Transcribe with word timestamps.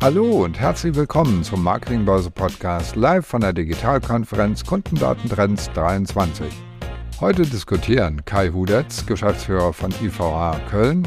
Hallo 0.00 0.44
und 0.44 0.60
herzlich 0.60 0.94
willkommen 0.94 1.42
zum 1.42 1.64
Marketingbörse 1.64 2.30
Podcast 2.30 2.94
live 2.94 3.26
von 3.26 3.40
der 3.40 3.52
Digitalkonferenz 3.52 4.64
Kundendatentrends 4.64 5.72
23. 5.72 6.46
Heute 7.20 7.42
diskutieren 7.42 8.24
Kai 8.24 8.50
Hudetz, 8.50 9.04
Geschäftsführer 9.06 9.72
von 9.72 9.92
IVA 10.00 10.56
Köln, 10.70 11.02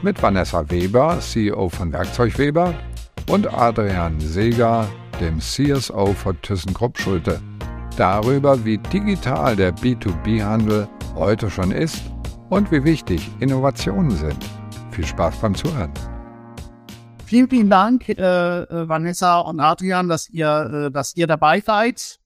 mit 0.00 0.22
Vanessa 0.22 0.70
Weber, 0.70 1.18
CEO 1.20 1.68
von 1.68 1.92
Werkzeug 1.92 2.38
Weber 2.38 2.72
und 3.28 3.52
Adrian 3.52 4.18
Seeger, 4.18 4.88
dem 5.20 5.38
CSO 5.38 6.14
von 6.14 6.40
ThyssenKrupp 6.40 6.98
Schulte, 6.98 7.42
darüber, 7.98 8.64
wie 8.64 8.78
digital 8.78 9.54
der 9.54 9.76
B2B-Handel 9.76 10.88
heute 11.14 11.50
schon 11.50 11.72
ist 11.72 12.00
und 12.48 12.72
wie 12.72 12.82
wichtig 12.84 13.30
Innovationen 13.40 14.12
sind. 14.12 14.42
Viel 14.92 15.04
Spaß 15.04 15.36
beim 15.42 15.54
Zuhören. 15.54 15.92
Vielen, 17.30 17.48
vielen 17.48 17.70
Dank, 17.70 18.08
äh, 18.08 18.14
äh, 18.14 18.88
Vanessa 18.88 19.38
und 19.38 19.60
Adrian, 19.60 20.08
dass 20.08 20.28
ihr, 20.30 20.88
äh, 20.88 20.90
dass 20.90 21.14
ihr 21.14 21.28
dabei 21.28 21.60
seid. 21.60 22.18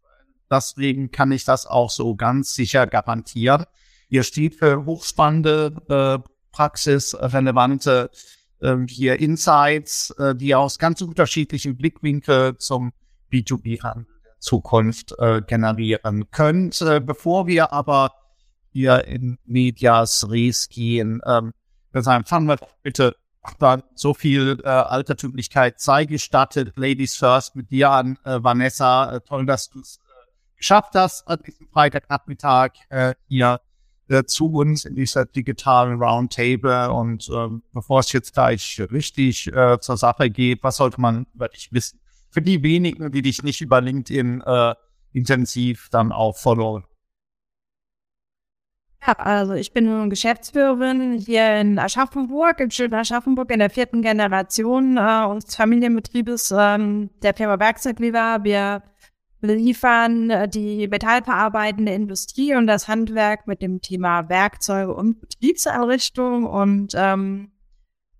Deswegen 0.50 1.10
kann 1.10 1.30
ich 1.30 1.44
das 1.44 1.66
auch 1.66 1.90
so 1.90 2.14
ganz 2.16 2.54
sicher 2.54 2.86
garantieren. 2.86 3.66
Ihr 4.08 4.22
steht 4.22 4.54
für 4.54 4.86
hochspannende, 4.86 5.74
äh, 5.90 6.26
praxisrelevante 6.52 8.08
äh, 8.62 8.76
hier 8.88 9.20
Insights, 9.20 10.08
äh, 10.12 10.34
die 10.34 10.54
aus 10.54 10.78
ganz 10.78 11.02
unterschiedlichen 11.02 11.76
Blickwinkeln 11.76 12.58
zum 12.58 12.94
B2B-Handel 13.30 14.06
der 14.24 14.40
Zukunft 14.40 15.14
äh, 15.18 15.42
generieren 15.42 16.30
könnt. 16.30 16.80
Äh, 16.80 17.02
bevor 17.04 17.46
wir 17.46 17.74
aber 17.74 18.14
hier 18.70 19.04
in 19.04 19.36
Medias 19.44 20.30
Res 20.30 20.70
gehen, 20.70 21.20
ähm, 21.26 21.52
fangen 21.92 22.46
wir 22.46 22.56
bitte 22.82 23.14
dann 23.58 23.82
so 23.94 24.14
viel 24.14 24.60
äh, 24.64 24.68
Altertümlichkeit 24.68 25.80
sei 25.80 26.04
gestattet. 26.04 26.72
Ladies 26.76 27.16
first 27.16 27.56
mit 27.56 27.70
dir 27.70 27.90
an, 27.90 28.18
äh, 28.24 28.42
Vanessa. 28.42 29.16
Äh, 29.16 29.20
toll, 29.20 29.46
dass 29.46 29.70
du 29.70 29.80
es 29.80 29.98
äh, 29.98 30.56
geschafft 30.56 30.94
hast 30.94 31.26
an 31.28 31.40
diesem 31.46 31.68
Freitagnachmittag 31.68 32.72
äh, 32.88 33.14
hier 33.28 33.60
äh, 34.08 34.24
zu 34.24 34.52
uns 34.52 34.84
in 34.84 34.94
dieser 34.94 35.26
digitalen 35.26 36.02
Roundtable. 36.02 36.90
Und 36.92 37.28
ähm, 37.32 37.62
bevor 37.72 38.00
es 38.00 38.12
jetzt 38.12 38.34
gleich 38.34 38.80
richtig 38.90 39.52
äh, 39.52 39.78
zur 39.80 39.96
Sache 39.96 40.30
geht, 40.30 40.62
was 40.62 40.76
sollte 40.76 41.00
man 41.00 41.26
über 41.34 41.48
dich 41.48 41.72
wissen? 41.72 42.00
Für 42.30 42.42
die 42.42 42.62
wenigen, 42.62 43.12
die 43.12 43.22
dich 43.22 43.42
nicht 43.42 43.60
über 43.60 43.80
LinkedIn 43.80 44.40
äh, 44.40 44.74
intensiv 45.12 45.88
dann 45.90 46.12
auch 46.12 46.36
followen. 46.36 46.84
Ja, 49.06 49.12
also 49.14 49.52
ich 49.52 49.72
bin 49.72 50.08
Geschäftsführerin 50.08 51.18
hier 51.18 51.60
in 51.60 51.78
Aschaffenburg, 51.78 52.58
in 52.60 52.70
schönen 52.70 52.94
Aschaffenburg 52.94 53.50
in 53.50 53.58
der 53.58 53.68
vierten 53.68 54.00
Generation 54.00 54.96
äh, 54.96 55.26
unseres 55.26 55.56
Familienbetriebes 55.56 56.54
ähm, 56.56 57.10
der 57.22 57.34
Firma 57.34 57.58
Werkzeuglever. 57.58 58.44
Wir 58.44 58.82
liefern 59.42 60.30
äh, 60.30 60.48
die 60.48 60.88
metallverarbeitende 60.88 61.92
Industrie 61.92 62.54
und 62.54 62.66
das 62.66 62.88
Handwerk 62.88 63.46
mit 63.46 63.60
dem 63.60 63.82
Thema 63.82 64.30
Werkzeuge 64.30 64.94
und 64.94 65.20
Betriebseinrichtung. 65.20 66.44
Und 66.44 66.94
ähm, 66.96 67.52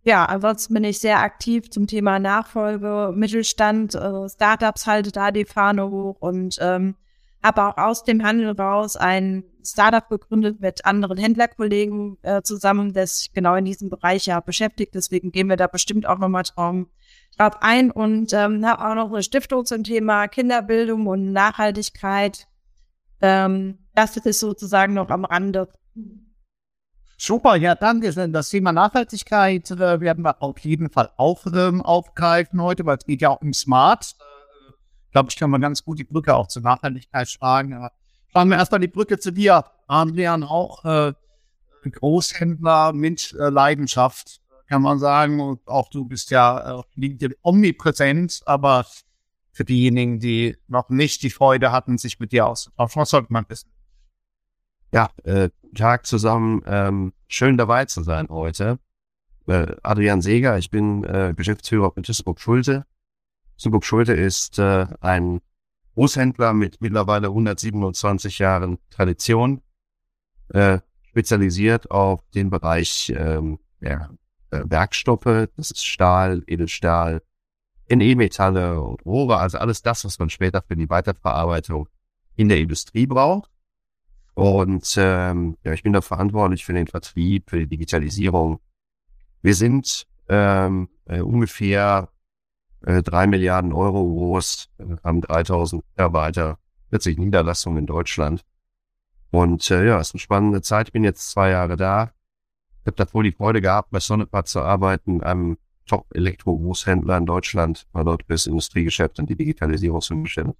ja, 0.03 0.27
ansonsten 0.27 0.75
bin 0.75 0.85
ich 0.85 0.99
sehr 0.99 1.21
aktiv 1.21 1.71
zum 1.71 1.87
Thema 1.87 2.19
Nachfolge, 2.19 3.11
Mittelstand, 3.15 3.95
äh, 3.95 4.29
Startups 4.29 4.87
halte 4.87 5.13
da 5.13 5.31
die 5.31 5.47
Fahne 5.47 5.91
hoch 5.91 6.17
und 6.21 6.59
ähm, 6.61 6.97
habe 7.45 7.63
auch 7.63 7.77
aus 7.77 8.05
dem 8.05 8.25
Handel 8.25 8.59
raus 8.59 8.97
ein 8.97 9.45
Startup 9.63 10.09
gegründet 10.09 10.61
mit 10.61 10.85
anderen 10.87 11.19
Händlerkollegen 11.19 12.17
äh, 12.23 12.41
zusammen, 12.43 12.95
das 12.95 13.19
sich 13.19 13.33
genau 13.33 13.55
in 13.55 13.67
diesem 13.67 13.91
Bereich 13.91 14.27
ja 14.27 14.41
beschäftigt. 14.41 14.95
Deswegen 14.95 15.31
gehen 15.31 15.49
wir 15.49 15.57
da 15.57 15.67
bestimmt 15.67 16.07
auch 16.07 16.19
nochmal 16.19 16.45
drauf, 16.45 16.87
drauf 17.37 17.55
ein 17.61 17.91
und 17.91 18.33
ähm, 18.33 18.67
habe 18.67 18.87
auch 18.87 18.95
noch 18.95 19.13
eine 19.13 19.23
Stiftung 19.23 19.67
zum 19.67 19.85
Thema 19.85 20.27
Kinderbildung 20.27 21.07
und 21.07 21.33
Nachhaltigkeit. 21.33 22.49
Ähm, 23.21 23.79
das 23.95 24.17
ist 24.17 24.41
sozusagen 24.41 24.95
noch 24.95 25.11
am 25.11 25.27
Rande. 25.27 25.69
Super, 27.19 27.57
ja, 27.57 27.75
danke 27.75 28.13
schön. 28.13 28.33
Das 28.33 28.49
Thema 28.49 28.73
Nachhaltigkeit 28.73 29.71
äh, 29.71 30.01
werden 30.01 30.25
wir 30.25 30.43
auf 30.43 30.59
jeden 30.61 30.91
Fall 30.91 31.11
auch 31.19 31.45
ähm, 31.47 31.83
aufgreifen 31.83 32.61
heute, 32.63 32.87
weil 32.87 32.97
es 32.97 33.05
geht 33.05 33.21
ja 33.21 33.29
auch 33.31 33.43
um 33.43 33.53
Smart 33.53 34.17
glaube 35.15 35.31
ich, 35.31 35.37
kann 35.37 35.49
man 35.49 35.61
ganz 35.61 35.85
gut 35.85 36.01
die 36.01 36.05
Brücke 36.05 36.35
auch 36.35 36.49
zur 36.49 36.63
Nachhaltigkeit 36.63 37.29
schlagen. 37.29 37.73
Aber 37.73 37.93
schlagen 38.31 38.51
wir 38.51 38.57
erstmal 38.59 38.81
die 38.81 38.89
Brücke 38.89 39.19
zu 39.19 39.31
dir, 39.31 39.65
Adrian, 39.87 40.43
auch 40.43 40.85
äh, 40.85 41.13
Großhändler 41.89 42.93
mit 42.93 43.33
äh, 43.39 43.49
Leidenschaft, 43.49 44.41
kann 44.67 44.83
man 44.83 44.99
sagen. 44.99 45.41
Und 45.41 45.67
auch 45.69 45.89
du 45.89 46.05
bist 46.05 46.31
ja 46.33 46.83
äh, 46.99 47.29
omnipräsent, 47.43 48.43
aber 48.45 48.87
für 49.53 49.65
diejenigen, 49.65 50.19
die 50.19 50.57
noch 50.67 50.89
nicht 50.89 51.23
die 51.23 51.31
Freude 51.31 51.71
hatten, 51.71 51.97
sich 51.97 52.19
mit 52.19 52.33
dir 52.33 52.47
auszutauschen, 52.47 53.01
was 53.01 53.11
sollte 53.11 53.33
man 53.33 53.45
wissen? 53.49 53.71
Ja, 54.93 55.11
äh, 55.23 55.51
Tag 55.77 56.07
zusammen. 56.07 56.61
Ähm, 56.67 57.13
schön 57.29 57.57
dabei 57.57 57.85
zu 57.85 58.03
sein 58.03 58.29
heute. 58.31 58.81
Äh, 59.47 59.77
Adrian 59.85 60.23
Seger, 60.23 60.59
ich 60.59 60.71
bin 60.71 61.05
äh, 61.05 61.35
Geschäftsführer 61.37 61.93
von 61.93 62.03
ThyssenKrupp 62.03 62.41
Schulte. 62.41 62.85
Zuburg 63.57 63.85
Schulte 63.85 64.13
ist 64.13 64.59
äh, 64.59 64.87
ein 65.01 65.41
Großhändler 65.95 66.53
mit 66.53 66.81
mittlerweile 66.81 67.29
127 67.29 68.39
Jahren 68.39 68.79
Tradition, 68.91 69.63
äh, 70.49 70.81
spezialisiert 71.09 71.91
auf 71.91 72.21
den 72.35 72.51
Bereich 72.51 73.13
ähm, 73.17 73.59
ja, 73.81 74.11
äh, 74.51 74.63
Werkstoffe, 74.65 75.49
das 75.57 75.71
ist 75.71 75.87
Stahl, 75.87 76.43
Edelstahl, 76.47 77.23
NE-Metalle 77.89 78.81
und 78.81 79.05
Rohre, 79.05 79.39
also 79.39 79.59
alles 79.59 79.83
das, 79.83 80.05
was 80.05 80.19
man 80.19 80.31
später 80.31 80.63
für 80.63 80.77
die 80.77 80.91
Weiterverarbeitung 80.91 81.89
in 82.37 82.49
der 82.49 82.59
Industrie 82.59 83.07
braucht. 83.07 83.51
Und 84.35 84.97
ähm, 84.99 85.57
ja, 85.63 85.73
ich 85.73 85.85
bin 85.85 85.93
da 85.93 86.01
verantwortlich 86.01 86.65
für 86.65 86.73
den 86.73 86.89
Vertrieb, 86.89 87.51
für 87.51 87.59
die 87.59 87.69
Digitalisierung. 87.69 88.59
Wir 89.43 89.55
sind 89.55 90.09
ähm, 90.29 90.89
äh, 91.05 91.21
ungefähr 91.21 92.09
äh, 92.09 92.14
drei 92.85 93.27
Milliarden 93.27 93.73
Euro 93.73 94.05
groß, 94.05 94.69
haben 95.03 95.21
3000 95.21 95.83
Mitarbeiter, 95.91 96.59
40 96.91 97.19
Niederlassungen 97.19 97.79
in 97.79 97.87
Deutschland. 97.87 98.45
Und 99.31 99.71
äh, 99.71 99.87
ja, 99.87 100.01
ist 100.01 100.15
eine 100.15 100.21
spannende 100.21 100.63
Zeit. 100.63 100.89
Ich 100.89 100.93
bin 100.93 101.03
jetzt 101.03 101.31
zwei 101.31 101.51
Jahre 101.51 101.77
da. 101.77 102.13
Ich 102.83 102.87
habe 102.87 102.97
davor 102.97 103.23
die 103.23 103.33
Freude 103.33 103.61
gehabt, 103.61 103.91
bei 103.91 103.99
Sonnepat 104.01 104.47
zu 104.47 104.61
arbeiten, 104.61 105.23
einem 105.23 105.57
Top-Elektro-Großhändler 105.87 107.17
in 107.19 107.27
Deutschland, 107.27 107.87
war 107.93 108.05
dort 108.05 108.25
fürs 108.25 108.47
Industriegeschäft 108.47 109.19
und 109.19 109.29
die 109.29 109.37
Digitalisierung 109.37 110.01
zuständig. 110.01 110.57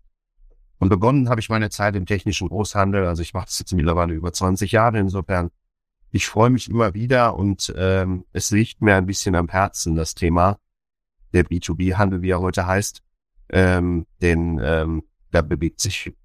Und 0.79 0.89
begonnen 0.89 1.29
habe 1.29 1.41
ich 1.41 1.49
meine 1.49 1.71
Zeit 1.71 1.95
im 1.95 2.07
technischen 2.07 2.49
Großhandel. 2.49 3.07
Also 3.07 3.23
ich 3.23 3.33
mache 3.33 3.47
das 3.47 3.59
jetzt 3.59 3.73
mittlerweile 3.73 4.15
über 4.15 4.33
20 4.33 4.73
Jahre. 4.73 4.99
Insofern, 4.99 5.51
ich 6.11 6.27
freue 6.27 6.51
mich 6.51 6.69
immer 6.69 6.95
wieder 6.95 7.37
und 7.37 7.73
ähm, 7.77 8.25
es 8.33 8.51
liegt 8.51 8.83
mir 8.83 8.97
ein 8.97 9.07
bisschen 9.07 9.35
am 9.35 9.49
Herzen, 9.49 9.95
das 9.95 10.15
Thema 10.15 10.59
der 11.35 11.45
B2B-Handel, 11.45 12.23
wie 12.23 12.31
er 12.31 12.41
heute 12.41 12.67
heißt, 12.67 13.03
ähm, 13.51 14.07
denn 14.23 14.61
ähm, 14.63 15.03
da 15.31 15.43
bewegt 15.43 15.81
sich 15.81 15.99
viel. 15.99 16.17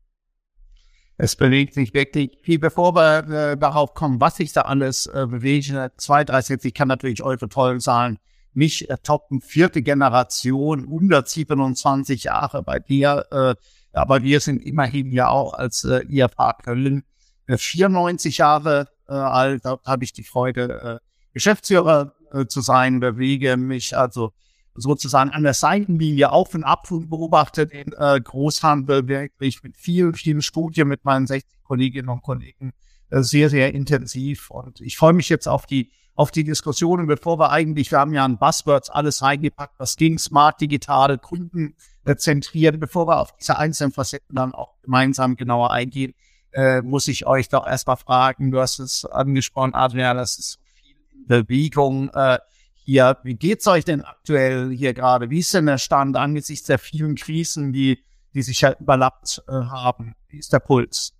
Es 1.18 1.36
bewegt 1.36 1.74
sich 1.74 1.94
wirklich 1.94 2.38
viel. 2.44 2.60
Bevor 2.60 2.96
wir 2.96 3.28
äh, 3.30 3.58
darauf 3.58 3.94
kommen, 3.94 4.22
was 4.22 4.38
sich 4.38 4.54
da 4.54 4.62
alles 4.62 5.06
äh, 5.08 5.28
bewegt, 5.30 5.74
zwei, 5.98 6.24
drei 6.24 6.42
Sätze, 6.42 6.70
ich 6.70 6.74
kann 6.74 6.88
natürlich 6.88 7.24
eure 7.24 7.50
tollen 7.50 7.82
Zahlen 7.82 8.20
nicht 8.54 8.90
äh, 8.90 8.98
toppen. 9.04 9.42
Vierte 9.42 9.82
Generation, 9.82 10.84
127 10.84 12.24
Jahre 12.24 12.64
bei 12.64 12.80
dir, 12.80 13.26
äh, 13.32 13.56
aber 13.92 14.24
wir 14.24 14.40
sind 14.40 14.64
immerhin 14.64 15.12
ja 15.12 15.28
auch 15.28 15.54
als 15.54 15.84
äh, 15.84 16.06
IFA 16.08 16.54
Köln 16.54 17.04
äh, 17.48 17.58
94 17.58 18.38
Jahre 18.38 18.88
äh, 19.10 19.14
alt. 19.14 19.66
Da 19.66 19.80
habe 19.86 20.04
ich 20.06 20.14
die 20.14 20.24
Freude, 20.24 21.02
äh, 21.02 21.06
Geschäftsführer 21.34 22.14
äh, 22.32 22.46
zu 22.46 22.62
sein, 22.62 23.00
bewege 23.00 23.58
mich 23.58 23.98
also 23.98 24.32
sozusagen 24.80 25.32
an 25.32 25.44
der 25.44 25.54
Seitenlinie 25.54 26.32
auf 26.32 26.54
und 26.56 26.64
ab 26.64 26.90
und 26.92 27.10
beobachte 27.10 27.68
den 27.68 27.94
äh, 27.98 28.20
Großhandel 28.20 29.08
wirklich 29.08 29.64
mit 29.64 29.78
vielen, 29.78 30.14
vielen 30.14 30.42
Studien 30.42 30.88
mit 30.88 31.06
meinen 31.06 31.28
60 31.28 31.64
Kolleginnen 31.64 32.10
und 32.10 32.22
Kollegen 32.22 32.74
äh, 33.10 33.22
sehr, 33.22 33.50
sehr 33.50 33.74
intensiv. 33.74 34.50
Und 34.50 34.82
ich 34.82 34.98
freue 34.98 35.14
mich 35.14 35.30
jetzt 35.30 35.48
auf 35.48 35.66
die 35.66 35.92
auf 36.20 36.32
die 36.32 36.44
Diskussionen, 36.44 37.08
bevor 37.08 37.40
wir 37.40 37.50
eigentlich, 37.50 37.92
wir 37.92 38.00
haben 38.00 38.14
ja 38.14 38.26
an 38.26 38.38
Buzzwords 38.38 38.90
alles 38.90 39.22
reingepackt, 39.22 39.80
was 39.80 39.96
ging, 39.96 40.20
smart, 40.20 40.60
digital, 40.60 41.18
Kunden 41.18 41.76
äh, 42.04 42.18
zentriert, 42.18 42.78
bevor 42.78 43.08
wir 43.08 43.22
auf 43.22 43.34
diese 43.38 43.58
einzelnen 43.58 43.94
Facetten 43.94 44.36
dann 44.36 44.54
auch 44.54 44.74
gemeinsam 44.82 45.38
genauer 45.38 45.72
eingehen, 45.72 46.14
äh, 46.52 46.82
muss 46.82 47.08
ich 47.08 47.26
euch 47.26 47.48
doch 47.48 47.66
erstmal 47.66 47.96
fragen, 47.96 48.52
du 48.52 48.60
hast 48.60 48.80
es 48.80 49.06
angesprochen, 49.06 49.74
Adrian, 49.74 50.18
das 50.18 50.38
ist 50.38 50.52
so 50.52 50.60
viel 50.74 50.96
Bewegung, 51.26 52.10
äh, 52.10 52.40
hier, 52.90 53.18
wie 53.24 53.36
geht's 53.36 53.68
euch 53.68 53.86
denn 53.86 54.04
aktuell 54.04 54.72
hier 54.72 54.96
gerade? 54.96 55.30
Wie 55.30 55.40
ist 55.40 55.54
denn 55.54 55.68
der 55.68 55.78
Stand 55.78 56.18
angesichts 56.18 56.66
der 56.66 56.80
vielen 56.80 57.16
Krisen, 57.16 57.72
die, 57.72 58.04
die 58.34 58.42
sich 58.42 58.62
ja 58.62 58.74
überlappt 58.80 59.44
äh, 59.48 59.52
haben? 59.52 60.16
Wie 60.28 60.40
ist 60.40 60.52
der 60.54 60.60
Puls? 60.60 61.14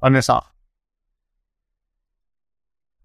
Vanessa? 0.00 0.44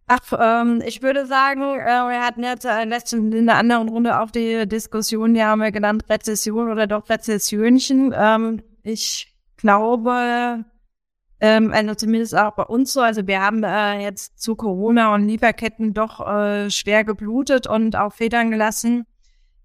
Ach, 0.07 0.33
ähm, 0.38 0.81
ich 0.86 1.01
würde 1.01 1.27
sagen, 1.27 1.62
äh, 1.62 1.86
wir 1.86 2.21
hatten 2.21 2.44
jetzt 2.44 2.66
äh, 2.66 2.83
letzten, 2.83 3.31
in 3.31 3.50
einer 3.50 3.57
anderen 3.57 3.88
Runde 3.88 4.19
auch 4.19 4.31
die 4.31 4.68
Diskussion, 4.68 5.33
die 5.33 5.44
haben 5.44 5.62
wir 5.62 5.71
genannt 5.71 6.04
Rezession 6.10 6.69
oder 6.69 6.88
doch 6.88 7.07
Rezessionchen. 7.10 8.13
Ähm, 8.13 8.62
ich 8.83 9.33
glaube, 9.56 10.66
ähm, 11.42 11.72
also 11.74 11.96
zumindest 11.96 12.38
auch 12.38 12.52
bei 12.52 12.64
uns 12.64 12.94
so, 12.94 13.02
also 13.02 13.26
wir 13.26 13.42
haben 13.42 13.64
äh, 13.64 14.02
jetzt 14.02 14.42
zu 14.42 14.56
Corona 14.56 15.14
und 15.16 15.28
Lieferketten 15.28 15.94
doch 15.94 16.26
äh, 16.26 16.70
schwer 16.70 17.04
geblutet 17.04 17.68
und 17.68 17.96
auch 17.96 18.14
Federn 18.14 18.52
gelassen. 18.52 19.06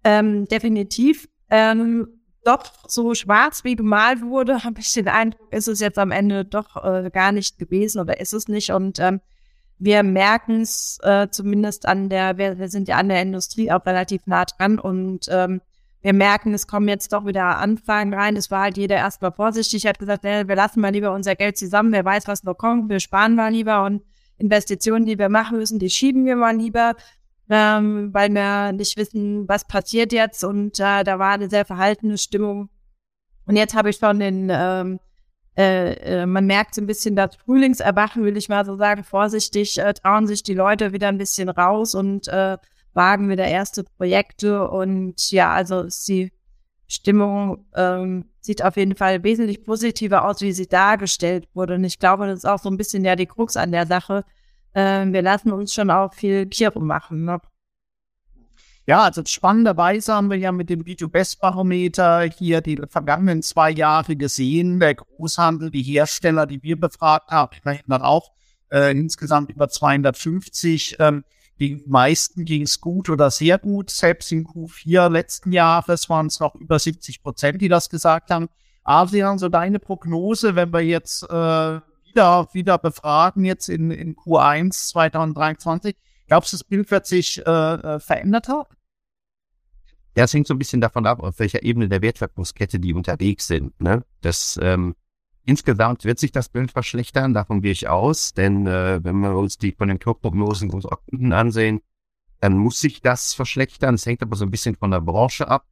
Ähm, 0.04 0.46
definitiv. 0.46 1.28
Ähm, 1.50 2.08
doch 2.44 2.64
so 2.86 3.14
schwarz 3.14 3.64
wie 3.64 3.74
gemalt 3.74 4.22
wurde, 4.22 4.62
habe 4.64 4.80
ich 4.80 4.92
den 4.92 5.08
Eindruck, 5.08 5.52
ist 5.52 5.68
es 5.68 5.80
jetzt 5.80 5.98
am 5.98 6.10
Ende 6.10 6.44
doch 6.44 6.84
äh, 6.84 7.10
gar 7.10 7.32
nicht 7.32 7.58
gewesen 7.58 8.00
oder 8.00 8.20
ist 8.20 8.34
es 8.34 8.48
nicht. 8.48 8.70
Und 8.70 9.00
ähm, 9.00 9.20
wir 9.78 10.02
merken 10.02 10.60
es 10.60 10.98
äh, 11.02 11.28
zumindest 11.30 11.86
an 11.86 12.08
der, 12.08 12.38
wir, 12.38 12.58
wir 12.58 12.68
sind 12.68 12.86
ja 12.86 12.96
an 12.96 13.08
der 13.08 13.22
Industrie 13.22 13.72
auch 13.72 13.84
relativ 13.84 14.26
nah 14.26 14.44
dran 14.44 14.78
und 14.78 15.26
ähm, 15.28 15.60
wir 16.04 16.12
merken, 16.12 16.52
es 16.52 16.66
kommen 16.66 16.86
jetzt 16.86 17.14
doch 17.14 17.24
wieder 17.24 17.56
Anfragen 17.56 18.12
rein. 18.12 18.36
Es 18.36 18.50
war 18.50 18.64
halt 18.64 18.76
jeder 18.76 18.96
erstmal 18.96 19.32
vorsichtig, 19.32 19.86
hat 19.86 19.98
gesagt, 19.98 20.22
nee, 20.22 20.46
wir 20.46 20.54
lassen 20.54 20.82
mal 20.82 20.92
lieber 20.92 21.12
unser 21.12 21.34
Geld 21.34 21.56
zusammen, 21.56 21.92
wer 21.92 22.04
weiß, 22.04 22.28
was 22.28 22.44
noch 22.44 22.58
kommt, 22.58 22.90
wir 22.90 23.00
sparen 23.00 23.34
mal 23.34 23.50
lieber 23.50 23.84
und 23.86 24.02
Investitionen, 24.36 25.06
die 25.06 25.18
wir 25.18 25.30
machen 25.30 25.56
müssen, 25.56 25.78
die 25.78 25.88
schieben 25.88 26.26
wir 26.26 26.36
mal 26.36 26.54
lieber, 26.54 26.94
ähm, 27.48 28.12
weil 28.12 28.30
wir 28.34 28.72
nicht 28.72 28.98
wissen, 28.98 29.48
was 29.48 29.66
passiert 29.66 30.12
jetzt 30.12 30.44
und 30.44 30.78
äh, 30.78 31.04
da 31.04 31.18
war 31.18 31.32
eine 31.32 31.48
sehr 31.48 31.64
verhaltene 31.64 32.18
Stimmung. 32.18 32.68
Und 33.46 33.56
jetzt 33.56 33.74
habe 33.74 33.88
ich 33.88 33.96
schon 33.96 34.20
den 34.20 34.50
ähm, 34.52 35.00
äh, 35.56 35.94
äh, 36.22 36.26
man 36.26 36.46
merkt 36.46 36.74
so 36.74 36.82
ein 36.82 36.86
bisschen 36.86 37.16
das 37.16 37.36
Frühlingserwachen, 37.36 38.24
will 38.24 38.36
ich 38.36 38.50
mal 38.50 38.66
so 38.66 38.76
sagen, 38.76 39.04
vorsichtig, 39.04 39.78
äh, 39.78 39.94
trauen 39.94 40.26
sich 40.26 40.42
die 40.42 40.54
Leute 40.54 40.92
wieder 40.92 41.08
ein 41.08 41.18
bisschen 41.18 41.48
raus 41.48 41.94
und 41.94 42.28
äh, 42.28 42.58
wagen 42.94 43.28
wieder 43.28 43.46
erste 43.46 43.84
Projekte. 43.84 44.68
Und 44.68 45.30
ja, 45.30 45.52
also 45.52 45.86
die 46.08 46.32
Stimmung 46.86 47.66
ähm, 47.74 48.26
sieht 48.40 48.64
auf 48.64 48.76
jeden 48.76 48.94
Fall 48.96 49.22
wesentlich 49.24 49.64
positiver 49.64 50.24
aus, 50.24 50.40
wie 50.40 50.52
sie 50.52 50.68
dargestellt 50.68 51.48
wurde. 51.54 51.74
Und 51.74 51.84
ich 51.84 51.98
glaube, 51.98 52.26
das 52.26 52.38
ist 52.40 52.44
auch 52.44 52.58
so 52.58 52.70
ein 52.70 52.76
bisschen 52.76 53.04
ja 53.04 53.16
die 53.16 53.26
Krux 53.26 53.56
an 53.56 53.72
der 53.72 53.86
Sache. 53.86 54.24
Äh, 54.72 55.06
wir 55.06 55.22
lassen 55.22 55.52
uns 55.52 55.72
schon 55.72 55.90
auch 55.90 56.14
viel 56.14 56.46
Kirre 56.46 56.80
machen. 56.80 57.24
Ne? 57.24 57.40
Ja, 58.86 59.02
also 59.04 59.22
spannenderweise 59.24 60.12
haben 60.12 60.28
wir 60.28 60.36
ja 60.36 60.52
mit 60.52 60.68
dem 60.68 60.84
B2Best-Barometer 60.84 62.22
hier 62.22 62.60
die 62.60 62.80
vergangenen 62.88 63.42
zwei 63.42 63.70
Jahre 63.70 64.14
gesehen. 64.14 64.78
Der 64.78 64.94
Großhandel, 64.94 65.70
die 65.70 65.82
Hersteller, 65.82 66.46
die 66.46 66.62
wir 66.62 66.78
befragt 66.78 67.30
haben, 67.30 67.56
immerhin 67.62 67.84
dann 67.88 68.02
auch 68.02 68.32
äh, 68.70 68.90
insgesamt 68.90 69.50
über 69.50 69.70
250. 69.70 70.96
Ähm, 70.98 71.24
die 71.60 71.82
meisten 71.86 72.44
ging 72.44 72.62
es 72.62 72.80
gut 72.80 73.08
oder 73.08 73.30
sehr 73.30 73.58
gut. 73.58 73.90
Selbst 73.90 74.32
in 74.32 74.46
Q4 74.46 75.08
letzten 75.08 75.52
Jahres 75.52 76.08
waren 76.08 76.26
es 76.26 76.40
noch 76.40 76.54
über 76.54 76.78
70 76.78 77.22
Prozent, 77.22 77.60
die 77.60 77.68
das 77.68 77.88
gesagt 77.88 78.30
haben. 78.30 78.48
Adrian, 78.82 79.38
so 79.38 79.48
deine 79.48 79.78
Prognose, 79.78 80.56
wenn 80.56 80.72
wir 80.72 80.80
jetzt 80.80 81.22
äh, 81.24 81.80
wieder, 82.06 82.48
wieder 82.52 82.78
befragen, 82.78 83.44
jetzt 83.44 83.68
in, 83.68 83.90
in 83.90 84.14
Q1 84.14 84.88
2023, 84.90 85.96
Glaubst 86.26 86.52
du, 86.52 86.56
das 86.56 86.64
Bild 86.64 86.90
wird 86.90 87.06
sich 87.06 87.44
äh, 87.46 87.50
äh, 87.50 88.00
verändert 88.00 88.48
haben? 88.48 88.74
Ja, 90.16 90.24
es 90.24 90.32
hängt 90.32 90.46
so 90.46 90.54
ein 90.54 90.58
bisschen 90.58 90.80
davon 90.80 91.06
ab, 91.06 91.20
auf 91.20 91.38
welcher 91.38 91.62
Ebene 91.62 91.88
der 91.88 92.00
Wertschöpfungskette 92.00 92.78
die 92.78 92.94
unterwegs 92.94 93.46
sind. 93.46 93.78
Ne? 93.80 94.04
Das 94.20 94.58
ähm, 94.62 94.94
insgesamt 95.44 96.04
wird 96.04 96.18
sich 96.18 96.32
das 96.32 96.48
Bild 96.48 96.70
verschlechtern, 96.70 97.34
davon 97.34 97.62
gehe 97.62 97.72
ich 97.72 97.88
aus, 97.88 98.34
denn 98.34 98.66
äh, 98.66 99.02
wenn 99.02 99.20
wir 99.20 99.36
uns 99.36 99.58
die 99.58 99.72
Konjunkturprognosen 99.72 100.70
unserer 100.70 100.98
Kunden 101.08 101.32
ansehen, 101.32 101.80
dann 102.40 102.56
muss 102.58 102.80
sich 102.80 103.00
das 103.00 103.34
verschlechtern. 103.34 103.94
Es 103.94 104.06
hängt 104.06 104.22
aber 104.22 104.36
so 104.36 104.44
ein 104.44 104.50
bisschen 104.50 104.76
von 104.76 104.90
der 104.90 105.00
Branche 105.00 105.48
ab. 105.48 105.66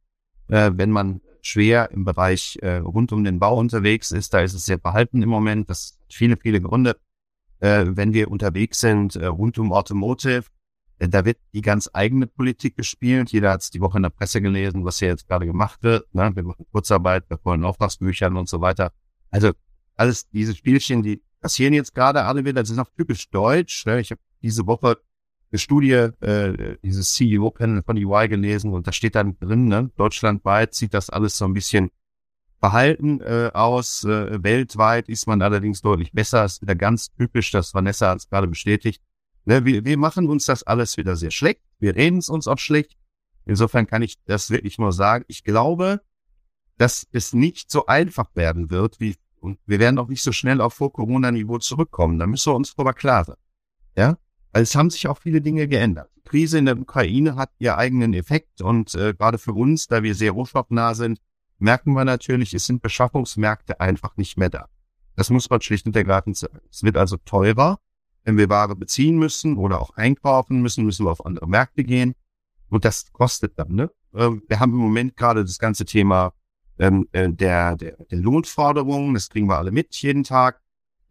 Äh, 0.47 0.71
wenn 0.75 0.91
man 0.91 1.21
schwer 1.41 1.91
im 1.91 2.05
Bereich 2.05 2.57
äh, 2.61 2.77
rund 2.77 3.11
um 3.11 3.23
den 3.23 3.39
Bau 3.39 3.57
unterwegs 3.57 4.11
ist, 4.11 4.33
da 4.33 4.41
ist 4.41 4.53
es 4.53 4.65
sehr 4.65 4.79
verhalten 4.79 5.21
im 5.21 5.29
Moment. 5.29 5.69
Das 5.69 5.97
hat 6.01 6.13
viele, 6.13 6.37
viele 6.37 6.61
Gründe 6.61 6.95
äh, 7.63 7.85
wenn 7.95 8.13
wir 8.13 8.29
unterwegs 8.29 8.81
sind 8.81 9.15
äh, 9.15 9.25
rund 9.25 9.57
um 9.57 9.71
Automotive, 9.71 10.43
äh, 10.99 11.07
da 11.07 11.23
wird 11.23 11.37
die 11.53 11.61
ganz 11.61 11.89
eigene 11.93 12.27
Politik 12.27 12.75
gespielt. 12.75 13.31
Jeder 13.31 13.51
hat 13.51 13.61
es 13.61 13.71
die 13.71 13.79
Woche 13.79 13.97
in 13.97 14.03
der 14.03 14.09
Presse 14.09 14.41
gelesen, 14.41 14.83
was 14.83 14.99
hier 14.99 15.07
jetzt 15.07 15.29
gerade 15.29 15.45
gemacht 15.45 15.81
wird. 15.81 16.13
Ne? 16.13 16.29
Wir 16.35 16.43
machen 16.43 16.65
Kurzarbeit, 16.71 17.29
wir 17.29 17.39
wollen 17.43 17.63
Auftragsbüchern 17.63 18.35
und 18.35 18.49
so 18.49 18.59
weiter. 18.59 18.91
Also 19.33 19.51
alles 19.95 20.29
diese 20.29 20.55
Spielchen, 20.55 21.01
die 21.01 21.23
passieren 21.41 21.73
jetzt 21.73 21.95
gerade 21.95 22.23
alle 22.23 22.45
wieder. 22.45 22.61
Das 22.61 22.69
ist 22.69 22.77
auch 22.77 22.89
typisch 22.95 23.29
deutsch. 23.29 23.85
Ne? 23.87 23.99
Ich 23.99 24.11
habe 24.11 24.21
diese 24.43 24.67
Woche 24.67 24.97
eine 25.51 25.59
Studie, 25.59 25.91
äh, 26.21 26.77
dieses 26.83 27.13
CEO-Panel 27.13 27.81
von 27.83 27.97
EY 27.97 28.27
gelesen 28.27 28.73
und 28.73 28.85
da 28.87 28.91
steht 28.91 29.15
dann 29.15 29.37
drin, 29.39 29.67
ne? 29.67 29.91
deutschlandweit 29.97 30.73
sieht 30.73 30.93
das 30.93 31.09
alles 31.09 31.37
so 31.37 31.45
ein 31.45 31.53
bisschen 31.53 31.89
Verhalten 32.59 33.21
äh, 33.21 33.49
aus. 33.53 34.03
Äh, 34.03 34.41
weltweit 34.43 35.09
ist 35.09 35.27
man 35.27 35.41
allerdings 35.41 35.81
deutlich 35.81 36.11
besser. 36.11 36.45
Ist 36.45 36.61
wieder 36.61 36.75
ganz 36.75 37.09
typisch, 37.17 37.51
dass 37.51 37.73
Vanessa 37.73 38.11
hat 38.11 38.19
es 38.19 38.29
gerade 38.29 38.47
bestätigt. 38.47 39.01
Ne, 39.45 39.65
wir, 39.65 39.83
wir 39.83 39.97
machen 39.97 40.29
uns 40.29 40.45
das 40.45 40.63
alles 40.63 40.95
wieder 40.95 41.15
sehr 41.15 41.31
schlecht. 41.31 41.61
Wir 41.79 41.95
reden 41.95 42.19
es 42.19 42.29
uns 42.29 42.47
auch 42.47 42.59
schlecht. 42.59 42.95
Insofern 43.45 43.87
kann 43.87 44.01
ich 44.01 44.15
das 44.25 44.49
wirklich 44.51 44.77
nur 44.77 44.93
sagen. 44.93 45.25
Ich 45.27 45.43
glaube, 45.43 46.01
dass 46.77 47.07
es 47.11 47.33
nicht 47.33 47.71
so 47.71 47.85
einfach 47.85 48.35
werden 48.35 48.69
wird, 48.69 48.99
wie, 48.99 49.15
und 49.39 49.59
wir 49.65 49.79
werden 49.79 49.99
auch 49.99 50.07
nicht 50.07 50.23
so 50.23 50.31
schnell 50.31 50.61
auf 50.61 50.73
Vor-Corona-Niveau 50.75 51.59
zurückkommen. 51.59 52.19
Da 52.19 52.27
müssen 52.27 52.51
wir 52.51 52.55
uns 52.55 52.75
darüber 52.75 52.93
klar 52.93 53.25
sein. 53.25 53.37
Ja? 53.95 54.17
Weil 54.51 54.63
es 54.63 54.75
haben 54.75 54.89
sich 54.89 55.07
auch 55.07 55.17
viele 55.17 55.41
Dinge 55.41 55.67
geändert. 55.67 56.09
Die 56.15 56.21
Krise 56.21 56.57
in 56.57 56.65
der 56.65 56.79
Ukraine 56.79 57.35
hat 57.35 57.51
ihr 57.59 57.77
eigenen 57.77 58.13
Effekt 58.13 58.61
und 58.61 58.93
äh, 58.95 59.13
gerade 59.13 59.37
für 59.37 59.53
uns, 59.53 59.87
da 59.87 60.03
wir 60.03 60.15
sehr 60.15 60.31
rohstoffnah 60.31 60.93
sind, 60.95 61.19
merken 61.59 61.93
wir 61.93 62.05
natürlich, 62.05 62.53
es 62.53 62.65
sind 62.65 62.81
Beschaffungsmärkte 62.81 63.79
einfach 63.79 64.17
nicht 64.17 64.37
mehr 64.37 64.49
da. 64.49 64.67
Das 65.15 65.29
muss 65.29 65.49
man 65.49 65.61
schlicht 65.61 65.85
und 65.85 65.95
ergreifend 65.95 66.37
sagen. 66.37 66.59
Es 66.71 66.83
wird 66.83 66.97
also 66.97 67.17
teurer, 67.17 67.79
wenn 68.23 68.37
wir 68.37 68.49
Ware 68.49 68.75
beziehen 68.75 69.17
müssen 69.17 69.57
oder 69.57 69.81
auch 69.81 69.91
einkaufen 69.95 70.61
müssen, 70.61 70.85
müssen 70.85 71.05
wir 71.05 71.11
auf 71.11 71.25
andere 71.25 71.47
Märkte 71.47 71.83
gehen. 71.83 72.15
Und 72.69 72.85
das 72.85 73.11
kostet 73.11 73.59
dann. 73.59 73.73
Ne? 73.73 73.91
Ähm, 74.15 74.41
wir 74.47 74.59
haben 74.59 74.71
im 74.71 74.79
Moment 74.79 75.15
gerade 75.15 75.43
das 75.43 75.59
ganze 75.59 75.85
Thema 75.85 76.33
ähm, 76.79 77.07
äh, 77.11 77.29
der, 77.29 77.75
der, 77.75 77.97
der 77.97 78.17
Lohnforderungen, 78.17 79.13
das 79.13 79.29
kriegen 79.29 79.47
wir 79.47 79.57
alle 79.57 79.71
mit 79.71 79.95
jeden 79.95 80.23
Tag, 80.23 80.61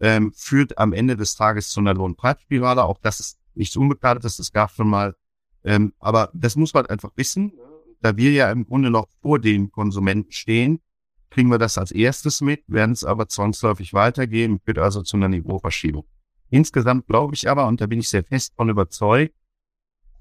ähm, 0.00 0.32
führt 0.34 0.78
am 0.78 0.92
Ende 0.92 1.16
des 1.16 1.34
Tages 1.34 1.68
zu 1.68 1.80
einer 1.80 1.94
Lohnpreisspirale. 1.94 2.84
Auch 2.84 2.98
das 3.00 3.20
ist 3.20 3.38
nichts 3.54 3.76
Unbekanntes, 3.76 4.36
das 4.36 4.52
gab 4.52 4.70
schon 4.70 4.88
mal. 4.88 5.14
Ähm, 5.64 5.92
aber 6.00 6.30
das 6.34 6.56
muss 6.56 6.74
man 6.74 6.86
einfach 6.86 7.10
wissen 7.16 7.52
da 8.02 8.16
wir 8.16 8.32
ja 8.32 8.50
im 8.50 8.66
Grunde 8.66 8.90
noch 8.90 9.08
vor 9.22 9.38
den 9.38 9.70
Konsumenten 9.70 10.32
stehen, 10.32 10.80
kriegen 11.30 11.48
wir 11.48 11.58
das 11.58 11.78
als 11.78 11.92
erstes 11.92 12.40
mit, 12.42 12.62
werden 12.66 12.92
es 12.92 13.04
aber 13.04 13.28
zwangsläufig 13.28 13.94
weitergehen, 13.94 14.60
führt 14.64 14.78
also 14.78 15.02
zu 15.02 15.16
einer 15.16 15.28
Niveauverschiebung. 15.28 16.04
Insgesamt 16.50 17.06
glaube 17.06 17.34
ich 17.34 17.48
aber, 17.48 17.66
und 17.66 17.80
da 17.80 17.86
bin 17.86 18.00
ich 18.00 18.10
sehr 18.10 18.24
fest 18.24 18.52
von 18.56 18.68
überzeugt, 18.68 19.34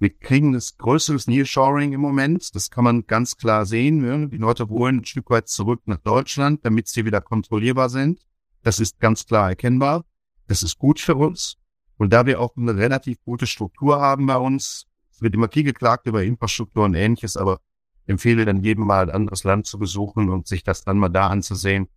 wir 0.01 0.09
kriegen 0.17 0.53
das 0.53 0.77
größeres 0.79 1.27
Nearshoring 1.27 1.93
im 1.93 2.01
Moment. 2.01 2.55
Das 2.55 2.71
kann 2.71 2.83
man 2.83 3.05
ganz 3.05 3.37
klar 3.37 3.67
sehen. 3.67 4.31
Die 4.31 4.37
Leute 4.37 4.67
wollen 4.67 4.97
ein 4.97 5.05
Stück 5.05 5.29
weit 5.29 5.47
zurück 5.47 5.83
nach 5.85 5.99
Deutschland, 5.99 6.65
damit 6.65 6.87
sie 6.87 7.05
wieder 7.05 7.21
kontrollierbar 7.21 7.87
sind. 7.87 8.19
Das 8.63 8.79
ist 8.79 8.99
ganz 8.99 9.27
klar 9.27 9.49
erkennbar. 9.49 10.03
Das 10.47 10.63
ist 10.63 10.79
gut 10.79 10.99
für 10.99 11.15
uns. 11.15 11.57
Und 11.97 12.13
da 12.13 12.25
wir 12.25 12.41
auch 12.41 12.57
eine 12.57 12.75
relativ 12.77 13.21
gute 13.23 13.45
Struktur 13.45 14.01
haben 14.01 14.25
bei 14.25 14.37
uns, 14.37 14.87
es 15.11 15.21
wird 15.21 15.35
immer 15.35 15.49
viel 15.51 15.65
geklagt 15.65 16.07
über 16.07 16.23
Infrastruktur 16.23 16.85
und 16.85 16.95
ähnliches, 16.95 17.37
aber 17.37 17.59
empfehle 18.07 18.43
dann 18.43 18.63
jedem 18.63 18.87
mal 18.87 19.03
ein 19.03 19.11
anderes 19.11 19.43
Land 19.43 19.67
zu 19.67 19.77
besuchen 19.77 20.29
und 20.29 20.47
sich 20.47 20.63
das 20.63 20.83
dann 20.83 20.97
mal 20.97 21.09
da 21.09 21.27
anzusehen. 21.27 21.89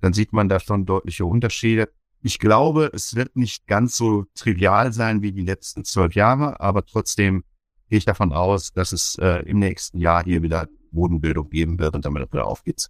Dann 0.00 0.14
sieht 0.14 0.32
man 0.32 0.48
da 0.48 0.60
schon 0.60 0.86
deutliche 0.86 1.26
Unterschiede. 1.26 1.90
Ich 2.22 2.38
glaube, 2.38 2.90
es 2.94 3.16
wird 3.16 3.36
nicht 3.36 3.66
ganz 3.66 3.98
so 3.98 4.24
trivial 4.34 4.94
sein 4.94 5.20
wie 5.20 5.32
die 5.32 5.44
letzten 5.44 5.84
zwölf 5.84 6.14
Jahre, 6.14 6.58
aber 6.58 6.86
trotzdem 6.86 7.44
gehe 7.90 7.98
ich 7.98 8.04
davon 8.04 8.32
aus, 8.32 8.72
dass 8.72 8.92
es 8.92 9.16
äh, 9.20 9.42
im 9.46 9.58
nächsten 9.58 9.98
Jahr 9.98 10.24
hier 10.24 10.42
wieder 10.42 10.68
Bodenbildung 10.92 11.50
geben 11.50 11.78
wird 11.78 11.94
und 11.94 12.04
damit 12.04 12.32
wieder 12.32 12.46
aufgeht. 12.46 12.86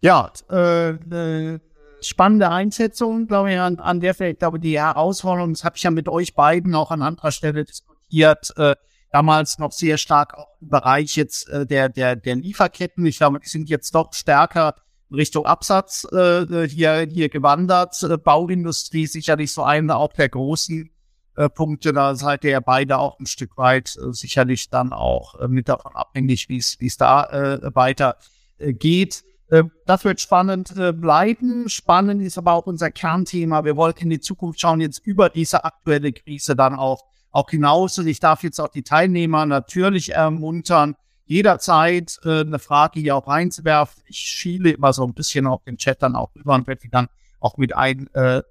Ja, 0.00 0.30
äh, 0.50 0.90
äh, 0.90 1.58
spannende 2.00 2.50
Einschätzung, 2.50 3.26
glaube 3.26 3.52
ich, 3.52 3.58
an, 3.58 3.78
an 3.78 4.00
der 4.00 4.14
Stelle. 4.14 4.32
Ich 4.32 4.38
glaube, 4.38 4.60
die 4.60 4.78
Herausforderung, 4.78 5.54
das 5.54 5.64
habe 5.64 5.76
ich 5.76 5.82
ja 5.82 5.90
mit 5.90 6.08
euch 6.08 6.34
beiden 6.34 6.74
auch 6.74 6.90
an 6.90 7.02
anderer 7.02 7.32
Stelle 7.32 7.64
diskutiert, 7.64 8.52
äh, 8.56 8.76
damals 9.10 9.58
noch 9.58 9.72
sehr 9.72 9.98
stark 9.98 10.34
auch 10.34 10.48
im 10.60 10.68
Bereich 10.68 11.16
jetzt 11.16 11.48
äh, 11.48 11.66
der, 11.66 11.88
der, 11.88 12.16
der 12.16 12.36
Lieferketten. 12.36 13.04
Ich 13.06 13.18
glaube, 13.18 13.40
die 13.40 13.48
sind 13.48 13.68
jetzt 13.68 13.94
doch 13.94 14.12
stärker 14.12 14.74
Richtung 15.10 15.46
Absatz 15.46 16.06
äh, 16.12 16.68
hier, 16.68 17.08
hier 17.10 17.28
gewandert. 17.30 18.02
Äh, 18.02 18.18
Bauindustrie 18.18 19.06
sicherlich 19.06 19.52
so 19.52 19.62
einer 19.62 19.96
auch 19.96 20.12
der 20.12 20.28
großen 20.28 20.90
äh, 21.38 21.48
Punkte. 21.48 21.92
Da 21.92 22.16
seid 22.16 22.42
ihr 22.42 22.50
ja 22.50 22.60
beide 22.60 22.98
auch 22.98 23.18
ein 23.20 23.26
Stück 23.26 23.56
weit 23.56 23.96
äh, 23.96 24.12
sicherlich 24.12 24.70
dann 24.70 24.92
auch 24.92 25.38
äh, 25.38 25.46
mit 25.46 25.68
davon 25.68 25.94
abhängig, 25.94 26.48
wie 26.48 26.56
es 26.58 26.96
da 26.96 27.24
äh, 27.24 27.74
weiter 27.74 28.16
äh, 28.58 28.72
geht. 28.72 29.22
Äh, 29.48 29.64
das 29.86 30.04
wird 30.04 30.20
spannend 30.20 30.76
äh, 30.76 30.92
bleiben. 30.92 31.68
Spannend 31.68 32.22
ist 32.22 32.38
aber 32.38 32.54
auch 32.54 32.66
unser 32.66 32.90
Kernthema. 32.90 33.64
Wir 33.64 33.76
wollen 33.76 33.94
in 33.98 34.10
die 34.10 34.18
Zukunft 34.18 34.60
schauen, 34.60 34.80
jetzt 34.80 34.98
über 35.06 35.28
diese 35.28 35.64
aktuelle 35.64 36.12
Krise 36.12 36.56
dann 36.56 36.74
auch, 36.74 37.04
auch 37.30 37.48
hinaus. 37.50 37.98
Und 37.98 38.08
ich 38.08 38.18
darf 38.18 38.42
jetzt 38.42 38.60
auch 38.60 38.68
die 38.68 38.82
Teilnehmer 38.82 39.46
natürlich 39.46 40.12
ermuntern, 40.14 40.96
jederzeit 41.26 42.18
äh, 42.24 42.40
eine 42.40 42.58
Frage 42.58 42.98
hier 42.98 43.14
auch 43.14 43.28
reinzuwerfen. 43.28 44.02
Ich 44.08 44.18
schiele 44.18 44.70
immer 44.70 44.92
so 44.92 45.04
ein 45.04 45.14
bisschen 45.14 45.46
auf 45.46 45.62
den 45.62 45.76
Chat 45.76 46.02
dann 46.02 46.16
auch 46.16 46.34
rüber 46.34 46.56
und 46.56 46.66
werde 46.66 46.80
die 46.80 46.90
dann 46.90 47.06
auch 47.38 47.58
mit 47.58 47.76
einflechten 47.76 48.42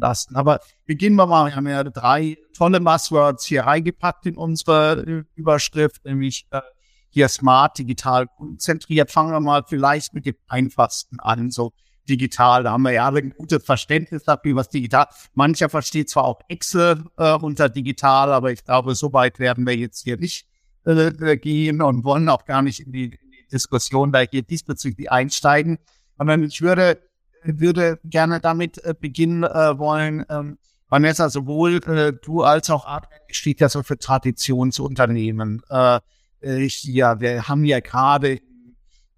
lassen. 0.00 0.36
Aber 0.36 0.60
beginnen 0.86 1.16
wir 1.16 1.26
mal. 1.26 1.46
Wir 1.46 1.56
haben 1.56 1.68
ja 1.68 1.84
drei 1.84 2.36
tolle 2.56 2.80
Buzzwords 2.80 3.44
hier 3.44 3.62
reingepackt 3.62 4.26
in 4.26 4.36
unsere 4.36 5.24
Überschrift, 5.34 6.04
nämlich 6.04 6.46
äh, 6.50 6.60
hier 7.08 7.28
smart, 7.28 7.78
digital, 7.78 8.26
konzentriert. 8.26 9.10
Fangen 9.10 9.32
wir 9.32 9.40
mal 9.40 9.64
vielleicht 9.66 10.14
mit 10.14 10.26
dem 10.26 10.36
einfachsten 10.48 11.20
an, 11.20 11.50
so 11.50 11.72
digital. 12.08 12.64
Da 12.64 12.72
haben 12.72 12.82
wir 12.82 12.92
ja 12.92 13.06
alle 13.06 13.20
ein 13.20 13.30
gutes 13.30 13.64
Verständnis 13.64 14.24
dafür, 14.24 14.56
was 14.56 14.68
digital. 14.68 15.06
Mancher 15.34 15.68
versteht 15.68 16.10
zwar 16.10 16.24
auch 16.24 16.40
Excel 16.48 17.04
äh, 17.16 17.34
unter 17.34 17.68
digital, 17.68 18.32
aber 18.32 18.52
ich 18.52 18.64
glaube, 18.64 18.94
so 18.94 19.12
weit 19.12 19.38
werden 19.38 19.66
wir 19.66 19.76
jetzt 19.76 20.02
hier 20.02 20.16
nicht 20.16 20.46
äh, 20.86 21.08
äh 21.08 21.36
gehen 21.36 21.82
und 21.82 22.04
wollen 22.04 22.28
auch 22.28 22.44
gar 22.44 22.62
nicht 22.62 22.80
in 22.80 22.92
die, 22.92 23.04
in 23.04 23.30
die 23.30 23.46
Diskussion 23.50 24.12
da 24.12 24.20
hier 24.20 24.42
diesbezüglich 24.42 25.10
einsteigen. 25.10 25.78
Sondern 26.18 26.42
ich 26.42 26.60
würde, 26.60 27.02
würde 27.44 27.98
gerne 28.04 28.40
damit 28.40 28.82
äh, 28.84 28.94
beginnen 28.98 29.44
äh, 29.44 29.78
wollen, 29.78 30.24
ähm, 30.28 30.58
Vanessa, 30.88 31.30
sowohl 31.30 31.76
äh, 31.86 32.12
du 32.12 32.42
als 32.42 32.68
auch 32.68 32.84
Adrian 32.84 33.20
steht 33.30 33.60
ja 33.60 33.70
so 33.70 33.82
für 33.82 33.98
Traditionsunternehmen. 33.98 35.62
Äh, 35.70 36.00
äh, 36.42 36.68
ja, 36.82 37.18
wir 37.18 37.48
haben 37.48 37.64
ja 37.64 37.80
gerade 37.80 38.40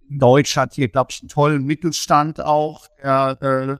in 0.08 0.18
Deutschland 0.18 0.74
hier, 0.74 0.88
glaube 0.88 1.08
ich, 1.10 1.20
einen 1.22 1.30
tollen 1.30 1.64
Mittelstand 1.64 2.40
auch, 2.40 2.86
der, 3.02 3.42
äh, 3.42 3.76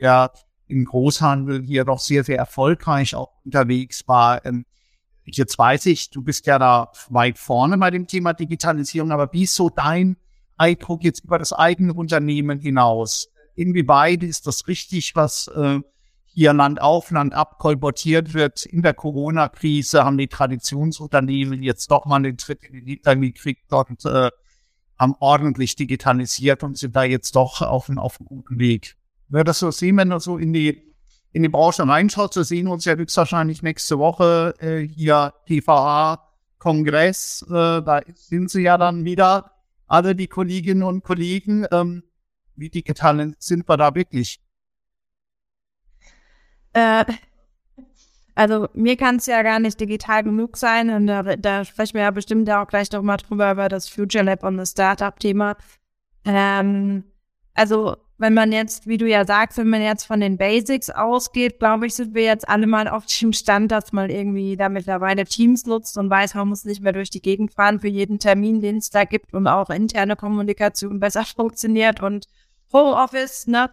der 0.00 0.32
im 0.68 0.86
Großhandel 0.86 1.62
hier 1.62 1.84
doch 1.84 1.98
sehr, 1.98 2.24
sehr 2.24 2.38
erfolgreich 2.38 3.14
auch 3.14 3.32
unterwegs 3.44 4.08
war. 4.08 4.44
Ähm, 4.46 4.64
jetzt 5.24 5.58
weiß 5.58 5.84
ich, 5.86 6.10
du 6.10 6.22
bist 6.22 6.46
ja 6.46 6.58
da 6.58 6.92
weit 7.10 7.38
vorne 7.38 7.76
bei 7.76 7.90
dem 7.90 8.06
Thema 8.06 8.32
Digitalisierung, 8.32 9.12
aber 9.12 9.30
wie 9.32 9.42
ist 9.42 9.54
so 9.54 9.68
dein 9.68 10.16
Eindruck 10.56 11.04
jetzt 11.04 11.24
über 11.24 11.38
das 11.38 11.52
eigene 11.52 11.92
Unternehmen 11.92 12.58
hinaus? 12.58 13.28
Inwieweit 13.54 14.22
ist 14.22 14.46
das 14.46 14.66
richtig, 14.66 15.14
was 15.14 15.48
äh, 15.48 15.80
hier 16.34 16.52
Land 16.52 16.82
auf, 16.82 17.10
Land 17.10 17.32
ab 17.34 17.58
kolportiert 17.58 18.34
wird. 18.34 18.66
In 18.66 18.82
der 18.82 18.94
Corona-Krise 18.94 20.04
haben 20.04 20.18
die 20.18 20.26
Traditionsunternehmen 20.26 21.62
jetzt 21.62 21.90
doch 21.90 22.06
mal 22.06 22.20
den 22.20 22.36
Tritt 22.36 22.64
in 22.64 22.72
den 22.74 22.86
Hintern 22.86 23.20
gekriegt 23.20 23.72
und 23.72 24.04
äh, 24.04 24.30
haben 24.98 25.14
ordentlich 25.20 25.76
digitalisiert 25.76 26.62
und 26.64 26.76
sind 26.76 26.96
da 26.96 27.04
jetzt 27.04 27.36
doch 27.36 27.62
auf, 27.62 27.88
auf 27.96 28.20
einem 28.20 28.26
guten 28.26 28.58
Weg. 28.58 28.96
Wer 29.28 29.44
das 29.44 29.60
so 29.60 29.70
sehen, 29.70 29.96
wenn 29.96 30.10
du 30.10 30.18
so 30.18 30.36
in 30.36 30.52
die, 30.52 30.94
in 31.32 31.44
die 31.44 31.48
Branche 31.48 31.86
reinschaut, 31.86 32.34
wir 32.36 32.44
sehen 32.44 32.68
uns 32.68 32.84
ja 32.84 32.94
höchstwahrscheinlich 32.94 33.62
nächste 33.62 33.98
Woche 33.98 34.54
äh, 34.58 34.80
hier 34.86 35.34
TVA-Kongress. 35.46 37.44
Äh, 37.48 37.52
da 37.82 38.00
sind 38.14 38.50
sie 38.50 38.62
ja 38.62 38.76
dann 38.76 39.04
wieder, 39.04 39.52
alle 39.86 40.16
die 40.16 40.26
Kolleginnen 40.26 40.82
und 40.82 41.04
Kollegen. 41.04 41.66
Ähm, 41.70 42.02
wie 42.56 42.70
digital 42.70 43.34
sind 43.38 43.68
wir 43.68 43.76
da 43.76 43.94
wirklich? 43.94 44.40
Äh, 46.72 47.04
also 48.34 48.68
mir 48.74 48.96
kann 48.96 49.16
es 49.16 49.26
ja 49.26 49.42
gar 49.42 49.60
nicht 49.60 49.78
digital 49.80 50.24
genug 50.24 50.56
sein 50.56 50.90
und 50.90 51.06
da, 51.06 51.36
da 51.36 51.64
sprechen 51.64 51.94
wir 51.94 52.02
ja 52.02 52.10
bestimmt 52.10 52.50
auch 52.50 52.66
gleich 52.66 52.90
noch 52.90 53.02
mal 53.02 53.16
drüber 53.16 53.52
über 53.52 53.68
das 53.68 53.88
Future 53.88 54.24
Lab 54.24 54.42
und 54.42 54.56
das 54.56 54.72
Startup-Thema. 54.72 55.56
Ähm, 56.24 57.04
also 57.54 57.96
wenn 58.16 58.34
man 58.34 58.52
jetzt, 58.52 58.86
wie 58.86 58.96
du 58.96 59.08
ja 59.08 59.24
sagst, 59.24 59.58
wenn 59.58 59.68
man 59.68 59.82
jetzt 59.82 60.04
von 60.04 60.20
den 60.20 60.38
Basics 60.38 60.88
ausgeht, 60.90 61.58
glaube 61.58 61.86
ich, 61.86 61.94
sind 61.94 62.14
wir 62.14 62.22
jetzt 62.22 62.48
alle 62.48 62.66
mal 62.66 62.88
auf 62.88 63.06
dem 63.06 63.32
Stand, 63.32 63.72
dass 63.72 63.92
man 63.92 64.08
irgendwie 64.08 64.56
da 64.56 64.68
mittlerweile 64.68 65.24
Teams 65.24 65.66
nutzt 65.66 65.98
und 65.98 66.10
weiß, 66.10 66.34
man 66.34 66.48
muss 66.48 66.64
nicht 66.64 66.82
mehr 66.82 66.92
durch 66.92 67.10
die 67.10 67.22
Gegend 67.22 67.52
fahren 67.52 67.80
für 67.80 67.88
jeden 67.88 68.18
Termin, 68.18 68.60
den 68.60 68.78
es 68.78 68.90
da 68.90 69.04
gibt 69.04 69.34
und 69.34 69.46
auch 69.46 69.70
interne 69.70 70.16
Kommunikation 70.16 71.00
besser 71.00 71.24
funktioniert 71.36 72.02
und 72.02 72.26
Homeoffice, 72.74 73.46
ne? 73.46 73.70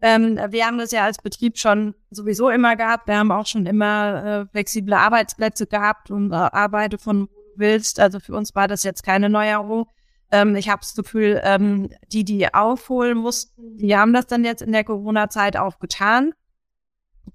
Ähm, 0.00 0.38
wir 0.50 0.66
haben 0.66 0.78
das 0.78 0.90
ja 0.90 1.04
als 1.04 1.18
Betrieb 1.18 1.58
schon 1.58 1.94
sowieso 2.10 2.50
immer 2.50 2.74
gehabt. 2.76 3.06
Wir 3.06 3.18
haben 3.18 3.30
auch 3.30 3.46
schon 3.46 3.66
immer 3.66 4.24
äh, 4.24 4.46
flexible 4.46 4.94
Arbeitsplätze 4.94 5.66
gehabt 5.66 6.10
und 6.10 6.32
äh, 6.32 6.34
arbeite 6.34 6.98
von 6.98 7.22
wo 7.22 7.26
du 7.26 7.52
willst. 7.56 8.00
Also 8.00 8.18
für 8.18 8.34
uns 8.34 8.54
war 8.54 8.66
das 8.66 8.82
jetzt 8.82 9.04
keine 9.04 9.28
Neuerung. 9.28 9.86
Ähm, 10.32 10.56
ich 10.56 10.68
habe 10.68 10.80
das 10.80 10.94
Gefühl, 10.94 11.40
ähm, 11.44 11.90
die, 12.12 12.24
die 12.24 12.52
aufholen 12.52 13.18
mussten, 13.18 13.76
die 13.76 13.96
haben 13.96 14.12
das 14.12 14.26
dann 14.26 14.44
jetzt 14.44 14.62
in 14.62 14.72
der 14.72 14.82
Corona-Zeit 14.82 15.56
auch 15.56 15.78
getan. 15.78 16.32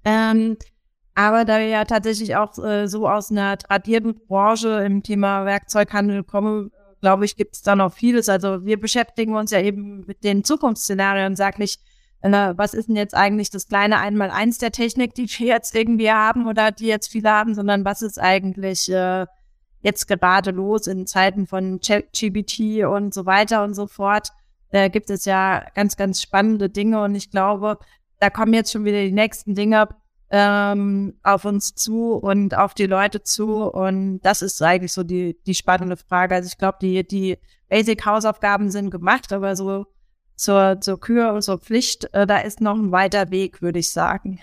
Ähm, 0.04 0.58
aber 1.14 1.44
da 1.44 1.58
wir 1.58 1.68
ja 1.68 1.84
tatsächlich 1.84 2.36
auch 2.36 2.56
äh, 2.58 2.86
so 2.86 3.08
aus 3.08 3.30
einer 3.30 3.56
tradierten 3.56 4.14
Branche 4.26 4.84
im 4.84 5.02
Thema 5.02 5.46
Werkzeughandel 5.46 6.22
kommen, 6.22 6.70
glaube 7.00 7.24
ich, 7.24 7.36
gibt 7.36 7.54
es 7.54 7.62
da 7.62 7.76
noch 7.76 7.92
vieles. 7.92 8.28
Also 8.28 8.64
wir 8.64 8.80
beschäftigen 8.80 9.34
uns 9.36 9.50
ja 9.50 9.60
eben 9.60 10.04
mit 10.06 10.24
den 10.24 10.44
Zukunftsszenarien 10.44 11.36
sagen 11.36 11.62
nicht, 11.62 11.80
äh, 12.22 12.54
was 12.56 12.74
ist 12.74 12.88
denn 12.88 12.96
jetzt 12.96 13.14
eigentlich 13.14 13.50
das 13.50 13.68
kleine 13.68 13.98
Einmaleins 13.98 14.58
der 14.58 14.72
Technik, 14.72 15.14
die 15.14 15.28
wir 15.28 15.46
jetzt 15.46 15.74
irgendwie 15.74 16.10
haben 16.10 16.46
oder 16.46 16.72
die 16.72 16.86
jetzt 16.86 17.08
viele 17.08 17.30
haben, 17.30 17.54
sondern 17.54 17.84
was 17.84 18.02
ist 18.02 18.18
eigentlich 18.20 18.90
äh, 18.90 19.26
jetzt 19.80 20.08
gerade 20.08 20.50
los 20.50 20.86
in 20.86 21.06
Zeiten 21.06 21.46
von 21.46 21.80
ChatGPT 21.80 22.84
und 22.84 23.14
so 23.14 23.26
weiter 23.26 23.62
und 23.62 23.74
so 23.74 23.86
fort. 23.86 24.28
Da 24.70 24.88
gibt 24.88 25.10
es 25.10 25.24
ja 25.24 25.64
ganz, 25.74 25.96
ganz 25.96 26.20
spannende 26.20 26.68
Dinge 26.68 27.02
und 27.02 27.14
ich 27.14 27.30
glaube, 27.30 27.78
da 28.20 28.30
kommen 28.30 28.52
jetzt 28.52 28.72
schon 28.72 28.84
wieder 28.84 29.02
die 29.02 29.12
nächsten 29.12 29.54
Dinge 29.54 29.88
ähm, 30.30 31.14
auf 31.22 31.44
uns 31.44 31.74
zu 31.74 32.12
und 32.14 32.56
auf 32.56 32.74
die 32.74 32.86
Leute 32.86 33.22
zu 33.22 33.62
und 33.64 34.20
das 34.20 34.42
ist 34.42 34.62
eigentlich 34.62 34.92
so 34.92 35.02
die, 35.02 35.38
die 35.46 35.54
spannende 35.54 35.96
Frage. 35.96 36.34
Also 36.34 36.48
ich 36.48 36.58
glaube, 36.58 36.78
die, 36.80 37.06
die 37.06 37.38
Basic-Hausaufgaben 37.68 38.70
sind 38.70 38.90
gemacht, 38.90 39.32
aber 39.32 39.56
so 39.56 39.86
zur, 40.36 40.80
zur 40.80 41.00
Kür 41.00 41.32
und 41.32 41.42
zur 41.42 41.58
Pflicht, 41.58 42.12
äh, 42.12 42.26
da 42.26 42.38
ist 42.38 42.60
noch 42.60 42.76
ein 42.76 42.92
weiter 42.92 43.30
Weg, 43.30 43.62
würde 43.62 43.78
ich 43.78 43.90
sagen. 43.90 44.40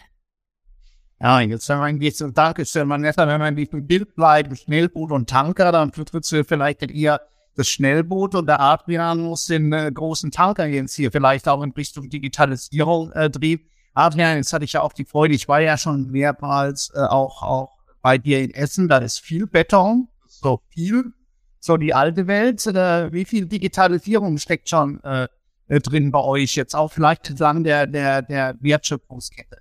Ja, 1.22 1.39
jetzt 1.39 1.70
wenn 1.70 1.77
man 1.77 2.01
jetzt 2.01 2.24
dargestellt, 2.34 2.88
man 2.88 3.04
wenn 3.04 3.39
man 3.39 3.56
diesem 3.56 3.88
Bild 3.88 4.15
bleibt, 4.15 4.58
Schnellboot 4.58 5.12
und 5.12 5.30
Tanker, 5.30 5.72
dann 5.72 5.94
vertrittst 5.94 6.32
du 6.32 6.44
vielleicht 6.44 6.84
eher 6.84 7.22
das 7.56 7.70
Schnellboot 7.70 8.36
und 8.36 8.48
der 8.48 8.60
Adrian 8.60 9.22
muss 9.22 9.46
den 9.46 9.72
äh, 9.72 9.89
großen 9.94 10.30
Tanker 10.32 10.65
jetzt 10.65 10.96
hier 10.96 11.12
vielleicht 11.12 11.48
auch 11.48 11.63
in 11.63 11.72
Richtung 11.72 12.10
Digitalisierung 12.10 13.12
äh, 13.13 13.30
drehen. 13.30 13.62
Adrian, 13.96 14.38
jetzt 14.38 14.52
hatte 14.52 14.66
ich 14.66 14.74
ja 14.74 14.82
auch 14.82 14.94
die 14.94 15.06
Freude, 15.06 15.34
ich 15.34 15.48
war 15.48 15.62
ja 15.62 15.78
schon 15.78 16.12
mehrmals 16.12 16.92
äh, 16.94 17.00
auch, 17.00 17.42
auch 17.42 17.78
bei 18.02 18.18
dir 18.18 18.44
in 18.44 18.52
Essen, 18.52 18.90
da 18.90 18.98
ist 18.98 19.20
viel 19.20 19.48
Beton, 19.48 20.10
so 20.28 20.60
viel, 20.70 21.14
so 21.60 21.78
die 21.78 21.94
alte 21.94 22.28
Welt. 22.28 22.66
Äh, 22.68 23.12
wie 23.14 23.25
viel 23.25 23.46
Digitalisierung 23.46 24.38
steckt 24.38 24.70
schon 24.70 25.02
äh, 25.04 25.28
äh, 25.68 25.80
drin 25.80 26.12
bei 26.12 26.20
euch 26.20 26.56
jetzt 26.56 26.75
auch 26.75 26.92
vielleicht 26.92 27.30
entlang 27.30 27.64
der, 27.64 27.88
der, 27.88 28.22
der 28.22 28.56
Wertschöpfungskette? 28.60 29.60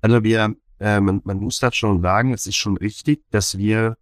Also 0.00 0.24
wir, 0.24 0.56
äh, 0.80 1.00
man, 1.00 1.20
man 1.24 1.38
muss 1.40 1.60
das 1.60 1.76
schon 1.76 2.00
sagen, 2.00 2.32
es 2.32 2.46
ist 2.46 2.56
schon 2.56 2.78
richtig, 2.78 3.22
dass 3.30 3.58
wir, 3.58 3.98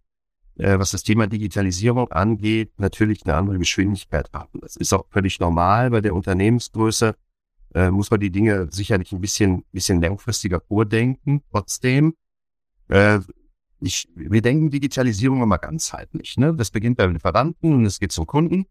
äh, 0.55 0.79
was 0.79 0.91
das 0.91 1.03
Thema 1.03 1.27
Digitalisierung 1.27 2.09
angeht, 2.11 2.79
natürlich 2.79 3.25
eine 3.25 3.35
andere 3.35 3.59
Geschwindigkeit 3.59 4.29
haben. 4.33 4.61
Das 4.61 4.77
ist 4.77 4.93
auch 4.93 5.05
völlig 5.09 5.41
normal 5.41 5.89
bei 5.89 5.99
der 5.99 6.15
Unternehmensgröße. 6.15 7.15
Äh, 7.73 7.91
muss 7.91 8.09
man 8.11 8.19
die 8.19 8.31
Dinge 8.31 8.67
sicherlich 8.71 9.11
ein 9.11 9.21
bisschen, 9.21 9.65
bisschen 9.71 10.01
langfristiger 10.01 10.61
vordenken. 10.61 11.43
Trotzdem, 11.51 12.15
äh, 12.87 13.19
ich, 13.79 14.07
wir 14.15 14.41
denken 14.41 14.69
Digitalisierung 14.69 15.41
immer 15.43 15.57
ganzheitlich. 15.57 16.37
Ne? 16.37 16.53
Das 16.55 16.71
beginnt 16.71 16.97
beim 16.97 17.13
Lieferanten 17.13 17.73
und 17.73 17.85
es 17.85 17.99
geht 17.99 18.11
zum 18.11 18.25
Kunden. 18.25 18.65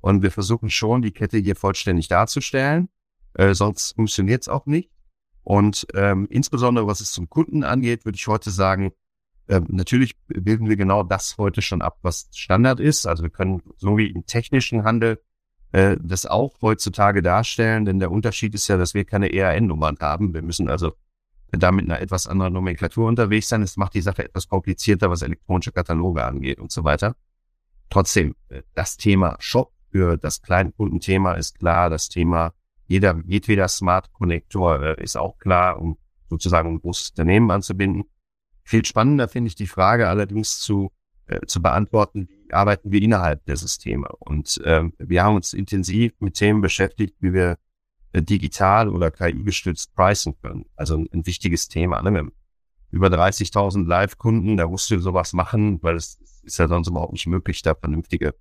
Und 0.00 0.22
wir 0.22 0.30
versuchen 0.30 0.70
schon, 0.70 1.02
die 1.02 1.12
Kette 1.12 1.38
hier 1.38 1.56
vollständig 1.56 2.08
darzustellen. 2.08 2.88
Äh, 3.34 3.54
sonst 3.54 3.92
funktioniert 3.94 4.42
es 4.42 4.48
auch 4.48 4.66
nicht. 4.66 4.90
Und 5.42 5.86
ähm, 5.94 6.26
insbesondere 6.30 6.86
was 6.86 7.00
es 7.00 7.12
zum 7.12 7.28
Kunden 7.28 7.64
angeht, 7.64 8.04
würde 8.04 8.16
ich 8.16 8.26
heute 8.26 8.50
sagen, 8.50 8.92
äh, 9.46 9.60
natürlich 9.68 10.16
bilden 10.26 10.68
wir 10.68 10.76
genau 10.76 11.02
das 11.02 11.36
heute 11.38 11.62
schon 11.62 11.82
ab, 11.82 11.98
was 12.02 12.28
Standard 12.34 12.80
ist. 12.80 13.06
Also 13.06 13.22
wir 13.22 13.30
können 13.30 13.62
so 13.76 13.96
wie 13.96 14.06
im 14.06 14.26
technischen 14.26 14.84
Handel 14.84 15.20
äh, 15.72 15.96
das 16.00 16.26
auch 16.26 16.54
heutzutage 16.62 17.22
darstellen, 17.22 17.84
denn 17.84 17.98
der 17.98 18.10
Unterschied 18.10 18.54
ist 18.54 18.68
ja, 18.68 18.76
dass 18.76 18.94
wir 18.94 19.04
keine 19.04 19.32
ERN-Nummern 19.32 19.98
haben. 20.00 20.34
Wir 20.34 20.42
müssen 20.42 20.68
also 20.68 20.92
da 21.52 21.72
mit 21.72 21.86
einer 21.86 22.00
etwas 22.00 22.26
anderen 22.26 22.52
Nomenklatur 22.52 23.08
unterwegs 23.08 23.48
sein. 23.48 23.62
Es 23.62 23.76
macht 23.76 23.94
die 23.94 24.00
Sache 24.00 24.24
etwas 24.24 24.48
komplizierter, 24.48 25.10
was 25.10 25.22
elektronische 25.22 25.72
Kataloge 25.72 26.24
angeht 26.24 26.58
und 26.60 26.70
so 26.70 26.84
weiter. 26.84 27.16
Trotzdem, 27.88 28.34
äh, 28.48 28.62
das 28.74 28.96
Thema 28.96 29.36
Shop 29.40 29.72
für 29.90 30.16
das 30.16 30.42
Kleinkundenthema 30.42 31.34
ist 31.34 31.58
klar, 31.58 31.90
das 31.90 32.08
Thema 32.08 32.54
jeder, 32.86 33.20
jedweder 33.24 33.68
Smart 33.68 34.12
Connector 34.12 34.82
äh, 34.82 35.02
ist 35.02 35.16
auch 35.16 35.38
klar, 35.38 35.80
um 35.80 35.96
sozusagen 36.28 36.70
ein 36.70 36.80
großes 36.80 37.10
Unternehmen 37.10 37.50
anzubinden. 37.50 38.04
Viel 38.64 38.84
spannender 38.84 39.28
finde 39.28 39.48
ich 39.48 39.54
die 39.54 39.66
Frage 39.66 40.08
allerdings 40.08 40.60
zu, 40.60 40.90
äh, 41.26 41.40
zu 41.46 41.62
beantworten, 41.62 42.28
wie 42.28 42.39
arbeiten 42.54 42.92
wir 42.92 43.02
innerhalb 43.02 43.44
der 43.46 43.56
Systeme. 43.56 44.08
Und 44.18 44.60
ähm, 44.64 44.92
wir 44.98 45.22
haben 45.22 45.36
uns 45.36 45.52
intensiv 45.52 46.12
mit 46.20 46.34
Themen 46.34 46.60
beschäftigt, 46.60 47.16
wie 47.20 47.32
wir 47.32 47.58
äh, 48.12 48.22
digital 48.22 48.88
oder 48.88 49.10
KI-gestützt 49.10 49.94
pricen 49.94 50.34
können. 50.42 50.66
Also 50.76 50.96
ein, 50.96 51.08
ein 51.12 51.26
wichtiges 51.26 51.68
Thema. 51.68 52.02
Ne? 52.02 52.10
Wir 52.12 52.18
haben 52.18 52.32
über 52.90 53.08
30.000 53.08 53.86
Live-Kunden, 53.86 54.56
da 54.56 54.66
musst 54.66 54.90
du 54.90 54.98
sowas 54.98 55.32
machen, 55.32 55.82
weil 55.82 55.96
es 55.96 56.18
ist 56.42 56.58
ja 56.58 56.66
sonst 56.66 56.88
überhaupt 56.88 57.12
nicht 57.12 57.26
möglich, 57.26 57.62
da 57.62 57.74
vernünftige 57.74 58.34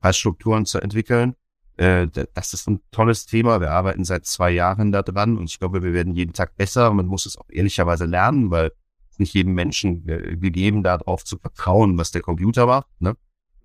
Preisstrukturen 0.00 0.66
zu 0.66 0.80
entwickeln. 0.80 1.34
Äh, 1.76 2.08
das 2.34 2.52
ist 2.52 2.68
ein 2.68 2.80
tolles 2.90 3.26
Thema. 3.26 3.60
Wir 3.60 3.70
arbeiten 3.70 4.04
seit 4.04 4.26
zwei 4.26 4.50
Jahren 4.50 4.92
da 4.92 5.02
dran 5.02 5.38
und 5.38 5.44
ich 5.44 5.58
glaube, 5.58 5.82
wir 5.82 5.92
werden 5.92 6.14
jeden 6.14 6.32
Tag 6.32 6.56
besser. 6.56 6.92
Man 6.92 7.06
muss 7.06 7.26
es 7.26 7.36
auch 7.36 7.48
ehrlicherweise 7.48 8.06
lernen, 8.06 8.50
weil 8.50 8.72
nicht 9.18 9.34
jedem 9.34 9.54
Menschen 9.54 10.08
äh, 10.08 10.36
gegeben, 10.36 10.82
darauf 10.82 11.24
zu 11.24 11.38
vertrauen, 11.38 11.96
was 11.96 12.10
der 12.10 12.22
Computer 12.22 12.66
macht. 12.66 12.88
Ne? 13.00 13.16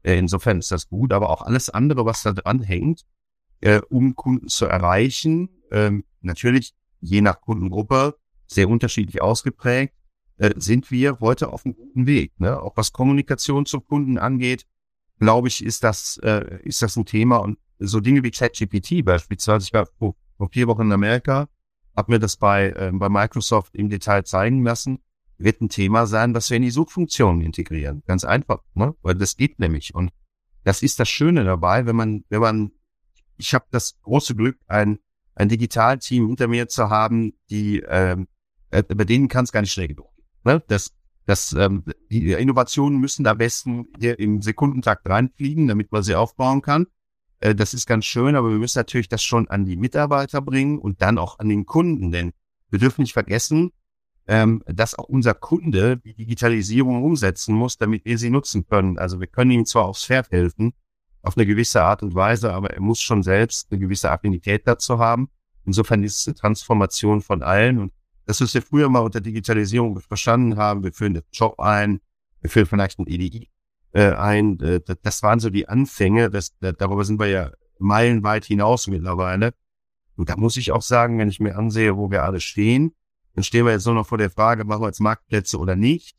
Äh, 0.03 0.17
insofern 0.17 0.59
ist 0.59 0.71
das 0.71 0.87
gut, 0.87 1.13
aber 1.13 1.29
auch 1.29 1.41
alles 1.41 1.69
andere, 1.69 2.05
was 2.05 2.23
da 2.23 2.33
dran 2.33 2.61
hängt, 2.61 3.05
äh, 3.61 3.81
um 3.89 4.15
Kunden 4.15 4.47
zu 4.47 4.65
erreichen, 4.65 5.49
ähm, 5.71 6.03
natürlich 6.21 6.73
je 6.99 7.21
nach 7.21 7.41
Kundengruppe 7.41 8.15
sehr 8.47 8.69
unterschiedlich 8.69 9.21
ausgeprägt, 9.21 9.93
äh, 10.37 10.53
sind 10.57 10.91
wir 10.91 11.19
heute 11.19 11.51
auf 11.51 11.65
einem 11.65 11.75
guten 11.75 12.07
Weg. 12.07 12.39
Ne? 12.39 12.59
Auch 12.59 12.77
was 12.77 12.93
Kommunikation 12.93 13.65
zum 13.65 13.85
Kunden 13.85 14.17
angeht, 14.17 14.65
glaube 15.19 15.47
ich, 15.47 15.63
ist 15.63 15.83
das, 15.83 16.17
äh, 16.23 16.59
ist 16.63 16.81
das 16.81 16.95
ein 16.95 17.05
Thema. 17.05 17.37
Und 17.37 17.57
so 17.79 17.99
Dinge 17.99 18.23
wie 18.23 18.31
ChatGPT 18.31 19.03
beispielsweise, 19.03 19.65
ich 19.65 19.73
war 19.73 19.87
vor, 19.97 20.15
vor 20.37 20.49
vier 20.49 20.67
Wochen 20.67 20.83
in 20.83 20.91
Amerika, 20.91 21.47
habe 21.95 22.11
mir 22.11 22.19
das 22.19 22.37
bei, 22.37 22.69
äh, 22.69 22.91
bei 22.93 23.09
Microsoft 23.09 23.75
im 23.75 23.89
Detail 23.89 24.23
zeigen 24.23 24.63
lassen, 24.63 24.99
wird 25.37 25.61
ein 25.61 25.69
Thema 25.69 26.07
sein, 26.07 26.33
was 26.33 26.49
wir 26.49 26.57
in 26.57 26.63
die 26.63 26.71
Suchfunktionen 26.71 27.41
integrieren. 27.41 28.03
Ganz 28.07 28.23
einfach, 28.23 28.63
ne? 28.73 28.95
weil 29.01 29.15
das 29.15 29.37
geht 29.37 29.59
nämlich. 29.59 29.93
Und 29.93 30.11
das 30.63 30.81
ist 30.81 30.99
das 30.99 31.09
Schöne 31.09 31.43
dabei, 31.43 31.85
wenn 31.85 31.95
man, 31.95 32.23
wenn 32.29 32.41
man, 32.41 32.71
ich 33.37 33.53
habe 33.53 33.65
das 33.71 33.99
große 34.01 34.35
Glück, 34.35 34.57
ein, 34.67 34.99
ein 35.35 35.49
Digitalteam 35.49 36.27
hinter 36.27 36.47
mir 36.47 36.67
zu 36.67 36.89
haben, 36.89 37.33
die, 37.49 37.79
ähm, 37.87 38.27
äh, 38.71 38.83
bei 38.83 39.03
denen 39.05 39.27
kann 39.27 39.43
es 39.43 39.51
gar 39.51 39.61
nicht 39.61 39.71
schnell 39.71 39.87
genug 39.87 40.09
Ne? 40.47 40.63
Das, 40.67 40.93
das, 41.25 41.51
ähm, 41.53 41.83
die 42.09 42.31
Innovationen 42.31 42.99
müssen 42.99 43.27
am 43.27 43.37
besten 43.37 43.87
hier 43.99 44.17
im 44.17 44.41
Sekundentakt 44.41 45.07
reinfliegen, 45.07 45.67
damit 45.67 45.91
man 45.91 46.01
sie 46.01 46.15
aufbauen 46.15 46.61
kann. 46.61 46.87
Äh, 47.41 47.53
das 47.53 47.73
ist 47.73 47.85
ganz 47.85 48.05
schön, 48.05 48.35
aber 48.35 48.49
wir 48.49 48.57
müssen 48.57 48.79
natürlich 48.79 49.09
das 49.09 49.21
schon 49.23 49.49
an 49.49 49.65
die 49.65 49.75
Mitarbeiter 49.75 50.41
bringen 50.41 50.79
und 50.79 51.01
dann 51.01 51.17
auch 51.17 51.37
an 51.39 51.49
den 51.49 51.65
Kunden, 51.65 52.11
denn 52.11 52.31
wir 52.69 52.79
dürfen 52.79 53.01
nicht 53.01 53.13
vergessen, 53.13 53.71
ähm, 54.27 54.63
dass 54.65 54.97
auch 54.97 55.07
unser 55.09 55.33
Kunde 55.33 55.97
die 55.97 56.13
Digitalisierung 56.13 57.03
umsetzen 57.03 57.55
muss, 57.55 57.77
damit 57.77 58.05
wir 58.05 58.17
sie 58.17 58.29
nutzen 58.29 58.67
können. 58.67 58.97
Also 58.97 59.19
wir 59.19 59.27
können 59.27 59.51
ihm 59.51 59.65
zwar 59.65 59.85
aufs 59.85 60.05
Pferd 60.05 60.31
helfen, 60.31 60.73
auf 61.21 61.37
eine 61.37 61.45
gewisse 61.45 61.83
Art 61.83 62.03
und 62.03 62.13
Weise, 62.13 62.53
aber 62.53 62.71
er 62.71 62.81
muss 62.81 62.99
schon 62.99 63.23
selbst 63.23 63.71
eine 63.71 63.79
gewisse 63.79 64.11
Affinität 64.11 64.67
dazu 64.67 64.99
haben. 64.99 65.29
Insofern 65.65 66.03
ist 66.03 66.17
es 66.17 66.27
eine 66.27 66.35
Transformation 66.35 67.21
von 67.21 67.41
allen 67.41 67.79
und 67.79 67.93
das, 68.25 68.41
was 68.41 68.53
wir 68.53 68.61
früher 68.61 68.89
mal 68.89 68.99
unter 68.99 69.21
Digitalisierung 69.21 69.99
verstanden 70.01 70.57
haben, 70.57 70.83
wir 70.83 70.91
führen 70.91 71.13
den 71.13 71.23
Job 71.31 71.59
ein, 71.59 72.01
wir 72.41 72.49
führen 72.49 72.65
vielleicht 72.65 72.99
ein 72.99 73.07
EDI 73.07 73.49
äh, 73.93 74.13
ein, 74.13 74.59
äh, 74.59 74.79
das 75.01 75.23
waren 75.23 75.39
so 75.39 75.49
die 75.49 75.67
Anfänge, 75.67 76.29
das, 76.29 76.55
darüber 76.59 77.03
sind 77.03 77.19
wir 77.19 77.27
ja 77.27 77.51
meilenweit 77.79 78.45
hinaus 78.45 78.87
mittlerweile. 78.87 79.53
Und 80.15 80.29
da 80.29 80.37
muss 80.37 80.57
ich 80.57 80.71
auch 80.71 80.81
sagen, 80.81 81.17
wenn 81.19 81.29
ich 81.29 81.39
mir 81.39 81.57
ansehe, 81.57 81.97
wo 81.97 82.11
wir 82.11 82.23
alle 82.23 82.39
stehen, 82.39 82.93
dann 83.37 83.43
stehen 83.43 83.65
wir 83.65 83.71
jetzt 83.71 83.85
nur 83.85 83.95
noch 83.95 84.07
vor 84.07 84.17
der 84.17 84.29
Frage, 84.29 84.65
machen 84.65 84.81
wir 84.81 84.87
jetzt 84.87 84.99
Marktplätze 84.99 85.57
oder 85.57 85.77
nicht. 85.77 86.17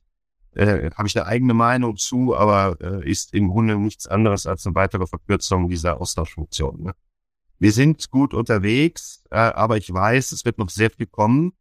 Äh, 0.52 0.90
Habe 0.92 1.08
ich 1.08 1.16
eine 1.16 1.26
eigene 1.26 1.52
Meinung 1.52 1.96
zu, 1.96 2.34
aber 2.34 2.78
äh, 2.80 3.10
ist 3.10 3.34
im 3.34 3.48
Grunde 3.48 3.76
nichts 3.76 4.06
anderes 4.06 4.46
als 4.46 4.64
eine 4.64 4.74
weitere 4.74 5.06
Verkürzung 5.06 5.68
dieser 5.68 6.00
Austauschfunktion. 6.00 6.84
Ne? 6.84 6.94
Wir 7.58 7.72
sind 7.72 8.10
gut 8.10 8.32
unterwegs, 8.32 9.22
äh, 9.30 9.36
aber 9.36 9.76
ich 9.76 9.92
weiß, 9.92 10.32
es 10.32 10.46
wird 10.46 10.56
noch 10.56 10.70
sehr 10.70 10.90
viel 10.90 11.06
kommen 11.06 11.52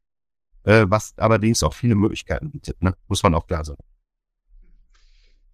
äh, 0.68 0.86
was 0.90 1.18
allerdings 1.18 1.64
auch 1.64 1.74
viele 1.74 1.96
Möglichkeiten 1.96 2.52
bietet, 2.52 2.82
ne? 2.84 2.94
muss 3.08 3.24
man 3.24 3.34
auch 3.34 3.48
klar 3.48 3.64
sagen. 3.64 3.82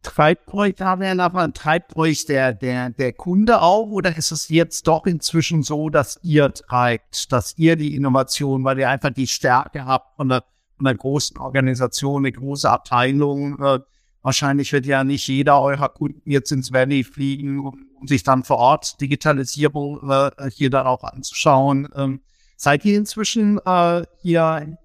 Treibt 0.03 0.53
euch, 0.53 0.75
treibt 0.75 1.95
euch 1.95 2.25
der, 2.25 2.53
der, 2.53 2.89
der 2.89 3.13
Kunde 3.13 3.62
auch 3.62 3.88
oder 3.88 4.15
ist 4.15 4.32
es 4.32 4.49
jetzt 4.49 4.86
doch 4.88 5.06
inzwischen 5.06 5.63
so, 5.63 5.89
dass 5.89 6.19
ihr 6.21 6.54
treibt, 6.54 7.32
dass 7.32 7.58
ihr 7.58 7.78
die 7.78 7.95
Innovation, 7.95 8.65
weil 8.65 8.80
ihr 8.80 8.89
einfach 8.89 9.12
die 9.12 9.28
Stärke 9.28 9.86
habt 9.86 10.17
von 10.17 10.28
der, 10.28 10.43
von 10.75 10.86
der 10.86 10.95
großen 10.95 11.38
Organisation, 11.38 12.25
eine 12.25 12.34
große 12.34 12.69
Abteilung, 12.69 13.58
äh, 13.63 13.80
wahrscheinlich 14.21 14.73
wird 14.73 14.86
ja 14.86 15.06
nicht 15.06 15.25
jeder 15.28 15.62
eurer 15.62 15.89
Kunden 15.89 16.30
jetzt 16.30 16.51
ins 16.51 16.73
Valley 16.73 17.06
fliegen, 17.06 17.60
um, 17.60 17.88
um 17.99 18.06
sich 18.06 18.23
dann 18.23 18.43
vor 18.43 18.58
Ort 18.58 18.99
Digitalisierung 18.99 20.10
äh, 20.10 20.49
hier 20.51 20.69
dann 20.69 20.86
auch 20.86 21.06
anzuschauen. 21.06 21.88
Ähm, 21.95 22.19
seid 22.58 22.84
ihr 22.84 22.97
inzwischen 22.97 23.58
äh, 23.65 24.04
hier 24.21 24.78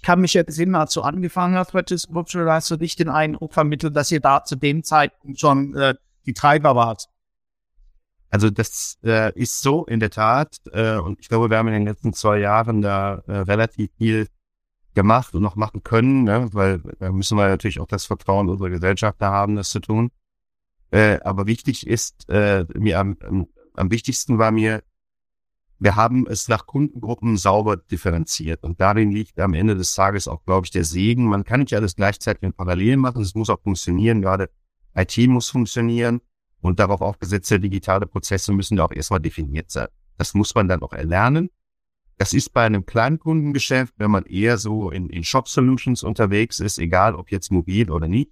ich 0.00 0.06
kann 0.06 0.22
mich 0.22 0.32
jetzt 0.32 0.54
sehen, 0.54 0.74
als 0.74 0.94
du 0.94 1.02
angefangen 1.02 1.56
hast 1.56 1.72
bei 1.72 1.82
ThyssenKrupp, 1.82 2.26
hast 2.32 2.70
du 2.70 2.76
nicht 2.76 2.98
den 2.98 3.10
Eindruck 3.10 3.52
vermittelt, 3.52 3.94
dass 3.94 4.10
ihr 4.10 4.20
da 4.20 4.42
zu 4.42 4.56
dem 4.56 4.82
Zeitpunkt 4.82 5.38
schon 5.38 5.76
äh, 5.76 5.94
die 6.24 6.32
Treiber 6.32 6.74
wart. 6.74 7.10
Also 8.30 8.48
das 8.48 8.96
äh, 9.04 9.30
ist 9.38 9.60
so 9.60 9.84
in 9.84 10.00
der 10.00 10.08
Tat. 10.08 10.56
Äh, 10.72 10.96
und 10.96 11.20
ich 11.20 11.28
glaube, 11.28 11.50
wir 11.50 11.58
haben 11.58 11.68
in 11.68 11.74
den 11.74 11.84
letzten 11.84 12.14
zwei 12.14 12.38
Jahren 12.38 12.80
da 12.80 13.22
äh, 13.26 13.40
relativ 13.40 13.90
viel 13.98 14.28
gemacht 14.94 15.34
und 15.34 15.42
noch 15.42 15.56
machen 15.56 15.82
können, 15.82 16.24
ne? 16.24 16.48
weil 16.52 16.78
da 16.98 17.12
müssen 17.12 17.36
wir 17.36 17.48
natürlich 17.48 17.78
auch 17.78 17.86
das 17.86 18.06
Vertrauen 18.06 18.48
unserer 18.48 18.70
Gesellschaft 18.70 19.20
da 19.20 19.30
haben, 19.30 19.56
das 19.56 19.68
zu 19.68 19.80
tun. 19.80 20.12
Äh, 20.92 21.20
aber 21.24 21.46
wichtig 21.46 21.86
ist, 21.86 22.26
äh, 22.30 22.64
mir 22.74 23.00
am, 23.00 23.18
am, 23.20 23.48
am 23.74 23.90
wichtigsten 23.90 24.38
war 24.38 24.50
mir, 24.50 24.82
wir 25.80 25.96
haben 25.96 26.26
es 26.26 26.46
nach 26.48 26.66
Kundengruppen 26.66 27.38
sauber 27.38 27.78
differenziert. 27.78 28.62
Und 28.64 28.80
darin 28.82 29.10
liegt 29.10 29.40
am 29.40 29.54
Ende 29.54 29.74
des 29.74 29.94
Tages 29.94 30.28
auch, 30.28 30.44
glaube 30.44 30.66
ich, 30.66 30.70
der 30.70 30.84
Segen. 30.84 31.24
Man 31.24 31.42
kann 31.42 31.60
nicht 31.60 31.72
alles 31.72 31.96
gleichzeitig 31.96 32.42
in 32.42 32.52
Parallel 32.52 32.98
machen. 32.98 33.22
Es 33.22 33.34
muss 33.34 33.48
auch 33.48 33.62
funktionieren. 33.62 34.20
Gerade 34.20 34.50
IT 34.94 35.16
muss 35.28 35.48
funktionieren. 35.48 36.20
Und 36.60 36.78
darauf 36.80 37.00
aufgesetzte 37.00 37.58
digitale 37.58 38.06
Prozesse 38.06 38.52
müssen 38.52 38.76
ja 38.76 38.84
auch 38.84 38.92
erstmal 38.92 39.20
definiert 39.20 39.70
sein. 39.70 39.88
Das 40.18 40.34
muss 40.34 40.54
man 40.54 40.68
dann 40.68 40.82
auch 40.82 40.92
erlernen. 40.92 41.48
Das 42.18 42.34
ist 42.34 42.52
bei 42.52 42.64
einem 42.64 42.84
Kleinkundengeschäft, 42.84 43.94
wenn 43.96 44.10
man 44.10 44.26
eher 44.26 44.58
so 44.58 44.90
in, 44.90 45.08
in 45.08 45.24
Shop 45.24 45.48
Solutions 45.48 46.02
unterwegs 46.02 46.60
ist, 46.60 46.76
egal 46.76 47.14
ob 47.14 47.30
jetzt 47.30 47.50
mobil 47.50 47.90
oder 47.90 48.06
nicht, 48.06 48.30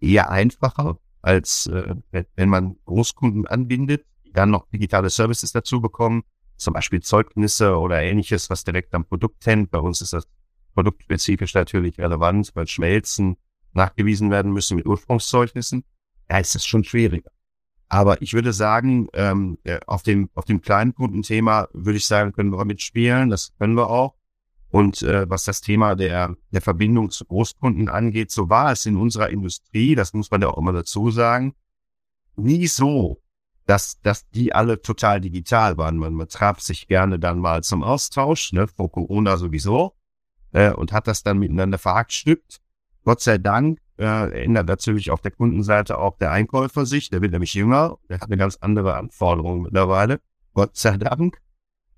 eher 0.00 0.30
einfacher, 0.32 0.98
als 1.22 1.66
äh, 1.66 1.94
wenn 2.34 2.48
man 2.48 2.74
Großkunden 2.86 3.46
anbindet, 3.46 4.04
die 4.24 4.32
dann 4.32 4.50
noch 4.50 4.68
digitale 4.70 5.10
Services 5.10 5.52
dazu 5.52 5.80
bekommen 5.80 6.24
zum 6.56 6.74
Beispiel 6.74 7.00
Zeugnisse 7.00 7.76
oder 7.76 8.02
ähnliches, 8.02 8.50
was 8.50 8.64
direkt 8.64 8.94
am 8.94 9.04
Produkt 9.04 9.46
hängt. 9.46 9.70
Bei 9.70 9.78
uns 9.78 10.00
ist 10.00 10.12
das 10.12 10.26
produktspezifisch 10.74 11.54
natürlich 11.54 11.98
relevant, 11.98 12.50
weil 12.54 12.66
Schmelzen 12.66 13.36
nachgewiesen 13.72 14.30
werden 14.30 14.52
müssen 14.52 14.76
mit 14.76 14.86
Ursprungszeugnissen. 14.86 15.84
Ja, 16.30 16.38
ist 16.38 16.54
das 16.54 16.64
schon 16.64 16.84
schwieriger. 16.84 17.30
Aber 17.88 18.20
ich 18.20 18.32
würde 18.32 18.52
sagen, 18.52 19.08
ähm, 19.12 19.58
auf 19.86 20.02
dem 20.02 20.28
auf 20.34 20.44
dem 20.44 20.60
kleinen 20.60 20.94
Kundenthema 20.94 21.68
würde 21.72 21.98
ich 21.98 22.06
sagen, 22.06 22.32
können 22.32 22.50
wir 22.50 22.64
mitspielen. 22.64 23.30
Das 23.30 23.52
können 23.58 23.74
wir 23.74 23.88
auch. 23.88 24.14
Und 24.70 25.02
äh, 25.02 25.30
was 25.30 25.44
das 25.44 25.60
Thema 25.60 25.94
der 25.94 26.34
der 26.50 26.60
Verbindung 26.60 27.10
zu 27.10 27.24
Großkunden 27.24 27.88
angeht, 27.88 28.32
so 28.32 28.48
war 28.50 28.72
es 28.72 28.86
in 28.86 28.96
unserer 28.96 29.30
Industrie. 29.30 29.94
Das 29.94 30.12
muss 30.14 30.30
man 30.30 30.42
ja 30.42 30.48
auch 30.48 30.58
immer 30.58 30.72
dazu 30.72 31.10
sagen. 31.10 31.54
Nie 32.34 32.66
so, 32.66 33.22
dass, 33.66 34.00
dass 34.00 34.28
die 34.30 34.54
alle 34.54 34.80
total 34.80 35.20
digital 35.20 35.76
waren. 35.76 35.98
Man, 35.98 36.14
man 36.14 36.28
traf 36.28 36.60
sich 36.60 36.86
gerne 36.86 37.18
dann 37.18 37.40
mal 37.40 37.62
zum 37.62 37.82
Austausch, 37.82 38.52
ne, 38.52 38.68
vor 38.68 38.90
Corona 38.90 39.36
sowieso, 39.36 39.94
äh, 40.52 40.70
und 40.72 40.92
hat 40.92 41.06
das 41.08 41.22
dann 41.22 41.38
miteinander 41.38 41.78
verhackstückt. 41.78 42.60
Gott 43.04 43.20
sei 43.20 43.38
Dank 43.38 43.80
äh, 43.98 44.44
ändert 44.44 44.68
natürlich 44.68 45.10
auf 45.10 45.20
der 45.20 45.32
Kundenseite 45.32 45.98
auch 45.98 46.16
der 46.18 46.30
Einkäufer 46.30 46.86
sich, 46.86 47.10
der 47.10 47.22
wird 47.22 47.32
nämlich 47.32 47.54
jünger, 47.54 47.98
der 48.08 48.20
hat 48.20 48.28
eine 48.28 48.36
ganz 48.36 48.56
andere 48.60 48.96
Anforderung 48.96 49.62
mittlerweile. 49.62 50.20
Gott 50.54 50.76
sei 50.76 50.96
Dank. 50.96 51.38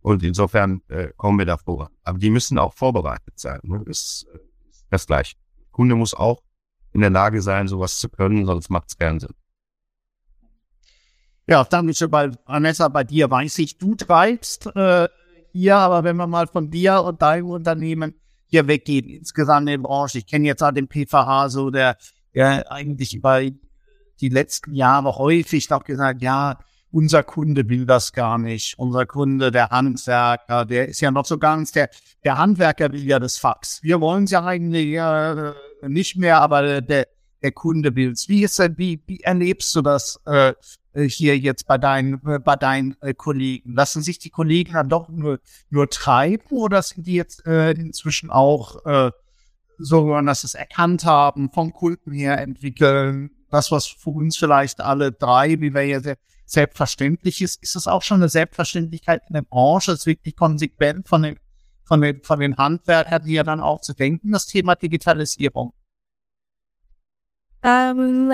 Und 0.00 0.22
insofern 0.22 0.80
äh, 0.88 1.08
kommen 1.16 1.38
wir 1.38 1.46
da 1.46 1.56
vor. 1.56 1.90
Aber 2.02 2.18
die 2.18 2.30
müssen 2.30 2.58
auch 2.58 2.72
vorbereitet 2.72 3.38
sein. 3.38 3.60
Ne? 3.62 3.82
Das 3.86 4.26
ist 4.70 4.86
das 4.90 5.06
gleiche. 5.06 5.36
Kunde 5.70 5.96
muss 5.96 6.14
auch 6.14 6.42
in 6.92 7.00
der 7.02 7.10
Lage 7.10 7.42
sein, 7.42 7.68
sowas 7.68 7.98
zu 7.98 8.08
können, 8.08 8.46
sonst 8.46 8.70
macht 8.70 8.88
es 8.88 8.96
keinen 8.96 9.20
Sinn. 9.20 9.34
Ja, 11.50 11.64
danke 11.64 11.94
schön. 11.94 12.10
Bei 12.10 12.30
Vanessa, 12.44 12.88
bei 12.88 13.04
dir 13.04 13.30
weiß 13.30 13.60
ich, 13.60 13.78
du 13.78 13.94
treibst 13.94 14.66
äh, 14.76 15.08
hier, 15.50 15.76
aber 15.76 16.04
wenn 16.04 16.16
wir 16.16 16.26
mal 16.26 16.46
von 16.46 16.70
dir 16.70 17.02
und 17.02 17.22
deinem 17.22 17.48
Unternehmen 17.48 18.12
hier 18.44 18.68
weggehen, 18.68 19.08
insgesamt 19.08 19.62
in 19.62 19.80
der 19.80 19.88
Branche. 19.88 20.18
Ich 20.18 20.26
kenne 20.26 20.46
jetzt 20.46 20.62
auch 20.62 20.72
den 20.72 20.88
PVH 20.88 21.48
so, 21.48 21.70
der, 21.70 21.96
der 22.34 22.70
eigentlich 22.70 23.18
bei 23.22 23.54
die 24.20 24.28
letzten 24.28 24.74
Jahre 24.74 25.16
häufig 25.16 25.70
noch 25.70 25.84
gesagt, 25.84 26.20
ja, 26.20 26.58
unser 26.90 27.22
Kunde 27.22 27.66
will 27.70 27.86
das 27.86 28.12
gar 28.12 28.36
nicht. 28.36 28.78
Unser 28.78 29.06
Kunde, 29.06 29.50
der 29.50 29.70
Handwerker, 29.70 30.66
der 30.66 30.88
ist 30.88 31.00
ja 31.00 31.10
noch 31.10 31.24
so 31.24 31.38
ganz, 31.38 31.72
der, 31.72 31.88
der 32.24 32.36
Handwerker 32.36 32.92
will 32.92 33.06
ja 33.06 33.18
das 33.18 33.38
Fax. 33.38 33.82
Wir 33.82 34.02
wollen 34.02 34.24
es 34.24 34.32
ja 34.32 34.44
eigentlich 34.44 34.92
äh, 34.92 35.52
nicht 35.88 36.16
mehr, 36.16 36.42
aber 36.42 36.82
der, 36.82 37.06
der 37.42 37.52
Kunde 37.52 37.96
willst. 37.96 38.28
Wie 38.28 38.42
ist 38.42 38.58
denn, 38.58 38.76
wie, 38.76 39.02
wie 39.06 39.20
erlebst 39.20 39.74
du 39.74 39.80
das 39.80 40.20
äh, 40.26 40.52
hier 41.04 41.38
jetzt 41.38 41.66
bei 41.66 41.78
deinen, 41.78 42.20
bei 42.20 42.56
deinen 42.56 42.96
äh, 43.00 43.14
Kollegen? 43.14 43.74
Lassen 43.74 44.02
sich 44.02 44.18
die 44.18 44.30
Kollegen 44.30 44.72
dann 44.72 44.88
doch 44.88 45.08
nur, 45.08 45.40
nur 45.70 45.88
treiben 45.88 46.48
oder 46.50 46.82
sind 46.82 47.06
die 47.06 47.14
jetzt 47.14 47.46
äh, 47.46 47.72
inzwischen 47.72 48.30
auch 48.30 48.84
äh, 48.86 49.10
so, 49.78 50.20
dass 50.20 50.40
sie 50.40 50.46
es 50.48 50.54
erkannt 50.54 51.04
haben, 51.04 51.50
vom 51.52 51.72
Kunden 51.72 52.12
her 52.12 52.38
entwickeln? 52.40 53.30
Das, 53.50 53.70
was 53.70 53.86
für 53.86 54.10
uns 54.10 54.36
vielleicht 54.36 54.80
alle 54.80 55.12
drei, 55.12 55.60
wie 55.60 55.72
wir 55.72 56.00
sehr 56.00 56.16
selbstverständlich 56.48 57.42
ist, 57.42 57.62
ist 57.62 57.76
es 57.76 57.86
auch 57.86 58.02
schon 58.02 58.18
eine 58.18 58.28
Selbstverständlichkeit 58.28 59.22
in 59.28 59.34
der 59.34 59.42
Branche, 59.42 59.92
ist 59.92 60.06
wirklich 60.06 60.34
konsequent 60.34 61.06
von 61.06 61.22
den, 61.22 61.38
von 61.84 62.00
den, 62.00 62.22
von 62.22 62.40
den 62.40 62.56
Handwerkern 62.56 63.24
hier 63.24 63.44
dann 63.44 63.60
auch 63.60 63.80
zu 63.80 63.92
denken, 63.94 64.32
das 64.32 64.46
Thema 64.46 64.74
Digitalisierung. 64.74 65.72
Ähm, 67.62 68.32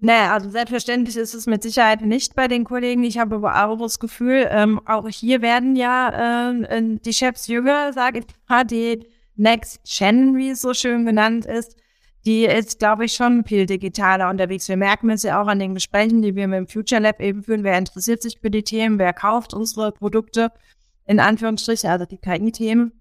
naja, 0.00 0.32
also 0.32 0.48
selbstverständlich 0.50 1.16
ist 1.16 1.34
es 1.34 1.46
mit 1.46 1.62
Sicherheit 1.62 2.02
nicht 2.02 2.36
bei 2.36 2.46
den 2.46 2.64
Kollegen. 2.64 3.02
Ich 3.02 3.18
habe 3.18 3.36
aber 3.36 3.66
auch 3.66 3.78
das 3.78 3.98
Gefühl, 3.98 4.46
ähm, 4.50 4.80
auch 4.86 5.08
hier 5.08 5.42
werden 5.42 5.74
ja 5.74 6.50
äh, 6.50 6.98
die 7.04 7.12
Chefs 7.12 7.48
jünger, 7.48 7.92
sage 7.92 8.20
ich 8.20 8.24
mal, 8.48 8.64
die 8.64 9.06
Next 9.34 9.80
Gen, 9.84 10.36
wie 10.36 10.50
es 10.50 10.60
so 10.60 10.72
schön 10.72 11.04
genannt 11.04 11.46
ist, 11.46 11.76
die 12.26 12.44
ist, 12.44 12.78
glaube 12.78 13.06
ich, 13.06 13.14
schon 13.14 13.44
viel 13.44 13.66
digitaler 13.66 14.28
unterwegs. 14.28 14.68
Wir 14.68 14.76
merken 14.76 15.10
es 15.10 15.22
ja 15.22 15.40
auch 15.40 15.46
an 15.46 15.58
den 15.58 15.74
Gesprächen, 15.74 16.22
die 16.22 16.34
wir 16.34 16.46
mit 16.46 16.58
dem 16.58 16.68
Future 16.68 17.00
Lab 17.00 17.20
eben 17.20 17.42
führen. 17.42 17.64
Wer 17.64 17.78
interessiert 17.78 18.22
sich 18.22 18.38
für 18.40 18.50
die 18.50 18.64
Themen? 18.64 18.98
Wer 18.98 19.12
kauft 19.12 19.54
unsere 19.54 19.92
Produkte? 19.92 20.52
In 21.06 21.20
Anführungsstrichen, 21.20 21.88
also 21.88 22.04
die 22.04 22.18
KI-Themen. 22.18 22.92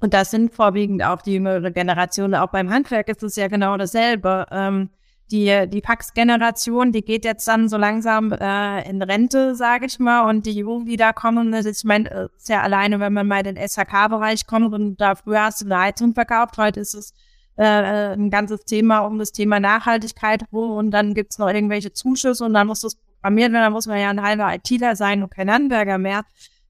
Und 0.00 0.14
das 0.14 0.30
sind 0.30 0.54
vorwiegend 0.54 1.02
auch 1.04 1.22
die 1.22 1.34
jüngere 1.34 1.70
Generation. 1.70 2.34
Auch 2.34 2.50
beim 2.50 2.70
Handwerk 2.70 3.08
ist 3.08 3.22
es 3.22 3.36
ja 3.36 3.48
genau 3.48 3.76
dasselbe. 3.76 4.46
Ähm, 4.50 4.90
die, 5.30 5.68
die 5.68 5.80
Pax-Generation, 5.80 6.92
die 6.92 7.02
geht 7.02 7.24
jetzt 7.24 7.48
dann 7.48 7.68
so 7.68 7.76
langsam 7.76 8.32
äh, 8.32 8.88
in 8.88 9.02
Rente, 9.02 9.54
sage 9.54 9.86
ich 9.86 9.98
mal, 9.98 10.28
und 10.28 10.46
die 10.46 10.52
Jungen, 10.52 10.86
die 10.86 10.96
da 10.96 11.12
kommen, 11.12 11.52
das 11.52 11.64
ist, 11.66 11.78
ich 11.78 11.84
meine, 11.84 12.30
ist 12.36 12.48
ja 12.48 12.62
alleine, 12.62 13.00
wenn 13.00 13.12
man 13.12 13.26
mal 13.26 13.46
in 13.46 13.54
den 13.54 13.68
SHK-Bereich 13.68 14.46
kommt 14.46 14.74
und 14.74 15.00
da 15.00 15.14
früher 15.14 15.44
hast 15.44 15.62
du 15.62 15.66
eine 15.66 15.80
Heizung 15.80 16.14
verkauft, 16.14 16.58
heute 16.58 16.80
ist 16.80 16.94
es 16.94 17.14
äh, 17.56 18.14
ein 18.14 18.30
ganzes 18.30 18.64
Thema 18.64 19.00
um 19.00 19.18
das 19.18 19.32
Thema 19.32 19.60
Nachhaltigkeit 19.60 20.44
rum. 20.52 20.72
Und 20.72 20.90
dann 20.90 21.14
gibt's 21.14 21.38
noch 21.38 21.48
irgendwelche 21.48 21.92
Zuschüsse 21.92 22.44
und 22.44 22.54
dann 22.54 22.66
muss 22.66 22.80
das 22.80 22.96
programmiert 22.96 23.52
werden, 23.52 23.62
dann 23.62 23.72
muss 23.72 23.86
man 23.86 24.00
ja 24.00 24.10
ein 24.10 24.22
halber 24.22 24.54
ITler 24.54 24.96
sein 24.96 25.22
und 25.22 25.30
kein 25.30 25.50
Handwerker 25.50 25.98
mehr. 25.98 26.24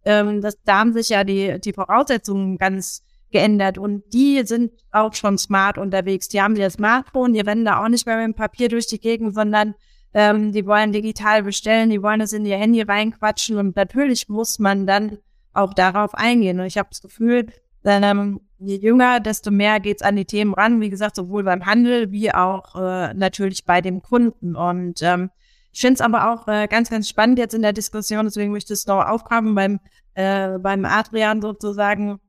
Ähm, 0.04 0.40
das, 0.40 0.58
da 0.64 0.80
haben 0.80 0.92
sich 0.92 1.08
ja 1.08 1.24
die, 1.24 1.58
die 1.60 1.72
Voraussetzungen 1.72 2.58
ganz 2.58 3.02
geändert 3.34 3.78
und 3.78 4.04
die 4.14 4.42
sind 4.46 4.70
auch 4.92 5.12
schon 5.12 5.36
smart 5.38 5.76
unterwegs. 5.76 6.28
Die 6.28 6.40
haben 6.40 6.54
ihr 6.54 6.70
Smartphone, 6.70 7.34
die 7.34 7.40
rennen 7.40 7.64
da 7.64 7.82
auch 7.82 7.88
nicht 7.88 8.06
mehr 8.06 8.16
mit 8.16 8.26
dem 8.26 8.34
Papier 8.34 8.68
durch 8.68 8.86
die 8.86 9.00
Gegend, 9.00 9.34
sondern 9.34 9.74
ähm, 10.14 10.52
die 10.52 10.64
wollen 10.64 10.92
digital 10.92 11.42
bestellen, 11.42 11.90
die 11.90 12.00
wollen 12.00 12.20
es 12.20 12.32
in 12.32 12.46
ihr 12.46 12.56
Handy 12.56 12.80
reinquatschen 12.80 13.58
und 13.58 13.74
natürlich 13.74 14.28
muss 14.28 14.60
man 14.60 14.86
dann 14.86 15.18
auch 15.52 15.74
darauf 15.74 16.14
eingehen. 16.14 16.60
Und 16.60 16.66
ich 16.66 16.78
habe 16.78 16.88
das 16.90 17.02
Gefühl, 17.02 17.48
ähm, 17.84 18.40
je 18.58 18.76
jünger, 18.76 19.18
desto 19.18 19.50
mehr 19.50 19.80
geht's 19.80 20.02
an 20.02 20.14
die 20.14 20.24
Themen 20.24 20.54
ran, 20.54 20.80
wie 20.80 20.90
gesagt, 20.90 21.16
sowohl 21.16 21.42
beim 21.42 21.66
Handel 21.66 22.12
wie 22.12 22.32
auch 22.32 22.76
äh, 22.76 23.12
natürlich 23.14 23.64
bei 23.64 23.80
dem 23.80 24.00
Kunden. 24.00 24.54
Und 24.54 25.02
ähm, 25.02 25.30
ich 25.72 25.80
finde 25.80 25.94
es 25.94 26.00
aber 26.00 26.32
auch 26.32 26.46
äh, 26.46 26.68
ganz, 26.68 26.88
ganz 26.88 27.08
spannend 27.08 27.40
jetzt 27.40 27.52
in 27.52 27.62
der 27.62 27.72
Diskussion, 27.72 28.26
deswegen 28.26 28.52
möchte 28.52 28.72
ich 28.72 28.78
es 28.78 28.86
noch 28.86 29.04
aufgraben 29.04 29.56
beim, 29.56 29.80
äh, 30.14 30.56
beim 30.58 30.84
Adrian 30.84 31.42
sozusagen, 31.42 32.20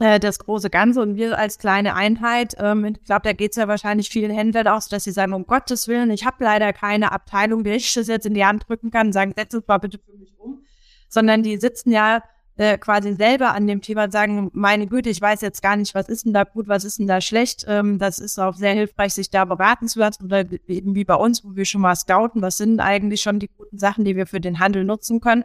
das 0.00 0.38
große 0.38 0.70
Ganze 0.70 1.02
und 1.02 1.16
wir 1.16 1.36
als 1.36 1.58
kleine 1.58 1.94
Einheit, 1.94 2.54
ähm, 2.58 2.86
ich 2.86 3.04
glaube, 3.04 3.20
da 3.24 3.34
geht 3.34 3.50
es 3.50 3.56
ja 3.56 3.68
wahrscheinlich 3.68 4.08
vielen 4.08 4.30
Händlern 4.30 4.66
aus, 4.66 4.88
dass 4.88 5.04
sie 5.04 5.10
sagen, 5.10 5.34
um 5.34 5.46
Gottes 5.46 5.88
Willen, 5.88 6.10
ich 6.10 6.24
habe 6.24 6.42
leider 6.42 6.72
keine 6.72 7.12
Abteilung, 7.12 7.64
die 7.64 7.72
ich 7.72 7.92
das 7.92 8.08
jetzt 8.08 8.24
in 8.24 8.32
die 8.32 8.46
Hand 8.46 8.66
drücken 8.66 8.90
kann 8.90 9.08
und 9.08 9.12
sagen, 9.12 9.34
setz 9.36 9.52
es 9.52 9.66
mal 9.66 9.76
bitte 9.76 9.98
für 9.98 10.16
mich 10.16 10.32
um, 10.38 10.64
sondern 11.10 11.42
die 11.42 11.58
sitzen 11.58 11.92
ja 11.92 12.22
äh, 12.56 12.78
quasi 12.78 13.14
selber 13.14 13.54
an 13.54 13.66
dem 13.66 13.82
Thema 13.82 14.04
und 14.04 14.12
sagen, 14.12 14.50
meine 14.54 14.86
Güte, 14.86 15.10
ich 15.10 15.20
weiß 15.20 15.42
jetzt 15.42 15.62
gar 15.62 15.76
nicht, 15.76 15.94
was 15.94 16.08
ist 16.08 16.24
denn 16.24 16.32
da 16.32 16.44
gut, 16.44 16.66
was 16.66 16.84
ist 16.84 16.98
denn 16.98 17.06
da 17.06 17.20
schlecht. 17.20 17.66
Ähm, 17.68 17.98
das 17.98 18.18
ist 18.18 18.38
auch 18.38 18.54
sehr 18.54 18.72
hilfreich, 18.72 19.12
sich 19.12 19.28
da 19.28 19.44
beraten 19.44 19.86
zu 19.86 19.98
lassen 19.98 20.24
oder 20.24 20.44
eben 20.66 20.94
wie 20.94 21.04
bei 21.04 21.14
uns, 21.14 21.44
wo 21.44 21.56
wir 21.56 21.66
schon 21.66 21.82
mal 21.82 21.94
scouten, 21.94 22.40
was 22.40 22.56
sind 22.56 22.80
eigentlich 22.80 23.20
schon 23.20 23.38
die 23.38 23.48
guten 23.48 23.78
Sachen, 23.78 24.04
die 24.06 24.16
wir 24.16 24.26
für 24.26 24.40
den 24.40 24.60
Handel 24.60 24.84
nutzen 24.84 25.20
können. 25.20 25.44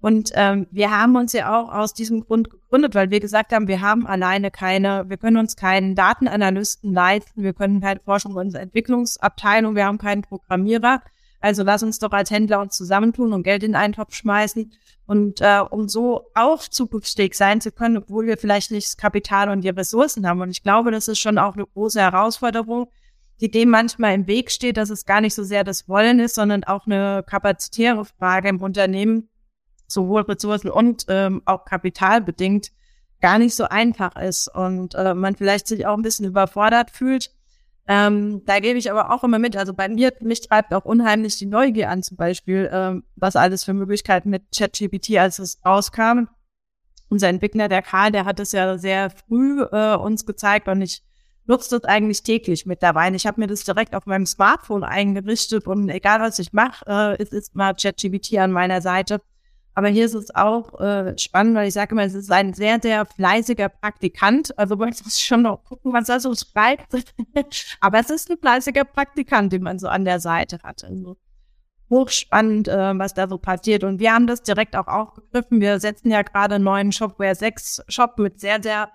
Und 0.00 0.30
ähm, 0.34 0.66
wir 0.70 0.90
haben 0.90 1.16
uns 1.16 1.32
ja 1.34 1.54
auch 1.54 1.72
aus 1.72 1.92
diesem 1.92 2.24
Grund 2.24 2.48
gegründet, 2.48 2.94
weil 2.94 3.10
wir 3.10 3.20
gesagt 3.20 3.52
haben, 3.52 3.68
wir 3.68 3.82
haben 3.82 4.06
alleine 4.06 4.50
keine, 4.50 5.08
wir 5.08 5.18
können 5.18 5.36
uns 5.36 5.56
keinen 5.56 5.94
Datenanalysten 5.94 6.94
leisten, 6.94 7.42
wir 7.42 7.52
können 7.52 7.82
keine 7.82 8.00
Forschung 8.00 8.34
und 8.34 8.54
Entwicklungsabteilung, 8.54 9.74
wir 9.74 9.84
haben 9.84 9.98
keinen 9.98 10.22
Programmierer. 10.22 11.02
Also 11.40 11.62
lass 11.62 11.82
uns 11.82 11.98
doch 11.98 12.12
als 12.12 12.30
Händler 12.30 12.60
uns 12.60 12.76
zusammentun 12.76 13.32
und 13.32 13.42
Geld 13.42 13.62
in 13.62 13.74
einen 13.74 13.94
Topf 13.94 14.14
schmeißen. 14.14 14.72
Und 15.06 15.40
äh, 15.40 15.60
um 15.68 15.88
so 15.88 16.26
auch 16.34 16.60
zukunftsfähig 16.62 17.34
sein 17.34 17.60
zu 17.60 17.72
können, 17.72 17.96
obwohl 17.96 18.26
wir 18.26 18.36
vielleicht 18.36 18.70
nicht 18.70 18.86
das 18.86 18.96
Kapital 18.96 19.48
und 19.48 19.62
die 19.62 19.70
Ressourcen 19.70 20.26
haben. 20.26 20.40
Und 20.40 20.50
ich 20.50 20.62
glaube, 20.62 20.90
das 20.90 21.08
ist 21.08 21.18
schon 21.18 21.38
auch 21.38 21.54
eine 21.54 21.66
große 21.66 22.00
Herausforderung, 22.00 22.88
die 23.40 23.50
dem 23.50 23.70
manchmal 23.70 24.14
im 24.14 24.26
Weg 24.26 24.50
steht, 24.50 24.76
dass 24.76 24.90
es 24.90 25.06
gar 25.06 25.20
nicht 25.20 25.34
so 25.34 25.42
sehr 25.42 25.64
das 25.64 25.88
Wollen 25.88 26.20
ist, 26.20 26.34
sondern 26.34 26.62
auch 26.62 26.86
eine 26.86 27.24
kapazitäre 27.26 28.04
Frage 28.04 28.50
im 28.50 28.60
Unternehmen, 28.60 29.29
sowohl 29.92 30.22
Ressourcen 30.22 30.70
und 30.70 31.04
ähm, 31.08 31.42
auch 31.44 31.64
Kapital 31.64 32.20
bedingt 32.20 32.70
gar 33.20 33.38
nicht 33.38 33.54
so 33.54 33.64
einfach 33.64 34.16
ist 34.16 34.48
und 34.48 34.94
äh, 34.94 35.14
man 35.14 35.36
vielleicht 35.36 35.66
sich 35.66 35.86
auch 35.86 35.96
ein 35.96 36.02
bisschen 36.02 36.26
überfordert 36.26 36.90
fühlt. 36.90 37.30
Ähm, 37.86 38.42
da 38.46 38.60
gebe 38.60 38.78
ich 38.78 38.90
aber 38.90 39.12
auch 39.12 39.24
immer 39.24 39.38
mit. 39.38 39.56
Also 39.56 39.74
bei 39.74 39.88
mir, 39.88 40.12
mich 40.20 40.42
treibt 40.42 40.72
auch 40.72 40.84
unheimlich 40.84 41.38
die 41.38 41.46
Neugier 41.46 41.90
an, 41.90 42.02
zum 42.02 42.16
Beispiel, 42.16 42.70
ähm, 42.72 43.04
was 43.16 43.36
alles 43.36 43.64
für 43.64 43.74
Möglichkeiten 43.74 44.30
mit 44.30 44.44
ChatGPT, 44.56 45.16
als 45.18 45.38
es 45.38 45.58
rauskam. 45.64 46.28
Unser 47.08 47.28
Entwickler, 47.28 47.68
der 47.68 47.82
Karl, 47.82 48.12
der 48.12 48.24
hat 48.24 48.38
es 48.38 48.52
ja 48.52 48.78
sehr 48.78 49.10
früh 49.10 49.62
äh, 49.62 49.96
uns 49.96 50.24
gezeigt 50.24 50.68
und 50.68 50.80
ich 50.80 51.02
nutze 51.46 51.80
das 51.80 51.88
eigentlich 51.88 52.22
täglich 52.22 52.64
mittlerweile. 52.64 53.16
Ich 53.16 53.26
habe 53.26 53.40
mir 53.40 53.48
das 53.48 53.64
direkt 53.64 53.96
auf 53.96 54.06
meinem 54.06 54.26
Smartphone 54.26 54.84
eingerichtet 54.84 55.66
und 55.66 55.88
egal 55.88 56.20
was 56.20 56.38
ich 56.38 56.52
mache, 56.52 56.84
äh, 56.86 57.20
ist, 57.20 57.32
ist 57.32 57.56
mal 57.56 57.74
ChatGPT 57.74 58.38
an 58.38 58.52
meiner 58.52 58.80
Seite. 58.80 59.20
Aber 59.74 59.88
hier 59.88 60.04
ist 60.04 60.14
es 60.14 60.34
auch 60.34 60.80
äh, 60.80 61.16
spannend, 61.16 61.54
weil 61.54 61.68
ich 61.68 61.74
sage 61.74 61.92
immer, 61.92 62.02
es 62.02 62.14
ist 62.14 62.30
ein 62.30 62.54
sehr, 62.54 62.80
sehr 62.82 63.06
fleißiger 63.06 63.68
Praktikant. 63.68 64.56
Also 64.58 64.76
man 64.76 64.88
muss 64.88 65.20
schon 65.20 65.42
noch 65.42 65.64
gucken, 65.64 65.92
was 65.92 66.08
er 66.08 66.20
so 66.20 66.34
schreibt. 66.34 66.92
Aber 67.80 68.00
es 68.00 68.10
ist 68.10 68.30
ein 68.30 68.38
fleißiger 68.38 68.84
Praktikant, 68.84 69.52
den 69.52 69.62
man 69.62 69.78
so 69.78 69.88
an 69.88 70.04
der 70.04 70.20
Seite 70.20 70.58
hat. 70.62 70.84
Also 70.84 71.16
hochspannend, 71.88 72.68
äh, 72.68 72.98
was 72.98 73.14
da 73.14 73.28
so 73.28 73.38
passiert. 73.38 73.84
Und 73.84 74.00
wir 74.00 74.12
haben 74.12 74.26
das 74.26 74.42
direkt 74.42 74.76
auch 74.76 74.88
aufgegriffen. 74.88 75.60
Wir 75.60 75.78
setzen 75.78 76.10
ja 76.10 76.22
gerade 76.22 76.56
einen 76.56 76.64
neuen 76.64 76.92
Shopware 76.92 77.34
6 77.34 77.82
Shop 77.88 78.18
mit 78.18 78.40
sehr, 78.40 78.62
sehr 78.62 78.90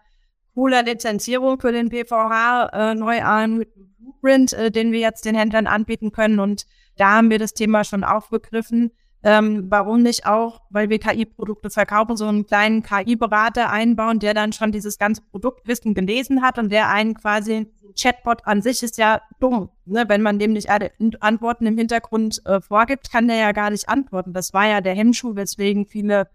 cooler 0.53 0.83
Lizenzierung 0.83 1.59
für 1.59 1.71
den 1.71 1.89
PVH 1.89 2.69
äh, 2.73 2.95
neu 2.95 3.21
an, 3.21 3.57
mit 3.57 3.75
einem 3.75 3.93
Blueprint, 3.97 4.53
äh, 4.53 4.71
den 4.71 4.91
wir 4.91 4.99
jetzt 4.99 5.25
den 5.25 5.35
Händlern 5.35 5.67
anbieten 5.67 6.11
können. 6.11 6.39
Und 6.39 6.65
da 6.97 7.15
haben 7.15 7.29
wir 7.29 7.39
das 7.39 7.53
Thema 7.53 7.83
schon 7.83 8.03
aufgegriffen 8.03 8.91
ähm, 9.25 9.65
warum 9.69 10.03
nicht 10.03 10.27
auch, 10.27 10.61
weil 10.69 10.91
wir 10.91 10.99
KI-Produkte 10.99 11.71
verkaufen, 11.71 12.15
so 12.15 12.27
einen 12.27 12.45
kleinen 12.45 12.83
KI-Berater 12.83 13.71
einbauen, 13.71 14.19
der 14.19 14.35
dann 14.35 14.53
schon 14.53 14.71
dieses 14.71 14.99
ganze 14.99 15.23
Produktwissen 15.23 15.95
gelesen 15.95 16.43
hat 16.43 16.59
und 16.59 16.71
der 16.71 16.89
einen 16.89 17.15
quasi 17.15 17.65
Chatbot 17.99 18.45
an 18.45 18.61
sich 18.61 18.83
ist 18.83 18.99
ja 18.99 19.21
dumm. 19.39 19.69
Ne? 19.85 20.05
Wenn 20.07 20.21
man 20.21 20.37
dem 20.37 20.53
nicht 20.53 20.69
alle 20.69 20.91
Antworten 21.21 21.65
im 21.65 21.75
Hintergrund 21.75 22.45
äh, 22.45 22.61
vorgibt, 22.61 23.11
kann 23.11 23.27
der 23.27 23.37
ja 23.37 23.51
gar 23.51 23.71
nicht 23.71 23.89
antworten. 23.89 24.31
Das 24.31 24.53
war 24.53 24.67
ja 24.67 24.79
der 24.79 24.93
Hemmschuh, 24.93 25.35
weswegen 25.35 25.87
viele 25.87 26.29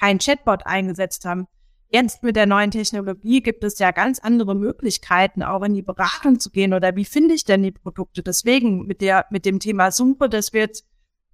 kein 0.00 0.18
Chatbot 0.18 0.66
eingesetzt 0.66 1.24
haben. 1.24 1.46
Jetzt 1.90 2.24
mit 2.24 2.34
der 2.34 2.46
neuen 2.46 2.72
Technologie 2.72 3.40
gibt 3.40 3.62
es 3.62 3.78
ja 3.78 3.92
ganz 3.92 4.18
andere 4.18 4.56
Möglichkeiten, 4.56 5.44
auch 5.44 5.62
in 5.62 5.74
die 5.74 5.82
Beratung 5.82 6.40
zu 6.40 6.50
gehen 6.50 6.74
oder 6.74 6.96
wie 6.96 7.04
finde 7.04 7.34
ich 7.34 7.44
denn 7.44 7.62
die 7.62 7.70
Produkte? 7.70 8.24
Deswegen 8.24 8.84
mit 8.86 9.00
der, 9.00 9.26
mit 9.30 9.44
dem 9.44 9.60
Thema 9.60 9.92
Suche, 9.92 10.28
das 10.28 10.52
wird 10.52 10.82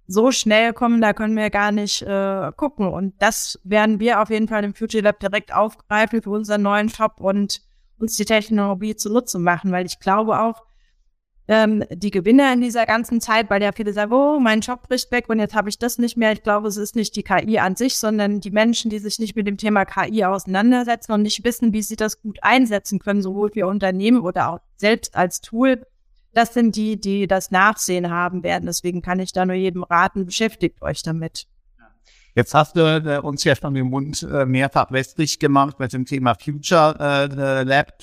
so 0.09 0.31
schnell 0.31 0.73
kommen, 0.73 1.01
da 1.01 1.13
können 1.13 1.37
wir 1.37 1.51
gar 1.51 1.71
nicht 1.71 2.01
äh, 2.01 2.51
gucken. 2.55 2.87
Und 2.87 3.13
das 3.19 3.59
werden 3.63 3.99
wir 3.99 4.21
auf 4.21 4.31
jeden 4.31 4.47
Fall 4.47 4.63
im 4.63 4.73
Future 4.73 5.03
Lab 5.03 5.19
direkt 5.19 5.53
aufgreifen 5.53 6.23
für 6.23 6.31
unseren 6.31 6.63
neuen 6.63 6.89
Shop 6.89 7.19
und 7.19 7.61
uns 7.99 8.15
die 8.15 8.25
Technologie 8.25 8.95
zunutze 8.95 9.37
machen, 9.37 9.71
weil 9.71 9.85
ich 9.85 9.99
glaube 9.99 10.39
auch, 10.39 10.63
ähm, 11.47 11.83
die 11.91 12.11
Gewinner 12.11 12.53
in 12.53 12.61
dieser 12.61 12.85
ganzen 12.85 13.21
Zeit, 13.21 13.49
weil 13.49 13.61
ja 13.61 13.71
viele 13.71 13.93
sagen, 13.93 14.13
oh, 14.13 14.39
mein 14.39 14.61
Job 14.61 14.87
bricht 14.87 15.11
weg 15.11 15.29
und 15.29 15.39
jetzt 15.39 15.55
habe 15.55 15.69
ich 15.69 15.77
das 15.77 15.97
nicht 15.97 16.17
mehr. 16.17 16.31
Ich 16.31 16.43
glaube, 16.43 16.67
es 16.67 16.77
ist 16.77 16.95
nicht 16.95 17.15
die 17.15 17.23
KI 17.23 17.59
an 17.59 17.75
sich, 17.75 17.95
sondern 17.95 18.39
die 18.39 18.51
Menschen, 18.51 18.89
die 18.89 18.99
sich 18.99 19.19
nicht 19.19 19.35
mit 19.35 19.47
dem 19.47 19.57
Thema 19.57 19.85
KI 19.85 20.25
auseinandersetzen 20.25 21.11
und 21.11 21.23
nicht 21.23 21.43
wissen, 21.43 21.73
wie 21.73 21.81
sie 21.81 21.95
das 21.95 22.21
gut 22.21 22.37
einsetzen 22.41 22.99
können, 22.99 23.21
sowohl 23.21 23.51
für 23.51 23.67
Unternehmen 23.67 24.21
oder 24.21 24.53
auch 24.53 24.59
selbst 24.75 25.15
als 25.15 25.41
Tool, 25.41 25.85
das 26.33 26.53
sind 26.53 26.75
die, 26.75 26.99
die 26.99 27.27
das 27.27 27.51
Nachsehen 27.51 28.09
haben 28.09 28.43
werden. 28.43 28.65
Deswegen 28.65 29.01
kann 29.01 29.19
ich 29.19 29.31
da 29.31 29.45
nur 29.45 29.55
jedem 29.55 29.83
raten, 29.83 30.25
beschäftigt 30.25 30.81
euch 30.81 31.01
damit. 31.03 31.47
Jetzt 32.35 32.53
hast 32.53 32.75
du 32.75 32.81
äh, 32.81 33.19
uns 33.19 33.43
ja 33.43 33.55
schon 33.55 33.73
den 33.73 33.87
Mund 33.89 34.23
äh, 34.23 34.45
mehrfach 34.45 34.91
westlich 34.91 35.39
gemacht 35.39 35.79
mit 35.79 35.91
dem 35.93 36.05
Thema 36.05 36.35
Future 36.35 36.95
äh, 36.99 37.63
Lab. 37.63 37.93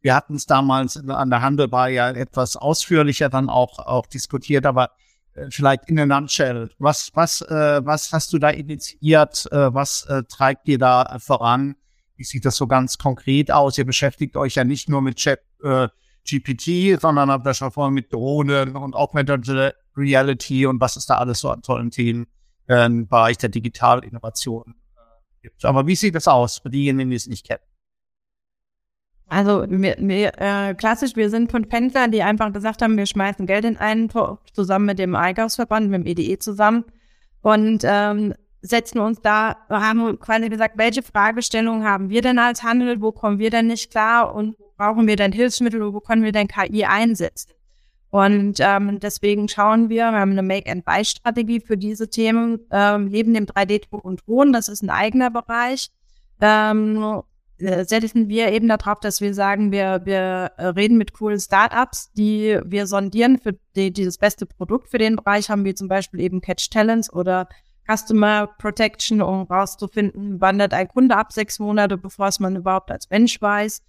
Wir 0.00 0.14
hatten 0.14 0.36
es 0.36 0.46
damals 0.46 0.96
an 0.96 1.30
der 1.30 1.42
Handelbar 1.42 1.88
ja 1.88 2.10
etwas 2.10 2.56
ausführlicher 2.56 3.28
dann 3.28 3.50
auch, 3.50 3.80
auch 3.80 4.06
diskutiert, 4.06 4.64
aber 4.64 4.92
äh, 5.34 5.48
vielleicht 5.50 5.88
in 5.88 5.98
a 5.98 6.06
nutshell. 6.06 6.70
Was, 6.78 7.10
was, 7.14 7.42
äh, 7.42 7.84
was 7.84 8.12
hast 8.12 8.32
du 8.32 8.38
da 8.38 8.50
initiiert? 8.50 9.48
Äh, 9.50 9.74
was 9.74 10.06
äh, 10.06 10.22
treibt 10.22 10.68
dir 10.68 10.78
da 10.78 11.18
voran? 11.18 11.74
Wie 12.16 12.24
sieht 12.24 12.44
das 12.44 12.56
so 12.56 12.66
ganz 12.68 12.96
konkret 12.96 13.50
aus? 13.50 13.76
Ihr 13.76 13.86
beschäftigt 13.86 14.36
euch 14.36 14.54
ja 14.54 14.64
nicht 14.64 14.88
nur 14.88 15.02
mit 15.02 15.16
Chat, 15.16 15.40
äh, 15.62 15.88
GPT, 16.28 17.00
sondern 17.00 17.30
habt 17.30 17.46
da 17.46 17.54
schon 17.54 17.70
vorhin 17.70 17.94
mit 17.94 18.12
Drohnen 18.12 18.76
und 18.76 18.94
Augmented 18.94 19.74
Reality 19.96 20.66
und 20.66 20.80
was 20.80 20.96
es 20.96 21.06
da 21.06 21.18
alles 21.18 21.40
so 21.40 21.50
an 21.50 21.62
tollen 21.62 21.90
Themen 21.90 22.26
äh, 22.68 22.86
im 22.86 23.08
Bereich 23.08 23.38
der 23.38 23.48
Digitalinnovation 23.48 24.74
äh, 24.96 25.42
gibt. 25.42 25.64
Aber 25.64 25.86
wie 25.86 25.96
sieht 25.96 26.14
das 26.14 26.28
aus 26.28 26.58
für 26.58 26.70
diejenigen, 26.70 27.10
die 27.10 27.16
es 27.16 27.26
nicht 27.26 27.46
kennen? 27.46 27.62
Also 29.30 29.66
wir, 29.68 29.96
wir, 29.98 30.32
äh, 30.38 30.74
klassisch, 30.74 31.14
wir 31.14 31.28
sind 31.28 31.50
von 31.50 31.68
Pendlern, 31.68 32.10
die 32.10 32.22
einfach 32.22 32.50
gesagt 32.52 32.80
haben, 32.80 32.96
wir 32.96 33.04
schmeißen 33.04 33.46
Geld 33.46 33.64
in 33.66 33.76
einen 33.76 34.08
Topf 34.08 34.50
zusammen 34.52 34.86
mit 34.86 34.98
dem 34.98 35.14
Einkaufsverband, 35.14 35.90
mit 35.90 36.00
dem 36.00 36.06
EDE 36.06 36.38
zusammen 36.38 36.84
und 37.42 37.82
ähm, 37.84 38.34
setzen 38.62 39.00
uns 39.00 39.20
da, 39.20 39.56
haben 39.68 40.18
quasi 40.18 40.48
gesagt, 40.48 40.78
welche 40.78 41.02
Fragestellungen 41.02 41.84
haben 41.84 42.08
wir 42.08 42.22
denn 42.22 42.38
als 42.38 42.62
Handel, 42.62 43.02
wo 43.02 43.12
kommen 43.12 43.38
wir 43.38 43.50
denn 43.50 43.66
nicht 43.66 43.90
klar 43.90 44.34
und 44.34 44.58
wo 44.58 44.67
brauchen 44.78 45.06
wir 45.06 45.16
denn 45.16 45.32
Hilfsmittel 45.32 45.92
wo 45.92 46.00
können 46.00 46.22
wir 46.22 46.32
denn 46.32 46.48
KI 46.48 46.84
einsetzen? 46.84 47.52
Und 48.10 48.58
ähm, 48.60 49.00
deswegen 49.00 49.48
schauen 49.48 49.90
wir, 49.90 50.10
wir 50.10 50.20
haben 50.20 50.32
eine 50.32 50.42
Make-and-Buy-Strategie 50.42 51.60
für 51.60 51.76
diese 51.76 52.08
Themen, 52.08 52.60
ähm, 52.70 53.06
neben 53.06 53.34
dem 53.34 53.44
3D-Druck 53.44 54.02
und 54.02 54.26
Drohnen, 54.26 54.54
das 54.54 54.68
ist 54.68 54.82
ein 54.82 54.88
eigener 54.88 55.30
Bereich, 55.30 55.90
ähm, 56.40 57.22
äh, 57.58 57.84
setzen 57.84 58.28
wir 58.30 58.50
eben 58.52 58.68
darauf, 58.68 59.00
dass 59.00 59.20
wir 59.20 59.34
sagen, 59.34 59.72
wir, 59.72 60.02
wir 60.04 60.52
reden 60.58 60.96
mit 60.96 61.12
coolen 61.12 61.38
Startups, 61.38 62.10
die 62.12 62.58
wir 62.64 62.86
sondieren 62.86 63.38
für 63.38 63.58
die, 63.76 63.92
dieses 63.92 64.16
beste 64.16 64.46
Produkt 64.46 64.88
für 64.88 64.98
den 64.98 65.16
Bereich, 65.16 65.50
haben 65.50 65.66
wir 65.66 65.76
zum 65.76 65.88
Beispiel 65.88 66.20
eben 66.20 66.40
Catch 66.40 66.70
Talents 66.70 67.12
oder 67.12 67.46
Customer 67.90 68.46
Protection, 68.58 69.20
um 69.20 69.42
rauszufinden, 69.42 70.40
wandert 70.40 70.72
ein 70.72 70.88
Kunde 70.88 71.16
ab 71.16 71.32
sechs 71.32 71.58
Monate, 71.58 71.98
bevor 71.98 72.28
es 72.28 72.38
man 72.38 72.56
überhaupt 72.56 72.90
als 72.90 73.10
Mensch 73.10 73.40
weiß. 73.40 73.82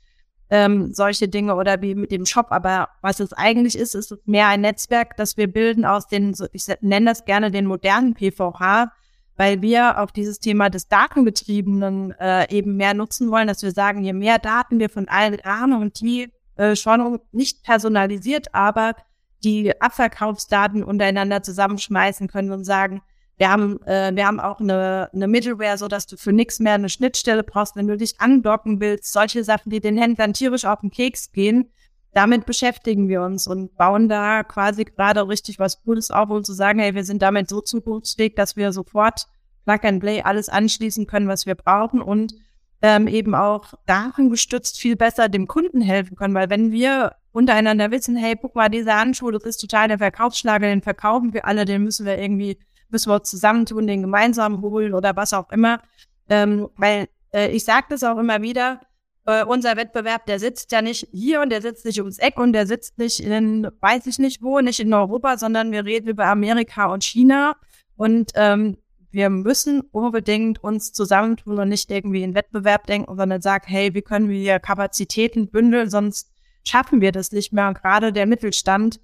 Ähm, 0.51 0.93
solche 0.93 1.27
Dinge 1.27 1.55
oder 1.55 1.81
wie 1.81 1.93
mit 1.93 2.11
dem 2.11 2.25
Shop. 2.25 2.47
Aber 2.49 2.89
was 3.01 3.19
es 3.19 3.33
eigentlich 3.33 3.77
ist, 3.77 3.93
ist 3.93 4.15
mehr 4.25 4.47
ein 4.47 4.61
Netzwerk, 4.61 5.15
das 5.15 5.37
wir 5.37 5.51
bilden 5.51 5.85
aus 5.85 6.07
den, 6.07 6.35
ich 6.53 6.65
nenne 6.81 7.11
das 7.11 7.25
gerne 7.25 7.51
den 7.51 7.67
modernen 7.67 8.15
PVH, 8.15 8.91
weil 9.35 9.61
wir 9.61 9.99
auf 9.99 10.11
dieses 10.11 10.39
Thema 10.39 10.69
des 10.69 10.87
Datenbetriebenen 10.87 12.11
äh, 12.19 12.51
eben 12.53 12.75
mehr 12.77 12.93
nutzen 12.93 13.29
wollen, 13.29 13.47
dass 13.47 13.61
wir 13.61 13.71
sagen, 13.71 14.03
je 14.03 14.13
mehr 14.13 14.39
Daten 14.39 14.79
wir 14.79 14.89
von 14.89 15.07
allen 15.07 15.37
haben 15.45 15.73
und 15.73 16.01
die 16.01 16.31
äh, 16.55 16.75
schon 16.75 17.19
nicht 17.31 17.63
personalisiert, 17.63 18.53
aber 18.53 18.95
die 19.43 19.79
Abverkaufsdaten 19.79 20.83
untereinander 20.83 21.41
zusammenschmeißen 21.41 22.27
können 22.27 22.51
und 22.51 22.65
sagen, 22.65 23.01
wir 23.39 23.49
haben, 23.49 23.81
äh, 23.83 24.11
wir 24.13 24.27
haben 24.27 24.41
auch 24.41 24.59
eine, 24.59 25.09
eine 25.13 25.27
Middleware, 25.27 25.77
so 25.77 25.87
dass 25.87 26.05
du 26.05 26.17
für 26.17 26.33
nichts 26.33 26.59
mehr 26.59 26.73
eine 26.73 26.89
Schnittstelle 26.89 27.43
brauchst, 27.43 27.77
wenn 27.77 27.87
du 27.87 27.95
dich 27.95 28.19
andocken 28.19 28.81
willst. 28.81 29.13
Solche 29.13 29.45
Sachen, 29.45 29.69
die 29.69 29.79
den 29.79 29.97
Händlern 29.97 30.33
tierisch 30.33 30.65
auf 30.65 30.81
den 30.81 30.91
Keks 30.91 31.31
gehen. 31.31 31.71
Damit 32.13 32.45
beschäftigen 32.45 33.07
wir 33.07 33.21
uns 33.21 33.47
und 33.47 33.77
bauen 33.77 34.09
da 34.09 34.43
quasi 34.43 34.83
gerade 34.83 35.25
richtig 35.25 35.57
was 35.57 35.81
Cooles 35.83 36.11
auf, 36.11 36.29
um 36.29 36.43
zu 36.43 36.53
sagen, 36.53 36.79
hey, 36.79 36.95
wir 36.95 37.05
sind 37.05 37.21
damit 37.21 37.47
so 37.47 37.61
zukunftsfähig, 37.61 38.35
dass 38.35 38.57
wir 38.57 38.73
sofort 38.73 39.27
Plug 39.65 39.79
and 39.83 40.01
Play 40.01 40.21
alles 40.21 40.49
anschließen 40.49 41.07
können, 41.07 41.29
was 41.29 41.45
wir 41.45 41.55
brauchen 41.55 42.01
und 42.01 42.33
ähm, 42.81 43.07
eben 43.07 43.35
auch 43.35 43.73
datengestützt 43.85 44.79
viel 44.79 44.97
besser 44.97 45.29
dem 45.29 45.47
Kunden 45.47 45.79
helfen 45.79 46.17
können. 46.17 46.33
Weil 46.33 46.49
wenn 46.49 46.73
wir 46.73 47.15
untereinander 47.31 47.89
wissen, 47.91 48.17
hey, 48.17 48.35
guck 48.35 48.55
mal, 48.55 48.67
dieser 48.67 48.99
Handschuh, 48.99 49.31
das 49.31 49.43
ist 49.43 49.57
total 49.57 49.87
der 49.87 49.99
Verkaufsschlager, 49.99 50.67
den 50.67 50.81
verkaufen 50.81 51.33
wir 51.33 51.45
alle, 51.45 51.63
den 51.63 51.83
müssen 51.83 52.05
wir 52.05 52.17
irgendwie 52.17 52.57
müssen 52.91 53.09
wir 53.09 53.15
uns 53.15 53.29
zusammentun, 53.29 53.87
den 53.87 54.01
gemeinsam 54.01 54.61
holen 54.61 54.93
oder 54.93 55.15
was 55.15 55.33
auch 55.33 55.51
immer. 55.51 55.81
Ähm, 56.29 56.69
weil 56.75 57.07
äh, 57.33 57.49
ich 57.49 57.63
sage 57.63 57.87
das 57.89 58.03
auch 58.03 58.17
immer 58.17 58.41
wieder, 58.41 58.81
äh, 59.25 59.43
unser 59.43 59.77
Wettbewerb, 59.77 60.25
der 60.25 60.39
sitzt 60.39 60.71
ja 60.71 60.81
nicht 60.81 61.07
hier 61.11 61.41
und 61.41 61.49
der 61.49 61.61
sitzt 61.61 61.85
nicht 61.85 61.99
ums 61.99 62.17
Eck 62.17 62.37
und 62.37 62.53
der 62.53 62.65
sitzt 62.65 62.97
nicht 62.97 63.19
in, 63.19 63.67
weiß 63.79 64.05
ich 64.07 64.19
nicht 64.19 64.41
wo, 64.41 64.59
nicht 64.59 64.79
in 64.79 64.93
Europa, 64.93 65.37
sondern 65.37 65.71
wir 65.71 65.85
reden 65.85 66.07
über 66.09 66.25
Amerika 66.25 66.87
und 66.87 67.03
China. 67.03 67.55
Und 67.95 68.31
ähm, 68.35 68.77
wir 69.11 69.29
müssen 69.29 69.81
unbedingt 69.91 70.63
uns 70.63 70.93
zusammentun 70.93 71.59
und 71.59 71.69
nicht 71.69 71.89
irgendwie 71.91 72.23
in 72.23 72.35
Wettbewerb 72.35 72.87
denken, 72.87 73.15
sondern 73.15 73.41
sagen, 73.41 73.65
hey, 73.67 73.93
wie 73.93 74.01
können 74.01 74.29
wir 74.29 74.37
hier 74.37 74.59
Kapazitäten 74.59 75.49
bündeln, 75.49 75.89
sonst 75.89 76.31
schaffen 76.67 77.01
wir 77.01 77.11
das 77.11 77.31
nicht 77.31 77.51
mehr. 77.51 77.67
Und 77.67 77.81
gerade 77.81 78.13
der 78.13 78.25
Mittelstand 78.25 78.99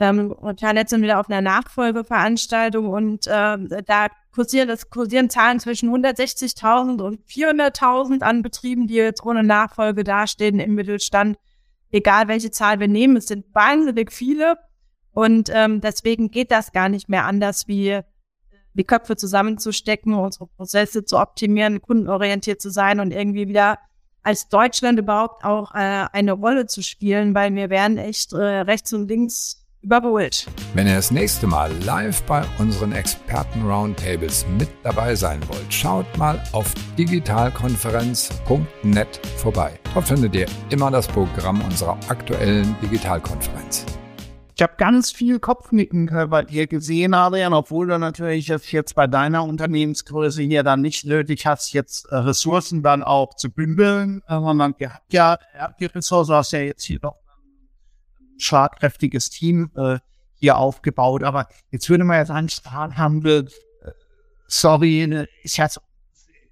ähm, 0.00 0.32
und 0.32 0.60
ja, 0.60 0.70
letztens 0.70 1.02
wieder 1.02 1.20
auf 1.20 1.28
einer 1.28 1.40
Nachfolgeveranstaltung 1.40 2.88
und 2.88 3.26
äh, 3.26 3.82
da 3.84 4.08
kursieren, 4.32 4.68
das 4.68 4.90
kursieren 4.90 5.30
Zahlen 5.30 5.60
zwischen 5.60 5.90
160.000 5.90 7.02
und 7.02 7.24
400.000 7.26 8.22
an 8.22 8.42
Betrieben, 8.42 8.86
die 8.86 8.94
jetzt 8.94 9.24
ohne 9.24 9.42
Nachfolge 9.42 10.04
dastehen 10.04 10.60
im 10.60 10.74
Mittelstand. 10.74 11.38
Egal 11.90 12.28
welche 12.28 12.50
Zahl 12.50 12.80
wir 12.80 12.88
nehmen, 12.88 13.16
es 13.16 13.26
sind 13.26 13.46
wahnsinnig 13.54 14.12
viele 14.12 14.58
und 15.12 15.50
ähm, 15.52 15.80
deswegen 15.80 16.30
geht 16.30 16.50
das 16.50 16.72
gar 16.72 16.88
nicht 16.88 17.08
mehr 17.08 17.24
anders, 17.24 17.66
wie 17.66 18.00
die 18.74 18.84
Köpfe 18.84 19.16
zusammenzustecken, 19.16 20.14
unsere 20.14 20.46
Prozesse 20.46 21.04
zu 21.04 21.18
optimieren, 21.18 21.82
kundenorientiert 21.82 22.60
zu 22.60 22.70
sein 22.70 23.00
und 23.00 23.10
irgendwie 23.10 23.48
wieder 23.48 23.78
als 24.22 24.48
Deutschland 24.48 24.98
überhaupt 24.98 25.44
auch 25.44 25.74
äh, 25.74 26.06
eine 26.12 26.32
Rolle 26.32 26.66
zu 26.66 26.82
spielen, 26.82 27.34
weil 27.34 27.54
wir 27.54 27.70
werden 27.70 27.98
echt 27.98 28.32
äh, 28.32 28.36
rechts 28.36 28.92
und 28.92 29.08
links 29.08 29.57
überholt. 29.82 30.46
Wenn 30.74 30.86
ihr 30.86 30.96
das 30.96 31.10
nächste 31.10 31.46
Mal 31.46 31.72
live 31.84 32.22
bei 32.22 32.42
unseren 32.58 32.92
Experten-Roundtables 32.92 34.46
mit 34.58 34.68
dabei 34.82 35.14
sein 35.14 35.40
wollt, 35.48 35.72
schaut 35.72 36.04
mal 36.18 36.42
auf 36.52 36.74
digitalkonferenz.net 36.96 39.20
vorbei. 39.36 39.78
Dort 39.94 40.08
findet 40.08 40.34
ihr 40.34 40.46
immer 40.70 40.90
das 40.90 41.06
Programm 41.08 41.60
unserer 41.62 41.98
aktuellen 42.08 42.76
Digitalkonferenz. 42.82 43.86
Ich 44.58 44.62
habe 44.62 44.74
ganz 44.76 45.12
viel 45.12 45.38
Kopfnicken 45.38 46.10
bei 46.28 46.42
dir 46.42 46.66
gesehen, 46.66 47.14
Adrian, 47.14 47.52
obwohl 47.52 47.86
du 47.86 47.96
natürlich 47.96 48.48
jetzt 48.48 48.96
bei 48.96 49.06
deiner 49.06 49.44
Unternehmensgröße 49.44 50.42
hier 50.42 50.64
dann 50.64 50.80
nicht 50.80 51.04
nötig 51.04 51.46
hast, 51.46 51.72
jetzt 51.72 52.06
äh, 52.06 52.16
Ressourcen 52.16 52.82
dann 52.82 53.04
auch 53.04 53.34
zu 53.34 53.52
bündeln, 53.52 54.20
äh, 54.26 54.34
sondern 54.34 54.74
ihr 54.80 54.94
habt 54.94 55.12
ja, 55.12 55.38
ihr 55.54 55.60
habt 55.60 55.80
die 55.80 55.86
Ressourcen, 55.86 56.34
hast 56.34 56.50
ja 56.50 56.58
jetzt 56.58 56.82
hier 56.82 56.98
noch 57.00 57.20
schlagkräftiges 58.38 59.30
Team 59.30 59.70
äh, 59.76 59.98
hier 60.34 60.56
aufgebaut. 60.56 61.22
Aber 61.22 61.48
jetzt 61.70 61.88
würde 61.90 62.04
man 62.04 62.16
ja 62.16 62.26
sagen, 62.26 62.48
Stahlhandel, 62.48 63.48
äh, 63.82 63.90
sorry, 64.46 65.06
ne, 65.06 65.28
ist 65.42 65.56
ja 65.56 65.68
so 65.68 65.80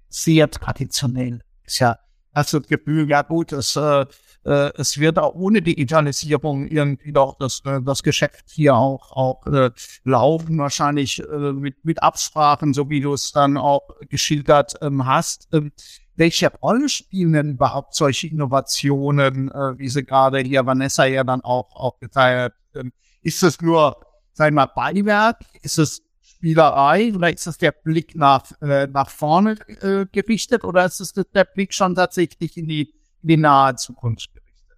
sehr 0.09 0.49
traditionell. 0.49 1.41
Ist 1.65 1.79
ja, 1.79 1.97
hast 2.33 2.53
du 2.53 2.59
das 2.59 2.67
Gefühl, 2.67 3.09
ja 3.09 3.21
gut, 3.21 3.51
es, 3.51 3.75
äh, 3.75 4.05
äh, 4.45 4.71
es 4.75 4.97
wird 4.97 5.19
auch 5.19 5.35
ohne 5.35 5.61
Digitalisierung 5.61 6.67
irgendwie 6.67 7.11
doch 7.11 7.37
das, 7.37 7.61
äh, 7.65 7.81
das 7.81 8.03
Geschäft 8.03 8.45
hier 8.49 8.75
auch, 8.75 9.11
auch 9.11 9.45
äh, 9.47 9.71
laufen, 10.03 10.57
wahrscheinlich 10.57 11.19
äh, 11.19 11.53
mit, 11.53 11.83
mit 11.83 12.01
Absprachen, 12.01 12.73
so 12.73 12.89
wie 12.89 13.01
du 13.01 13.13
es 13.13 13.31
dann 13.31 13.57
auch 13.57 13.81
geschildert 14.09 14.75
ähm, 14.81 15.05
hast. 15.05 15.49
Ähm, 15.53 15.71
welche 16.17 16.51
Rolle 16.51 16.89
spielen 16.89 17.33
denn 17.33 17.51
überhaupt 17.51 17.93
solche 17.93 18.27
Innovationen, 18.27 19.49
äh, 19.51 19.77
wie 19.77 19.87
sie 19.87 20.03
gerade 20.03 20.39
hier 20.39 20.65
Vanessa 20.65 21.05
ja 21.05 21.23
dann 21.23 21.41
auch, 21.41 21.75
auch 21.75 21.99
geteilt 21.99 22.53
hat? 22.53 22.53
Ähm, 22.75 22.91
ist 23.21 23.43
es 23.43 23.61
nur, 23.61 23.97
sagen 24.33 24.55
wir 24.55 24.65
mal, 24.65 24.71
Beiwerk? 24.75 25.39
Ist 25.61 25.77
es 25.77 26.01
Spielerei 26.21 27.13
oder 27.13 27.33
ist 27.33 27.47
es 27.47 27.57
der 27.57 27.71
Blick 27.71 28.15
nach, 28.15 28.51
äh, 28.61 28.87
nach 28.87 29.09
vorne 29.09 29.57
äh, 29.81 30.05
gerichtet 30.11 30.63
oder 30.63 30.85
ist 30.85 30.99
es 30.99 31.13
der 31.13 31.45
Blick 31.45 31.73
schon 31.73 31.95
tatsächlich 31.95 32.57
in 32.57 32.67
die, 32.67 32.93
in 33.21 33.27
die 33.27 33.37
nahe 33.37 33.75
Zukunft 33.75 34.33
gerichtet? 34.33 34.77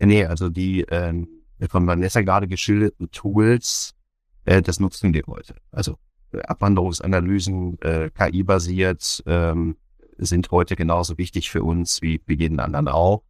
Nee, 0.00 0.26
also 0.26 0.48
die 0.48 0.82
ähm, 0.82 1.28
von 1.68 1.86
Vanessa 1.86 2.20
gerade 2.22 2.46
geschilderten 2.46 3.10
Tools, 3.10 3.94
äh, 4.44 4.62
das 4.62 4.80
nutzen 4.80 5.14
wir 5.14 5.22
heute. 5.26 5.54
Also 5.70 5.96
äh, 6.32 6.40
Abwanderungsanalysen, 6.42 7.80
äh, 7.80 8.10
KI-basiert, 8.10 9.22
ähm, 9.26 9.76
sind 10.18 10.50
heute 10.50 10.76
genauso 10.76 11.18
wichtig 11.18 11.50
für 11.50 11.62
uns 11.62 12.02
wie 12.02 12.20
für 12.24 12.34
jeden 12.34 12.60
anderen 12.60 12.88
auch. 12.88 13.22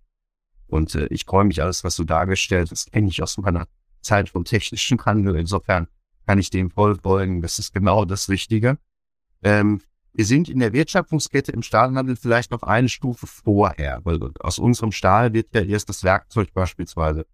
Und 0.67 0.95
äh, 0.95 1.07
ich 1.07 1.25
freue 1.25 1.45
mich, 1.45 1.63
alles, 1.63 1.85
was 1.85 1.97
du 1.97 2.05
dargestellt 2.05 2.71
hast, 2.71 2.93
kenne 2.93 3.09
ich 3.09 3.23
aus 3.23 3.39
meiner 3.39 3.67
Zeit 4.01 4.29
vom 4.29 4.45
technischen 4.45 5.05
Handel. 5.05 5.37
Insofern 5.37 5.89
kann 6.27 6.39
ich 6.39 6.51
dem 6.51 6.71
voll 6.71 6.97
folgen. 6.97 7.43
Das 7.43 7.59
ist 7.59 7.73
genau 7.73 8.05
das 8.05 8.29
Richtige. 8.29 8.79
Ähm, 9.43 9.81
wir 10.13 10.25
sind 10.25 10.49
in 10.49 10.61
der 10.61 10.73
Wertschöpfungskette 10.73 11.53
im 11.53 11.63
Stahlhandel 11.63 12.17
vielleicht 12.17 12.51
noch 12.51 12.63
eine 12.63 12.89
Stufe 12.89 13.27
vorher, 13.27 14.01
weil 14.05 14.21
aus 14.41 14.59
unserem 14.59 14.93
Stahl 14.93 15.33
wird 15.33 15.55
ja 15.55 15.63
erst 15.63 15.89
das 15.89 16.05
Werkzeug 16.05 16.53
beispielsweise 16.55 17.27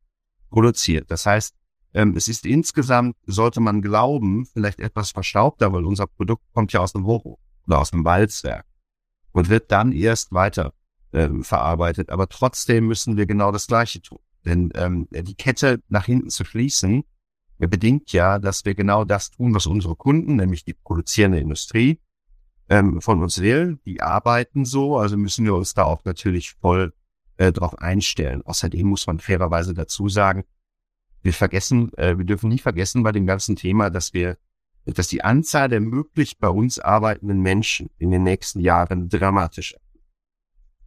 produziert. 0.49 1.11
Das 1.11 1.27
heißt, 1.27 1.55
ähm, 1.93 2.17
es 2.17 2.29
ist 2.29 2.47
insgesamt, 2.47 3.17
sollte 3.27 3.61
man 3.61 3.83
glauben, 3.83 4.47
vielleicht 4.47 4.81
etwas 4.81 5.11
verstaubter, 5.11 5.73
weil 5.73 5.85
unser 5.85 6.07
Produkt 6.07 6.43
kommt 6.55 6.73
ja 6.73 6.81
aus 6.81 6.93
dem 6.93 7.05
Hoch 7.05 7.39
oder 7.67 7.79
aus 7.79 7.91
dem 7.91 8.05
Walzwerk 8.05 8.65
und 9.33 9.49
wird 9.49 9.71
dann 9.73 9.93
erst 9.93 10.33
weiter 10.33 10.73
ähm, 11.13 11.45
verarbeitet. 11.45 12.11
Aber 12.11 12.29
trotzdem 12.29 12.87
müssen 12.87 13.17
wir 13.17 13.27
genau 13.27 13.53
das 13.53 13.67
Gleiche 13.67 14.03
tun. 14.03 14.19
Denn 14.45 14.71
ähm, 14.75 15.09
die 15.11 15.35
Kette 15.35 15.83
nach 15.89 16.07
hinten 16.07 16.31
zu 16.31 16.45
schließen, 16.45 17.05
bedingt 17.59 18.13
ja, 18.13 18.39
dass 18.39 18.65
wir 18.65 18.75
genau 18.75 19.05
das 19.05 19.31
tun, 19.31 19.55
was 19.55 19.67
unsere 19.67 19.97
Kunden, 19.97 20.37
nämlich 20.37 20.65
die 20.65 20.73
produzierende 20.73 21.41
Industrie, 21.41 22.01
ähm, 22.71 23.01
von 23.01 23.23
uns 23.23 23.41
will. 23.41 23.79
Die 23.85 24.01
arbeiten 24.01 24.65
so, 24.65 24.97
also 24.97 25.17
müssen 25.17 25.45
wir 25.45 25.55
uns 25.55 25.75
da 25.75 25.85
auch 25.85 26.05
natürlich 26.05 26.53
voll 26.53 26.95
äh, 27.37 27.53
drauf 27.53 27.79
einstellen. 27.79 28.43
Außerdem 28.43 28.87
muss 28.87 29.07
man 29.07 29.19
fairerweise 29.19 29.75
dazu 29.75 30.09
sagen, 30.09 30.45
wir 31.23 31.35
vergessen, 31.35 31.93
äh, 31.99 32.17
wir 32.17 32.25
dürfen 32.25 32.49
nie 32.49 32.59
vergessen 32.59 33.03
bei 33.03 33.13
dem 33.13 33.27
ganzen 33.27 33.57
Thema, 33.57 33.91
dass 33.91 34.15
wir, 34.15 34.39
dass 34.99 35.09
die 35.09 35.23
Anzahl 35.23 35.69
der 35.69 35.81
möglich 35.81 36.39
bei 36.39 36.49
uns 36.49 36.79
arbeitenden 36.79 37.41
Menschen 37.41 37.91
in 37.99 38.11
den 38.11 38.23
nächsten 38.23 38.61
Jahren 38.61 39.09
dramatisch. 39.09 39.77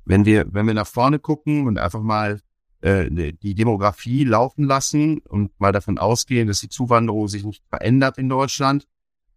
Wenn 0.05 0.25
wir, 0.25 0.45
wenn 0.51 0.67
wir 0.67 0.73
nach 0.73 0.87
vorne 0.87 1.19
gucken 1.19 1.67
und 1.67 1.77
einfach 1.77 2.01
mal 2.01 2.41
äh, 2.81 3.09
die 3.09 3.55
Demografie 3.55 4.25
laufen 4.25 4.65
lassen 4.65 5.19
und 5.19 5.57
mal 5.59 5.71
davon 5.71 5.97
ausgehen, 5.97 6.47
dass 6.47 6.59
die 6.59 6.69
Zuwanderung 6.69 7.27
sich 7.27 7.45
nicht 7.45 7.63
verändert 7.69 8.17
in 8.17 8.27
Deutschland, 8.27 8.87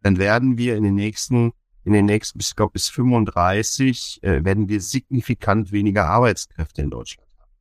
dann 0.03 0.19
werden 0.19 0.59
wir 0.59 0.77
in 0.77 0.83
den 0.83 0.95
nächsten, 0.95 1.53
in 1.85 1.93
den 1.93 2.07
nächsten, 2.07 2.41
ich 2.41 2.57
glaube 2.57 2.73
bis 2.73 2.89
35, 2.89 4.21
äh, 4.23 4.45
werden 4.45 4.69
wir 4.69 4.81
signifikant 4.81 5.71
weniger 5.71 6.07
Arbeitskräfte 6.07 6.83
in 6.83 6.91
Deutschland 6.91 7.29
haben. 7.39 7.53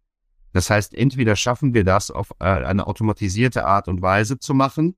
Das 0.54 0.70
heißt, 0.70 0.96
entweder 0.96 1.36
schaffen 1.36 1.74
wir 1.74 1.84
das 1.84 2.10
auf 2.10 2.32
äh, 2.40 2.46
eine 2.46 2.88
automatisierte 2.88 3.66
Art 3.66 3.88
und 3.88 4.02
Weise 4.02 4.40
zu 4.40 4.54
machen. 4.54 4.96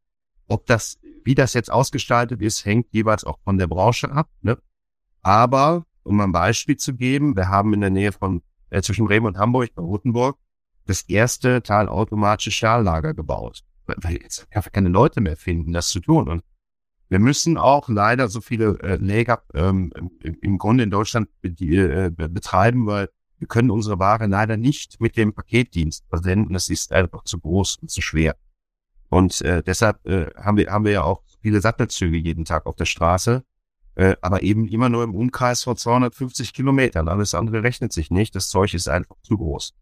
Ob 0.47 0.65
das, 0.67 0.97
wie 1.27 1.35
das 1.35 1.53
jetzt 1.53 1.69
ausgestaltet 1.69 2.41
ist, 2.41 2.63
hängt 2.63 2.87
jeweils 2.91 3.25
auch 3.25 3.37
von 3.43 3.57
der 3.57 3.67
Branche 3.67 4.09
ab. 4.09 4.29
Ne? 4.41 4.57
Aber, 5.21 5.85
um 6.03 6.21
ein 6.21 6.31
Beispiel 6.31 6.77
zu 6.77 6.95
geben, 6.95 7.35
wir 7.35 7.49
haben 7.49 7.73
in 7.73 7.81
der 7.81 7.89
Nähe 7.89 8.13
von, 8.13 8.41
äh, 8.69 8.81
zwischen 8.81 9.05
Bremen 9.05 9.25
und 9.25 9.37
Hamburg 9.37 9.75
bei 9.75 9.81
Rotenburg 9.81 10.39
das 10.85 11.01
erste 11.01 11.61
teilautomatische 11.61 12.51
Stahllager 12.51 13.13
gebaut. 13.13 13.65
Weil 13.87 14.21
jetzt 14.21 14.47
keine 14.71 14.87
Leute 14.87 15.19
mehr 15.19 15.35
finden, 15.35 15.73
das 15.73 15.89
zu 15.89 15.99
tun. 15.99 16.29
Und 16.29 16.43
wir 17.09 17.19
müssen 17.19 17.57
auch 17.57 17.89
leider 17.89 18.29
so 18.29 18.39
viele 18.39 18.79
äh, 18.79 18.95
Lager 18.95 19.43
ähm, 19.53 19.91
im 20.21 20.57
Grunde 20.57 20.85
in 20.85 20.91
Deutschland 20.91 21.27
äh, 21.43 22.09
betreiben, 22.09 22.87
weil 22.87 23.09
wir 23.37 23.49
können 23.49 23.69
unsere 23.69 23.99
Ware 23.99 24.27
leider 24.27 24.55
nicht 24.55 25.01
mit 25.01 25.17
dem 25.17 25.33
Paketdienst 25.33 26.05
versenden. 26.07 26.53
Das 26.53 26.69
ist 26.69 26.93
einfach 26.93 27.25
zu 27.25 27.37
groß 27.37 27.79
und 27.81 27.91
zu 27.91 28.01
schwer. 28.01 28.37
Und 29.09 29.41
äh, 29.41 29.63
deshalb 29.63 30.05
äh, 30.05 30.27
haben 30.35 30.57
wir 30.57 30.71
haben 30.71 30.85
wir 30.85 30.91
ja 30.91 31.03
auch 31.03 31.23
viele 31.41 31.61
Sattelzüge 31.61 32.17
jeden 32.17 32.45
Tag 32.45 32.65
auf 32.65 32.75
der 32.75 32.85
Straße, 32.85 33.43
äh, 33.95 34.15
aber 34.21 34.43
eben 34.43 34.67
immer 34.67 34.89
nur 34.89 35.03
im 35.03 35.15
Umkreis 35.15 35.63
von 35.63 35.77
250 35.77 36.53
Kilometern. 36.53 37.07
Alles 37.07 37.33
andere 37.33 37.63
rechnet 37.63 37.93
sich 37.93 38.11
nicht. 38.11 38.35
Das 38.35 38.49
Zeug 38.49 38.73
ist 38.73 38.89
einfach 38.89 39.15
zu 39.21 39.37
groß. 39.37 39.73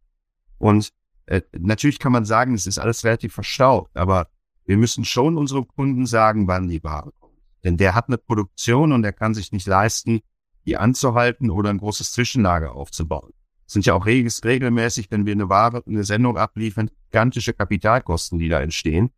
Und 0.57 0.91
äh, 1.25 1.41
natürlich 1.57 1.99
kann 1.99 2.11
man 2.11 2.25
sagen, 2.25 2.53
es 2.53 2.67
ist 2.67 2.77
alles 2.77 3.03
relativ 3.03 3.33
verstaubt, 3.33 3.95
aber 3.97 4.27
wir 4.65 4.77
müssen 4.77 5.05
schon 5.05 5.37
unserem 5.37 5.67
Kunden 5.67 6.05
sagen, 6.05 6.47
wann 6.47 6.67
die 6.67 6.83
Ware 6.83 7.11
kommt. 7.19 7.33
Denn 7.63 7.77
der 7.77 7.95
hat 7.95 8.07
eine 8.07 8.17
Produktion 8.17 8.91
und 8.91 9.01
der 9.01 9.13
kann 9.13 9.33
sich 9.33 9.51
nicht 9.51 9.67
leisten, 9.67 10.21
die 10.65 10.77
anzuhalten 10.77 11.49
oder 11.49 11.69
ein 11.69 11.77
großes 11.77 12.11
Zwischenlager 12.11 12.75
aufzubauen. 12.75 13.31
Sind 13.65 13.85
ja 13.85 13.93
auch 13.93 14.05
regelmäßig, 14.05 15.09
wenn 15.09 15.25
wir 15.25 15.33
eine 15.33 15.49
Ware, 15.49 15.83
eine 15.85 16.03
Sendung 16.03 16.37
abliefern, 16.37 16.91
gigantische 17.09 17.53
Kapitalkosten, 17.53 18.37
die 18.37 18.49
da 18.49 18.59
entstehen, 18.61 19.09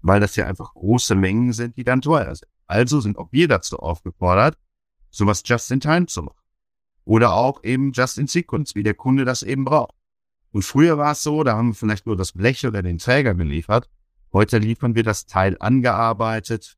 weil 0.00 0.20
das 0.20 0.36
ja 0.36 0.46
einfach 0.46 0.74
große 0.74 1.14
Mengen 1.14 1.52
sind, 1.52 1.76
die 1.76 1.84
dann 1.84 2.02
teuer 2.02 2.34
sind. 2.34 2.48
Also 2.66 3.00
sind 3.00 3.18
auch 3.18 3.32
wir 3.32 3.48
dazu 3.48 3.78
aufgefordert, 3.78 4.56
sowas 5.10 5.42
just 5.44 5.70
in 5.70 5.80
time 5.80 6.06
zu 6.06 6.22
machen. 6.22 6.40
Oder 7.04 7.34
auch 7.34 7.62
eben 7.64 7.92
just 7.92 8.18
in 8.18 8.26
sequence, 8.26 8.74
wie 8.74 8.82
der 8.82 8.94
Kunde 8.94 9.24
das 9.24 9.42
eben 9.42 9.64
braucht. 9.64 9.94
Und 10.50 10.62
früher 10.62 10.98
war 10.98 11.12
es 11.12 11.22
so, 11.22 11.44
da 11.44 11.56
haben 11.56 11.68
wir 11.68 11.74
vielleicht 11.74 12.06
nur 12.06 12.16
das 12.16 12.32
Blech 12.32 12.66
oder 12.66 12.82
den 12.82 12.98
Träger 12.98 13.34
geliefert. 13.34 13.88
Heute 14.32 14.58
liefern 14.58 14.94
wir 14.94 15.02
das 15.02 15.26
Teil 15.26 15.56
angearbeitet, 15.60 16.76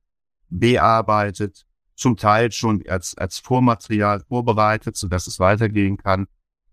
bearbeitet, 0.49 1.67
zum 1.95 2.17
Teil 2.17 2.53
schon 2.53 2.85
als, 2.89 3.17
als 3.17 3.39
Vormaterial 3.39 4.21
vorbereitet, 4.21 4.97
sodass 4.97 5.27
es 5.27 5.39
weitergehen 5.39 5.97
kann. 5.97 6.27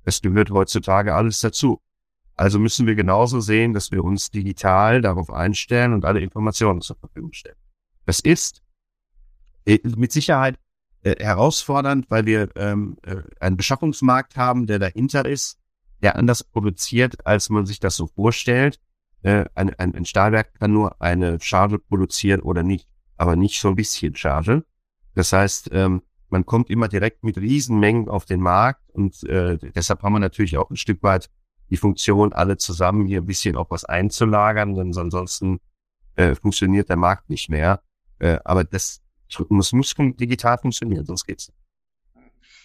Es 0.06 0.22
gehört 0.22 0.52
heutzutage 0.52 1.14
alles 1.14 1.40
dazu. 1.42 1.82
Also 2.36 2.60
müssen 2.60 2.86
wir 2.86 2.96
genauso 2.96 3.40
sehen, 3.40 3.74
dass 3.74 3.92
wir 3.92 4.04
uns 4.04 4.30
digital 4.30 5.02
darauf 5.02 5.32
einstellen 5.32 5.94
und 5.94 6.06
alle 6.06 6.20
Informationen 6.20 6.82
zur 6.82 6.98
Verfügung 6.98 7.34
stellen. 7.34 7.56
Das 8.06 8.20
ist 8.20 8.62
äh, 9.66 9.80
mit 9.84 10.12
Sicherheit 10.12 10.60
äh, 11.04 11.16
herausfordernd, 11.24 12.10
weil 12.10 12.26
wir 12.26 12.50
ähm, 12.56 12.98
äh, 13.04 13.18
einen 13.40 13.58
Beschaffungsmarkt 13.58 14.38
haben, 14.38 14.68
der 14.68 14.80
dahinter 14.80 15.26
ist, 15.26 15.60
der 16.02 16.16
anders 16.18 16.44
produziert, 16.44 17.26
als 17.26 17.50
man 17.50 17.66
sich 17.66 17.80
das 17.80 17.96
so 17.96 18.08
vorstellt. 18.08 18.80
Ein 19.24 20.06
Stahlwerk 20.06 20.54
kann 20.60 20.72
nur 20.72 21.02
eine 21.02 21.40
Charge 21.42 21.80
produzieren 21.80 22.42
oder 22.42 22.62
nicht, 22.62 22.88
aber 23.18 23.36
nicht 23.36 23.60
so 23.60 23.70
ein 23.70 23.76
bisschen 23.76 24.16
Charge. 24.16 24.64
Das 25.16 25.34
heißt, 25.34 25.70
ähm, 25.72 26.04
man 26.30 26.46
kommt 26.46 26.70
immer 26.70 26.88
direkt 26.88 27.24
mit 27.24 27.38
Riesenmengen 27.38 28.10
auf 28.10 28.26
den 28.26 28.42
Markt 28.42 28.90
und 28.92 29.24
äh, 29.24 29.58
deshalb 29.58 30.04
haben 30.04 30.14
wir 30.14 30.20
natürlich 30.20 30.58
auch 30.58 30.70
ein 30.70 30.78
Stück 30.78 31.04
weit 31.04 31.30
die 31.70 31.78
Funktion, 31.78 32.34
alle 32.34 32.58
zusammen 32.58 33.08
hier 33.08 33.22
ein 33.22 33.26
bisschen 33.26 33.56
auch 33.56 33.70
was 33.70 33.86
einzulagern, 33.86 34.76
denn 34.76 34.96
ansonsten 34.98 35.60
äh, 36.16 36.36
funktioniert 36.36 36.90
der 36.90 36.98
Markt 36.98 37.30
nicht 37.30 37.50
mehr. 37.50 37.82
Äh, 38.20 38.40
aber 38.44 38.64
das 38.64 39.02
muss, 39.50 39.74
muss 39.74 39.96
digital 39.98 40.58
funktionieren, 40.58 41.06
sonst 41.06 41.26
geht's 41.26 41.48
nicht. 41.48 41.60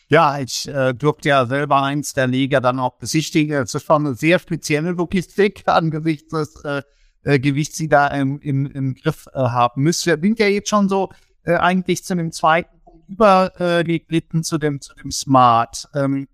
Ja, 0.08 0.40
ich 0.40 0.66
äh, 0.66 0.92
durfte 0.92 1.28
ja 1.28 1.46
selber 1.46 1.82
eins 1.82 2.14
der 2.14 2.26
Liga 2.26 2.60
dann 2.60 2.80
auch 2.80 2.98
besichtigen. 2.98 3.62
Es 3.62 3.74
ist 3.74 3.86
schon 3.86 4.06
eine 4.06 4.16
sehr 4.16 4.40
spezielle 4.40 4.90
Logistik 4.90 5.62
angesichts 5.66 6.30
des 6.30 6.64
äh, 6.64 6.82
äh, 7.22 7.38
Gewichts, 7.38 7.78
die 7.78 7.88
da 7.88 8.08
im, 8.08 8.40
im, 8.40 8.66
im 8.66 8.94
Griff 8.94 9.28
äh, 9.32 9.38
haben 9.38 9.82
müssen. 9.82 10.06
Wir 10.06 10.18
sind 10.20 10.38
ja 10.40 10.46
jetzt 10.46 10.68
schon 10.68 10.88
so 10.88 11.10
äh, 11.44 11.54
eigentlich 11.54 12.02
zu 12.04 12.16
dem 12.16 12.32
zweiten 12.32 12.79
Übergeglitten, 13.10 14.42
zu 14.42 14.58
dem, 14.58 14.80
zu 14.80 14.94
dem 14.94 15.10
Smart. 15.10 15.88
Ähm, 15.94 16.28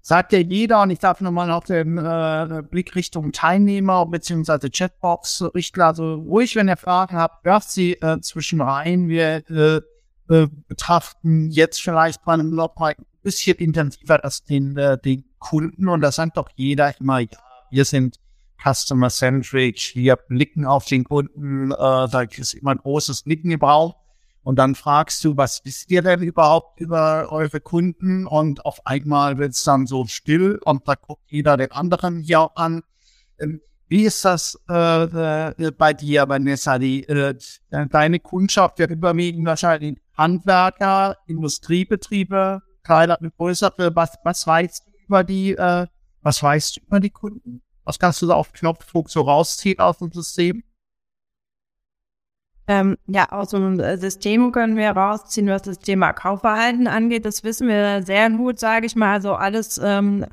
sagt 0.00 0.32
ja 0.32 0.38
jeder, 0.38 0.82
und 0.82 0.90
ich 0.90 1.00
darf 1.00 1.20
nochmal 1.20 1.50
auf 1.50 1.64
den 1.64 1.98
äh, 1.98 2.62
Blick 2.68 2.94
Richtung 2.94 3.32
Teilnehmer 3.32 4.06
bzw. 4.06 4.70
Chatbox 4.70 5.44
richten, 5.54 5.82
also 5.82 6.14
ruhig, 6.14 6.56
wenn 6.56 6.68
ihr 6.68 6.78
Fragen 6.78 7.16
habt, 7.16 7.44
werft 7.44 7.70
sie 7.70 7.92
äh, 7.94 8.18
zwischen 8.20 8.60
rein. 8.62 9.08
Wir 9.08 9.42
äh, 9.50 9.80
äh, 10.30 10.48
betrachten 10.66 11.50
jetzt 11.50 11.82
vielleicht 11.82 12.26
mal 12.26 12.38
noch 12.38 12.76
mal 12.76 12.94
ein 12.96 13.04
bisschen 13.22 13.56
intensiver 13.58 14.18
das 14.18 14.44
den, 14.44 14.76
äh, 14.76 14.98
den 14.98 15.24
Kunden 15.38 15.88
und 15.88 16.00
da 16.00 16.10
sagt 16.10 16.36
doch 16.36 16.48
jeder 16.56 16.98
immer, 16.98 17.20
ja, 17.20 17.28
wir 17.70 17.84
sind 17.84 18.18
customer 18.62 19.10
centric, 19.10 19.92
wir 19.94 20.16
blicken 20.16 20.64
auf 20.64 20.86
den 20.86 21.04
Kunden, 21.04 21.70
äh, 21.70 21.76
da 21.76 22.22
ist 22.22 22.54
immer 22.54 22.72
ein 22.72 22.78
großes 22.78 23.26
Nicken 23.26 23.50
im. 23.50 23.94
Und 24.42 24.56
dann 24.56 24.74
fragst 24.74 25.24
du, 25.24 25.36
was 25.36 25.60
wisst 25.64 25.90
ihr 25.90 26.02
denn 26.02 26.22
überhaupt 26.22 26.80
über 26.80 27.30
eure 27.30 27.60
Kunden? 27.60 28.26
Und 28.26 28.64
auf 28.64 28.86
einmal 28.86 29.38
wird 29.38 29.52
es 29.52 29.62
dann 29.62 29.86
so 29.86 30.06
still 30.06 30.58
und 30.64 30.88
da 30.88 30.94
guckt 30.94 31.24
jeder 31.26 31.56
den 31.56 31.72
anderen 31.72 32.20
hier 32.20 32.50
an. 32.54 32.82
Ähm, 33.38 33.60
wie 33.88 34.04
ist 34.04 34.24
das 34.24 34.58
äh, 34.68 35.52
äh, 35.52 35.70
bei 35.70 35.94
dir, 35.94 36.28
Vanessa? 36.28 36.78
Die, 36.78 37.08
äh, 37.08 37.34
deine 37.70 38.20
Kundschaft 38.20 38.78
wird 38.78 38.90
überwiegend 38.90 39.46
wahrscheinlich 39.46 39.98
Handwerker, 40.16 41.16
Industriebetriebe, 41.26 42.60
kleinere, 42.82 43.30
größere. 43.30 43.94
Was, 43.94 44.14
was 44.24 44.46
weißt 44.46 44.86
du 44.86 44.90
über 45.06 45.24
die, 45.24 45.56
äh, 45.56 45.86
was 46.20 46.42
weißt 46.42 46.76
du 46.76 46.80
über 46.82 47.00
die 47.00 47.10
Kunden? 47.10 47.62
Was 47.84 47.98
kannst 47.98 48.20
du 48.20 48.26
da 48.26 48.34
auf 48.34 48.52
Knopfdruck 48.52 49.08
so 49.08 49.22
rausziehen 49.22 49.78
aus 49.78 49.98
dem 49.98 50.12
System? 50.12 50.62
Ähm, 52.70 52.98
ja, 53.06 53.30
aus 53.32 53.48
dem 53.48 53.80
System 53.98 54.52
können 54.52 54.76
wir 54.76 54.90
rausziehen, 54.90 55.48
was 55.48 55.62
das 55.62 55.78
Thema 55.78 56.12
Kaufverhalten 56.12 56.86
angeht. 56.86 57.24
Das 57.24 57.42
wissen 57.42 57.66
wir 57.66 58.02
sehr 58.02 58.28
gut, 58.28 58.60
sage 58.60 58.84
ich 58.84 58.94
mal. 58.94 59.14
Also 59.14 59.32
alles 59.32 59.80
ähm, 59.82 60.26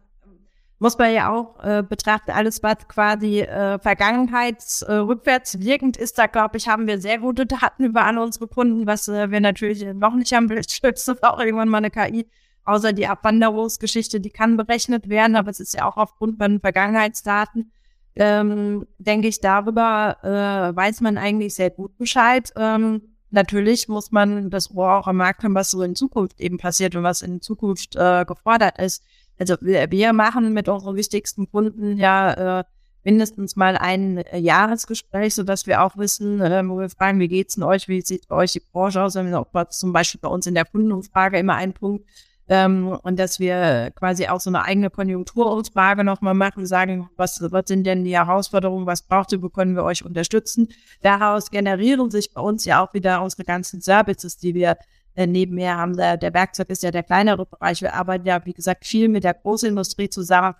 muss 0.79 0.97
man 0.97 1.13
ja 1.13 1.31
auch 1.31 1.63
äh, 1.63 1.81
betrachten, 1.81 2.31
alles 2.31 2.61
was 2.61 2.87
quasi 2.87 3.39
äh, 3.39 3.79
vergangenheitsrückwärts 3.79 5.55
äh, 5.55 5.59
wirkend 5.61 5.97
ist, 5.97 6.17
da 6.17 6.27
glaube 6.27 6.57
ich, 6.57 6.67
haben 6.67 6.87
wir 6.87 6.99
sehr 6.99 7.19
gute 7.19 7.45
Daten 7.45 7.85
über 7.85 8.03
alle 8.05 8.21
unsere 8.21 8.47
Kunden, 8.47 8.85
was 8.85 9.07
äh, 9.07 9.31
wir 9.31 9.39
natürlich 9.39 9.85
noch 9.93 10.13
nicht 10.15 10.33
haben, 10.33 10.49
stützt 10.69 11.23
auch 11.23 11.39
irgendwann 11.39 11.69
mal 11.69 11.77
eine 11.77 11.91
KI, 11.91 12.27
außer 12.65 12.91
die 12.91 13.07
Abwanderungsgeschichte, 13.07 14.19
die 14.19 14.29
kann 14.29 14.57
berechnet 14.57 15.07
werden, 15.07 15.35
aber 15.37 15.49
es 15.49 15.61
ist 15.61 15.73
ja 15.73 15.85
auch 15.85 15.97
aufgrund 15.97 16.37
von 16.37 16.59
Vergangenheitsdaten, 16.59 17.71
ähm, 18.15 18.85
denke 18.97 19.27
ich, 19.27 19.41
darüber 19.41 20.17
äh, 20.23 20.75
weiß 20.75 21.01
man 21.01 21.17
eigentlich 21.17 21.55
sehr 21.55 21.69
gut 21.69 21.97
Bescheid. 21.97 22.51
Ähm, 22.55 23.01
natürlich 23.29 23.87
muss 23.87 24.11
man 24.11 24.49
das 24.49 24.73
Ohr 24.73 24.93
auch 24.93 25.07
am 25.07 25.17
Markt 25.17 25.43
haben, 25.43 25.55
was 25.55 25.71
so 25.71 25.81
in 25.81 25.95
Zukunft 25.95 26.39
eben 26.39 26.57
passiert 26.57 26.95
und 26.95 27.03
was 27.03 27.21
in 27.21 27.41
Zukunft 27.41 27.95
äh, 27.95 28.25
gefordert 28.25 28.79
ist. 28.79 29.03
Also 29.37 29.55
wir, 29.61 29.91
wir 29.91 30.13
machen 30.13 30.53
mit 30.53 30.69
unseren 30.69 30.95
wichtigsten 30.95 31.49
Kunden 31.51 31.97
ja 31.97 32.59
äh, 32.59 32.63
mindestens 33.03 33.55
mal 33.55 33.77
ein 33.77 34.17
äh, 34.17 34.37
Jahresgespräch, 34.37 35.35
so 35.35 35.43
dass 35.43 35.67
wir 35.67 35.83
auch 35.83 35.97
wissen, 35.97 36.41
äh, 36.41 36.63
wo 36.67 36.79
wir 36.79 36.89
fragen, 36.89 37.19
wie 37.19 37.27
geht's 37.27 37.55
denn 37.55 37.63
euch, 37.63 37.87
wie 37.87 38.01
sieht 38.01 38.27
bei 38.27 38.35
euch 38.35 38.53
die 38.53 38.61
Branche 38.61 39.01
aus, 39.01 39.15
wenn 39.15 39.29
wir 39.29 39.39
auch 39.39 39.69
zum 39.69 39.93
Beispiel 39.93 40.19
bei 40.21 40.27
uns 40.29 40.47
in 40.47 40.55
der 40.55 40.65
Kundenumfrage 40.65 41.37
immer 41.37 41.55
ein 41.55 41.73
Punkt, 41.73 42.05
Ähm, 42.47 42.87
und 43.01 43.17
dass 43.17 43.39
wir 43.39 43.91
quasi 43.95 44.27
auch 44.27 44.39
so 44.39 44.51
eine 44.51 44.63
eigene 44.63 44.91
Konjunkturumfrage 44.91 46.03
nochmal 46.03 46.35
machen, 46.35 46.67
sagen, 46.67 47.09
was, 47.17 47.41
was 47.41 47.63
sind 47.67 47.85
denn 47.85 48.03
die 48.03 48.15
Herausforderungen, 48.15 48.85
was 48.85 49.01
braucht 49.01 49.31
ihr, 49.31 49.41
wo 49.41 49.49
können 49.49 49.75
wir 49.75 49.83
euch 49.83 50.05
unterstützen. 50.05 50.67
Daraus 51.01 51.49
generieren 51.49 52.11
sich 52.11 52.33
bei 52.33 52.41
uns 52.41 52.65
ja 52.65 52.85
auch 52.85 52.93
wieder 52.93 53.23
unsere 53.23 53.45
ganzen 53.45 53.81
Services, 53.81 54.37
die 54.37 54.53
wir 54.53 54.77
äh, 55.15 55.25
nebenher 55.25 55.77
haben. 55.77 55.97
Der, 55.97 56.17
der 56.17 56.35
Werkzeug 56.35 56.69
ist 56.69 56.83
ja 56.83 56.91
der 56.91 57.03
kleinere 57.03 57.47
Bereich. 57.47 57.81
Wir 57.81 57.95
arbeiten 57.95 58.27
ja, 58.27 58.45
wie 58.45 58.53
gesagt, 58.53 58.85
viel 58.85 59.09
mit 59.09 59.23
der 59.23 59.33
Großindustrie 59.33 60.09
zusammen. 60.09 60.53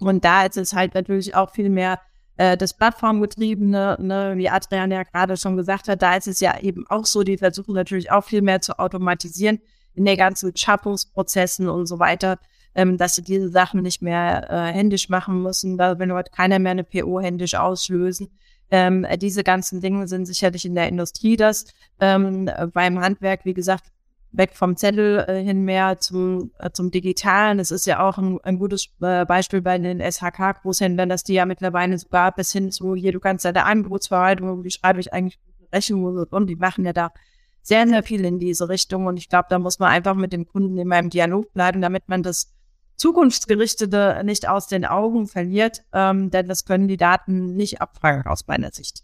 Und 0.00 0.24
da 0.24 0.44
ist 0.44 0.56
es 0.56 0.72
halt 0.72 0.94
natürlich 0.94 1.36
auch 1.36 1.52
viel 1.52 1.70
mehr 1.70 2.00
äh, 2.36 2.56
das 2.56 2.74
Plattformgetriebene, 2.76 3.98
ne, 4.00 4.34
wie 4.36 4.48
Adrian 4.48 4.90
ja 4.90 5.04
gerade 5.04 5.36
schon 5.36 5.56
gesagt 5.56 5.86
hat, 5.86 6.02
da 6.02 6.16
ist 6.16 6.26
es 6.26 6.40
ja 6.40 6.58
eben 6.58 6.84
auch 6.88 7.06
so, 7.06 7.22
die 7.22 7.38
versuchen 7.38 7.74
natürlich 7.74 8.10
auch 8.10 8.24
viel 8.24 8.42
mehr 8.42 8.60
zu 8.60 8.78
automatisieren 8.80 9.60
in 9.94 10.04
der 10.04 10.16
ganzen 10.16 10.56
Schaffungsprozessen 10.56 11.68
und 11.68 11.86
so 11.86 11.98
weiter, 11.98 12.38
ähm, 12.74 12.98
dass 12.98 13.14
sie 13.14 13.22
diese 13.22 13.50
Sachen 13.50 13.82
nicht 13.82 14.02
mehr 14.02 14.50
äh, 14.50 14.72
händisch 14.72 15.08
machen 15.08 15.42
müssen, 15.42 15.78
da 15.78 15.98
will 15.98 16.12
heute 16.12 16.30
keiner 16.30 16.58
mehr 16.58 16.72
eine 16.72 16.84
PO 16.84 17.20
händisch 17.20 17.54
auslösen. 17.54 18.30
Ähm, 18.70 19.06
diese 19.18 19.44
ganzen 19.44 19.80
Dinge 19.80 20.08
sind 20.08 20.26
sicherlich 20.26 20.64
in 20.64 20.74
der 20.74 20.88
Industrie 20.88 21.36
das. 21.36 21.66
Ähm, 22.00 22.50
beim 22.72 22.98
Handwerk, 22.98 23.44
wie 23.44 23.54
gesagt, 23.54 23.84
weg 24.36 24.50
vom 24.54 24.76
Zettel 24.76 25.24
äh, 25.28 25.42
hin 25.42 25.64
mehr 25.64 25.98
zum, 25.98 26.50
äh, 26.58 26.70
zum 26.70 26.90
Digitalen. 26.90 27.58
Es 27.58 27.70
ist 27.70 27.86
ja 27.86 28.06
auch 28.06 28.18
ein, 28.18 28.38
ein 28.42 28.58
gutes 28.58 28.88
äh, 29.00 29.24
Beispiel 29.24 29.62
bei 29.62 29.78
den 29.78 30.00
SHK-Großhändlern, 30.00 31.08
dass 31.08 31.24
die 31.24 31.34
ja 31.34 31.46
mittlerweile 31.46 31.96
sogar 31.98 32.32
bis 32.32 32.52
hin 32.52 32.70
zu 32.70 32.94
hier, 32.94 33.12
du 33.12 33.20
kannst 33.20 33.44
deine 33.44 33.64
Angebotsverwaltung, 33.64 34.64
wie 34.64 34.70
schreibe 34.70 35.00
ich 35.00 35.12
eigentlich 35.12 35.38
Rechnungen 35.72 36.24
und 36.24 36.46
die 36.48 36.56
machen 36.56 36.84
ja 36.84 36.92
da 36.92 37.12
sehr, 37.64 37.88
sehr 37.88 38.02
viel 38.02 38.24
in 38.24 38.38
diese 38.38 38.68
Richtung. 38.68 39.06
Und 39.06 39.16
ich 39.16 39.28
glaube, 39.28 39.46
da 39.48 39.58
muss 39.58 39.80
man 39.80 39.90
einfach 39.90 40.14
mit 40.14 40.32
dem 40.32 40.46
Kunden 40.46 40.78
immer 40.78 40.98
im 40.98 41.10
Dialog 41.10 41.52
bleiben, 41.52 41.80
damit 41.80 42.08
man 42.08 42.22
das 42.22 42.52
Zukunftsgerichtete 42.96 44.22
nicht 44.24 44.48
aus 44.48 44.68
den 44.68 44.84
Augen 44.84 45.26
verliert, 45.26 45.82
ähm, 45.92 46.30
denn 46.30 46.46
das 46.46 46.64
können 46.64 46.86
die 46.86 46.96
Daten 46.96 47.56
nicht 47.56 47.80
abfragen 47.80 48.26
aus 48.26 48.46
meiner 48.46 48.70
Sicht. 48.70 49.02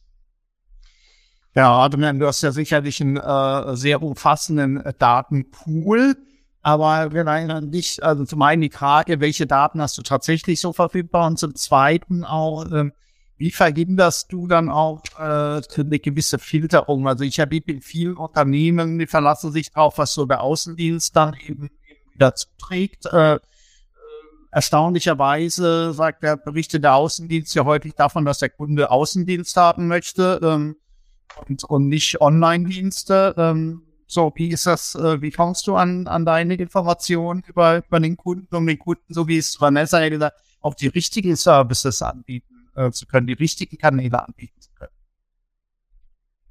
Ja, 1.57 1.77
Adrian, 1.77 2.21
du 2.21 2.27
hast 2.29 2.43
ja 2.43 2.53
sicherlich 2.53 3.01
einen 3.01 3.17
äh, 3.17 3.77
sehr 3.77 4.01
umfassenden 4.03 4.77
äh, 4.77 4.93
Datenpool. 4.97 6.17
Aber 6.63 7.13
wir 7.13 7.27
erinnern 7.27 7.71
dich, 7.71 8.05
also 8.05 8.27
zum 8.27 8.43
einen 8.43 8.61
die 8.61 8.71
Frage, 8.71 9.21
welche 9.21 9.47
Daten 9.47 9.81
hast 9.81 9.97
du 9.97 10.03
tatsächlich 10.03 10.61
so 10.61 10.75
verfügbar 10.75 11.27
und 11.27 11.39
zum 11.39 11.55
zweiten 11.55 12.23
auch, 12.25 12.71
ähm, 12.71 12.93
wie 13.41 13.51
verhinderst 13.51 14.31
du 14.31 14.47
dann 14.47 14.69
auch 14.69 15.03
äh, 15.19 15.63
eine 15.79 15.99
gewisse 15.99 16.39
Filterung? 16.39 17.09
Also 17.09 17.25
ich 17.25 17.41
habe 17.41 17.57
in 17.57 17.81
vielen 17.81 18.19
Unternehmen, 18.19 18.99
die 18.99 19.07
verlassen 19.07 19.51
sich 19.51 19.73
darauf, 19.73 19.97
was 19.97 20.13
so 20.13 20.27
der 20.27 20.43
Außendienst 20.43 21.17
dann 21.17 21.35
eben, 21.35 21.71
eben 21.89 22.13
wieder 22.13 22.35
zuträgt. 22.35 23.07
Äh, 23.07 23.39
erstaunlicherweise 24.51 25.95
sagt 25.95 26.23
der 26.23 26.37
Berichte 26.37 26.81
der 26.81 26.95
Außendienst 26.97 27.55
ja 27.55 27.65
häufig 27.65 27.95
davon, 27.95 28.27
dass 28.27 28.41
der 28.41 28.51
Kunde 28.51 28.91
Außendienst 28.91 29.57
haben 29.57 29.89
möchte 29.89 30.39
ähm, 30.43 30.77
und, 31.49 31.65
und 31.65 31.89
nicht 31.89 32.21
Online-Dienste. 32.21 33.35
Ähm, 33.39 33.85
so, 34.07 34.31
wie 34.35 34.49
ist 34.49 34.67
das, 34.67 34.95
äh, 34.97 35.23
wie 35.23 35.31
kommst 35.31 35.67
du 35.67 35.77
an, 35.77 36.07
an 36.09 36.27
deine 36.27 36.57
Informationen 36.57 37.43
über, 37.47 37.79
über 37.87 38.01
den 38.01 38.19
Kunden, 38.19 38.55
um 38.55 38.67
den 38.67 38.79
Kunden, 38.79 39.15
so 39.15 39.27
wie 39.29 39.39
es 39.39 39.59
Vanessa 39.59 39.99
ja 40.03 40.11
gesagt, 40.11 40.37
auch 40.61 40.75
die 40.75 40.89
richtigen 40.89 41.37
Services 41.37 42.03
anbieten? 42.03 42.50
Äh, 42.75 42.91
zu 42.91 43.07
können, 43.07 43.27
die 43.27 43.35
richtigen 43.35 43.79
Kanäle 43.79 44.27
anbieten 44.27 44.61
zu 44.61 44.71
können. 44.73 44.93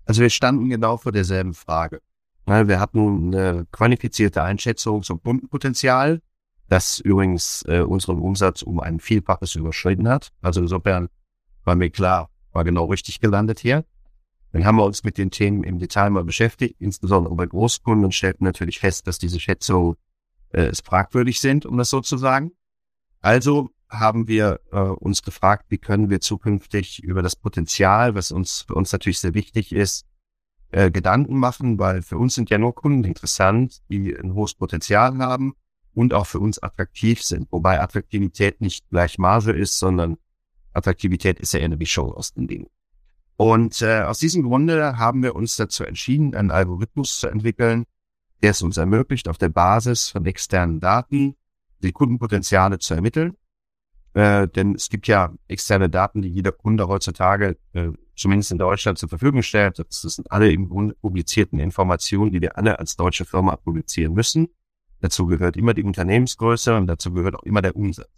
Also 0.06 0.22
wir 0.22 0.30
standen 0.30 0.70
genau 0.70 0.98
vor 0.98 1.12
derselben 1.12 1.54
Frage. 1.54 2.02
Wir 2.46 2.80
hatten 2.80 3.36
eine 3.36 3.68
qualifizierte 3.72 4.42
Einschätzung 4.42 5.04
zum 5.04 5.22
Kundenpotenzial, 5.22 6.20
das 6.68 7.00
übrigens 7.00 7.64
äh, 7.68 7.82
unseren 7.82 8.18
Umsatz 8.20 8.64
um 8.64 8.80
ein 8.80 9.00
Vielfaches 9.00 9.54
überschritten 9.54 10.08
hat. 10.08 10.32
Also 10.42 10.62
insofern 10.62 11.10
war 11.64 11.76
mir 11.76 11.92
klar, 11.92 12.32
war 12.52 12.64
genau 12.64 12.86
richtig 12.86 13.20
gelandet 13.20 13.60
hier. 13.60 13.86
Dann 14.52 14.66
haben 14.66 14.78
wir 14.78 14.86
uns 14.86 15.04
mit 15.04 15.20
den 15.20 15.30
Themen 15.30 15.64
im 15.64 15.78
Detail 15.78 16.10
mal 16.10 16.24
beschäftigt, 16.24 16.76
insbesondere 16.80 17.36
bei 17.36 17.46
Großkunden 17.46 18.06
und 18.06 18.16
stellten 18.16 18.46
natürlich 18.46 18.80
fest, 18.80 19.06
dass 19.06 19.20
diese 19.20 19.40
Schätzungen 19.40 19.96
äh, 20.50 20.72
fragwürdig 20.74 21.40
sind, 21.40 21.68
um 21.68 21.78
das 21.78 21.92
so 21.92 22.02
zu 22.02 22.18
sagen. 22.18 22.52
Also 23.22 23.70
haben 23.90 24.28
wir 24.28 24.60
äh, 24.72 24.80
uns 24.80 25.24
gefragt, 25.24 25.66
wie 25.70 25.78
können 25.78 26.10
wir 26.10 26.22
zukünftig 26.22 27.04
über 27.04 27.22
das 27.22 27.36
Potenzial, 27.36 28.16
was 28.16 28.32
uns 28.32 28.62
für 28.62 28.76
uns 28.76 28.92
natürlich 28.92 29.20
sehr 29.20 29.34
wichtig 29.34 29.72
ist, 29.72 30.06
äh, 30.72 30.92
Gedanken 30.92 31.38
machen, 31.38 31.80
weil 31.80 32.02
für 32.04 32.18
uns 32.18 32.36
sind 32.36 32.50
ja 32.50 32.60
nur 32.60 32.76
Kunden 32.76 33.04
interessant, 33.04 33.82
die 33.90 34.16
ein 34.16 34.34
hohes 34.36 34.54
Potenzial 34.54 35.18
haben 35.18 35.54
und 35.94 36.14
auch 36.14 36.28
für 36.28 36.40
uns 36.40 36.62
attraktiv 36.62 37.24
sind. 37.24 37.52
Wobei 37.52 37.82
Attraktivität 37.82 38.62
nicht 38.62 38.88
gleich 38.90 39.18
Marge 39.18 39.52
ist, 39.52 39.80
sondern 39.80 40.18
Attraktivität 40.74 41.40
ist 41.40 41.54
ja 41.54 41.60
eher 41.60 41.66
eine 41.66 41.78
Mischung 41.78 42.14
aus 42.14 42.34
den 42.34 42.48
Dingen. 42.48 42.68
Und 43.36 43.82
äh, 43.82 44.02
aus 44.02 44.20
diesem 44.20 44.44
Grunde 44.44 44.98
haben 44.98 45.24
wir 45.24 45.34
uns 45.34 45.56
dazu 45.56 45.84
entschieden, 45.84 46.36
einen 46.36 46.52
Algorithmus 46.52 47.20
zu 47.20 47.28
entwickeln, 47.28 47.86
der 48.44 48.52
es 48.52 48.62
uns 48.62 48.78
ermöglicht, 48.78 49.28
auf 49.28 49.38
der 49.38 49.50
Basis 49.50 50.10
von 50.10 50.26
externen 50.26 50.80
Daten 50.80 51.36
die 51.82 51.92
Kundenpotenziale 51.92 52.80
zu 52.80 52.94
ermitteln 52.94 53.36
äh, 54.20 54.48
denn 54.48 54.76
es 54.76 54.90
gibt 54.90 55.08
ja 55.08 55.34
externe 55.48 55.90
Daten, 55.90 56.22
die 56.22 56.30
jeder 56.30 56.52
Kunde 56.52 56.88
heutzutage, 56.88 57.58
äh, 57.74 57.90
zumindest 58.16 58.52
in 58.52 58.58
Deutschland, 58.58 58.98
zur 58.98 59.08
Verfügung 59.08 59.44
stellt. 59.44 59.80
Das, 59.80 60.02
sind 60.02 60.30
alle 60.32 60.52
im 60.52 60.68
Grunde 60.68 60.96
publizierten 60.96 61.60
Informationen, 61.60 62.32
die 62.32 62.42
wir 62.42 62.58
alle 62.58 62.80
als 62.80 62.98
deutsche 62.98 63.24
Firma 63.24 63.56
publizieren 63.56 64.14
müssen. 64.14 64.50
Dazu 65.00 65.26
gehört 65.26 65.56
immer 65.56 65.74
die 65.74 65.84
Unternehmensgröße 65.84 66.76
und 66.76 66.88
dazu 66.88 67.14
gehört 67.14 67.36
auch 67.36 67.44
immer 67.44 67.62
der 67.62 67.76
Umsatz. 67.76 68.10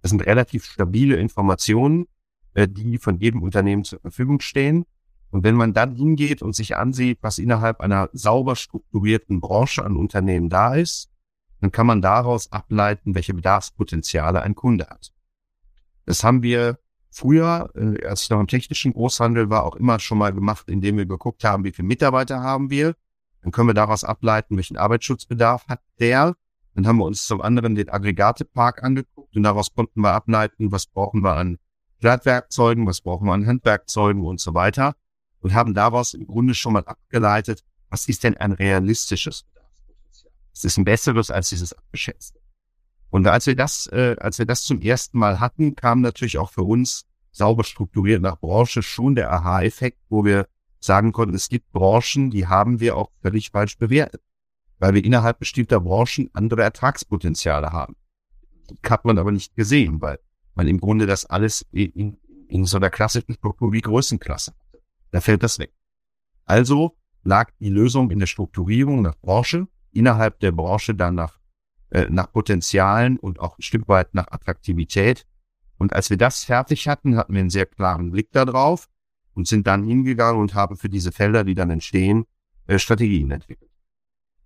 Das 0.00 0.10
sind 0.10 0.24
relativ 0.24 0.64
stabile 0.64 1.16
Informationen, 1.16 2.06
äh, 2.54 2.68
die 2.68 2.98
von 2.98 3.18
jedem 3.18 3.42
Unternehmen 3.42 3.84
zur 3.84 4.00
Verfügung 4.00 4.40
stehen. 4.40 4.84
Und 5.30 5.44
wenn 5.44 5.54
man 5.54 5.72
dann 5.72 5.96
hingeht 5.96 6.42
und 6.42 6.54
sich 6.54 6.76
ansieht, 6.76 7.18
was 7.22 7.38
innerhalb 7.38 7.80
einer 7.80 8.10
sauber 8.12 8.54
strukturierten 8.54 9.40
Branche 9.40 9.84
an 9.84 9.96
Unternehmen 9.96 10.50
da 10.50 10.74
ist, 10.74 11.10
dann 11.60 11.72
kann 11.72 11.86
man 11.86 12.02
daraus 12.02 12.52
ableiten, 12.52 13.14
welche 13.14 13.32
Bedarfspotenziale 13.32 14.42
ein 14.42 14.54
Kunde 14.54 14.88
hat. 14.88 15.11
Das 16.04 16.24
haben 16.24 16.42
wir 16.42 16.78
früher, 17.10 17.70
äh, 17.74 18.06
als 18.06 18.22
ich 18.22 18.30
noch 18.30 18.40
im 18.40 18.46
technischen 18.46 18.92
Großhandel 18.92 19.50
war, 19.50 19.64
auch 19.64 19.76
immer 19.76 19.98
schon 19.98 20.18
mal 20.18 20.32
gemacht, 20.32 20.68
indem 20.68 20.96
wir 20.96 21.06
geguckt 21.06 21.44
haben, 21.44 21.64
wie 21.64 21.72
viele 21.72 21.86
Mitarbeiter 21.88 22.40
haben 22.40 22.70
wir. 22.70 22.94
Dann 23.42 23.52
können 23.52 23.68
wir 23.68 23.74
daraus 23.74 24.04
ableiten, 24.04 24.56
welchen 24.56 24.76
Arbeitsschutzbedarf 24.76 25.66
hat 25.68 25.80
der. 25.98 26.34
Dann 26.74 26.86
haben 26.86 26.98
wir 26.98 27.04
uns 27.04 27.26
zum 27.26 27.42
anderen 27.42 27.74
den 27.74 27.90
Aggregatepark 27.90 28.82
angeguckt 28.82 29.36
und 29.36 29.42
daraus 29.42 29.74
konnten 29.74 30.00
wir 30.00 30.12
ableiten, 30.12 30.72
was 30.72 30.86
brauchen 30.86 31.22
wir 31.22 31.36
an 31.36 31.58
Glattwerkzeugen, 32.00 32.86
was 32.86 33.00
brauchen 33.00 33.26
wir 33.26 33.34
an 33.34 33.46
Handwerkzeugen 33.46 34.24
und 34.24 34.40
so 34.40 34.54
weiter. 34.54 34.94
Und 35.40 35.54
haben 35.54 35.74
daraus 35.74 36.14
im 36.14 36.26
Grunde 36.26 36.54
schon 36.54 36.72
mal 36.72 36.84
abgeleitet, 36.84 37.62
was 37.90 38.08
ist 38.08 38.24
denn 38.24 38.36
ein 38.36 38.52
realistisches 38.52 39.42
Bedarfspotenzial? 39.42 40.32
Es 40.54 40.64
ist 40.64 40.78
ein 40.78 40.84
besseres 40.84 41.30
als 41.30 41.50
dieses 41.50 41.72
abgeschätzte. 41.72 42.41
Und 43.12 43.26
als 43.26 43.46
wir 43.46 43.54
das, 43.54 43.88
äh, 43.88 44.16
als 44.18 44.38
wir 44.38 44.46
das 44.46 44.62
zum 44.62 44.80
ersten 44.80 45.18
Mal 45.18 45.38
hatten, 45.38 45.76
kam 45.76 46.00
natürlich 46.00 46.38
auch 46.38 46.50
für 46.50 46.62
uns 46.62 47.04
sauber 47.30 47.62
strukturiert 47.62 48.22
nach 48.22 48.40
Branche 48.40 48.82
schon 48.82 49.14
der 49.14 49.30
Aha-Effekt, 49.30 49.98
wo 50.08 50.24
wir 50.24 50.48
sagen 50.80 51.12
konnten, 51.12 51.34
es 51.34 51.50
gibt 51.50 51.70
Branchen, 51.72 52.30
die 52.30 52.46
haben 52.46 52.80
wir 52.80 52.96
auch 52.96 53.10
völlig 53.20 53.50
falsch 53.50 53.76
bewertet, 53.76 54.22
weil 54.78 54.94
wir 54.94 55.04
innerhalb 55.04 55.38
bestimmter 55.38 55.78
Branchen 55.78 56.30
andere 56.32 56.62
Ertragspotenziale 56.62 57.70
haben. 57.70 57.96
Die 58.70 58.88
hat 58.88 59.04
man 59.04 59.18
aber 59.18 59.30
nicht 59.30 59.54
gesehen, 59.56 60.00
weil 60.00 60.18
man 60.54 60.66
im 60.66 60.80
Grunde 60.80 61.04
das 61.04 61.26
alles 61.26 61.66
in, 61.70 62.16
in 62.48 62.64
so 62.64 62.78
einer 62.78 62.88
klassischen 62.88 63.34
Struktur 63.34 63.74
wie 63.74 63.82
Größenklasse. 63.82 64.54
Da 65.10 65.20
fällt 65.20 65.42
das 65.42 65.58
weg. 65.58 65.74
Also 66.46 66.96
lag 67.24 67.50
die 67.60 67.68
Lösung 67.68 68.10
in 68.10 68.20
der 68.20 68.26
Strukturierung 68.26 69.02
nach 69.02 69.18
Branche, 69.20 69.68
innerhalb 69.90 70.40
der 70.40 70.52
Branche 70.52 70.94
dann 70.94 71.16
nach 71.16 71.41
äh, 71.92 72.06
nach 72.08 72.32
Potenzialen 72.32 73.18
und 73.18 73.38
auch 73.38 73.58
ein 73.58 73.62
Stück 73.62 73.86
weit 73.86 74.14
nach 74.14 74.28
Attraktivität. 74.28 75.26
Und 75.76 75.92
als 75.92 76.08
wir 76.08 76.16
das 76.16 76.42
fertig 76.44 76.88
hatten, 76.88 77.16
hatten 77.16 77.34
wir 77.34 77.40
einen 77.40 77.50
sehr 77.50 77.66
klaren 77.66 78.10
Blick 78.12 78.32
darauf 78.32 78.88
und 79.34 79.46
sind 79.46 79.66
dann 79.66 79.84
hingegangen 79.84 80.40
und 80.40 80.54
haben 80.54 80.76
für 80.76 80.88
diese 80.88 81.12
Felder, 81.12 81.44
die 81.44 81.54
dann 81.54 81.68
entstehen, 81.68 82.24
äh, 82.66 82.78
Strategien 82.78 83.30
entwickelt. 83.30 83.70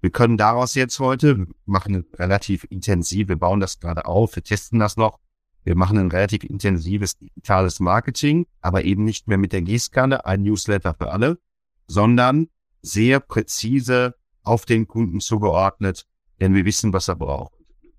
Wir 0.01 0.11
können 0.11 0.37
daraus 0.37 0.75
jetzt 0.75 0.99
heute, 0.99 1.47
machen 1.65 2.05
relativ 2.15 2.67
intensiv, 2.69 3.29
wir 3.29 3.37
bauen 3.37 3.61
das 3.61 3.79
gerade 3.79 4.07
auf, 4.07 4.35
wir 4.35 4.43
testen 4.43 4.81
das 4.81 4.97
noch, 4.97 5.21
wir 5.63 5.77
machen 5.77 5.99
ein 5.99 6.11
relativ 6.11 6.43
intensives 6.43 7.17
digitales 7.17 7.79
Marketing, 7.79 8.47
aber 8.61 8.85
eben 8.85 9.05
nicht 9.05 9.29
mehr 9.29 9.39
mit 9.39 9.53
der 9.53 9.63
Gießkanne, 9.63 10.25
ein 10.27 10.43
Newsletter 10.43 10.95
für 10.95 11.13
alle, 11.13 11.39
sondern 11.87 12.49
sehr 12.83 13.21
präzise 13.21 14.17
auf 14.43 14.65
den 14.65 14.87
Kunden 14.87 15.21
zugeordnet, 15.21 16.07
denn 16.41 16.55
wir 16.55 16.65
wissen, 16.65 16.93
was 16.93 17.09
er 17.09 17.17
braucht. 17.17 17.55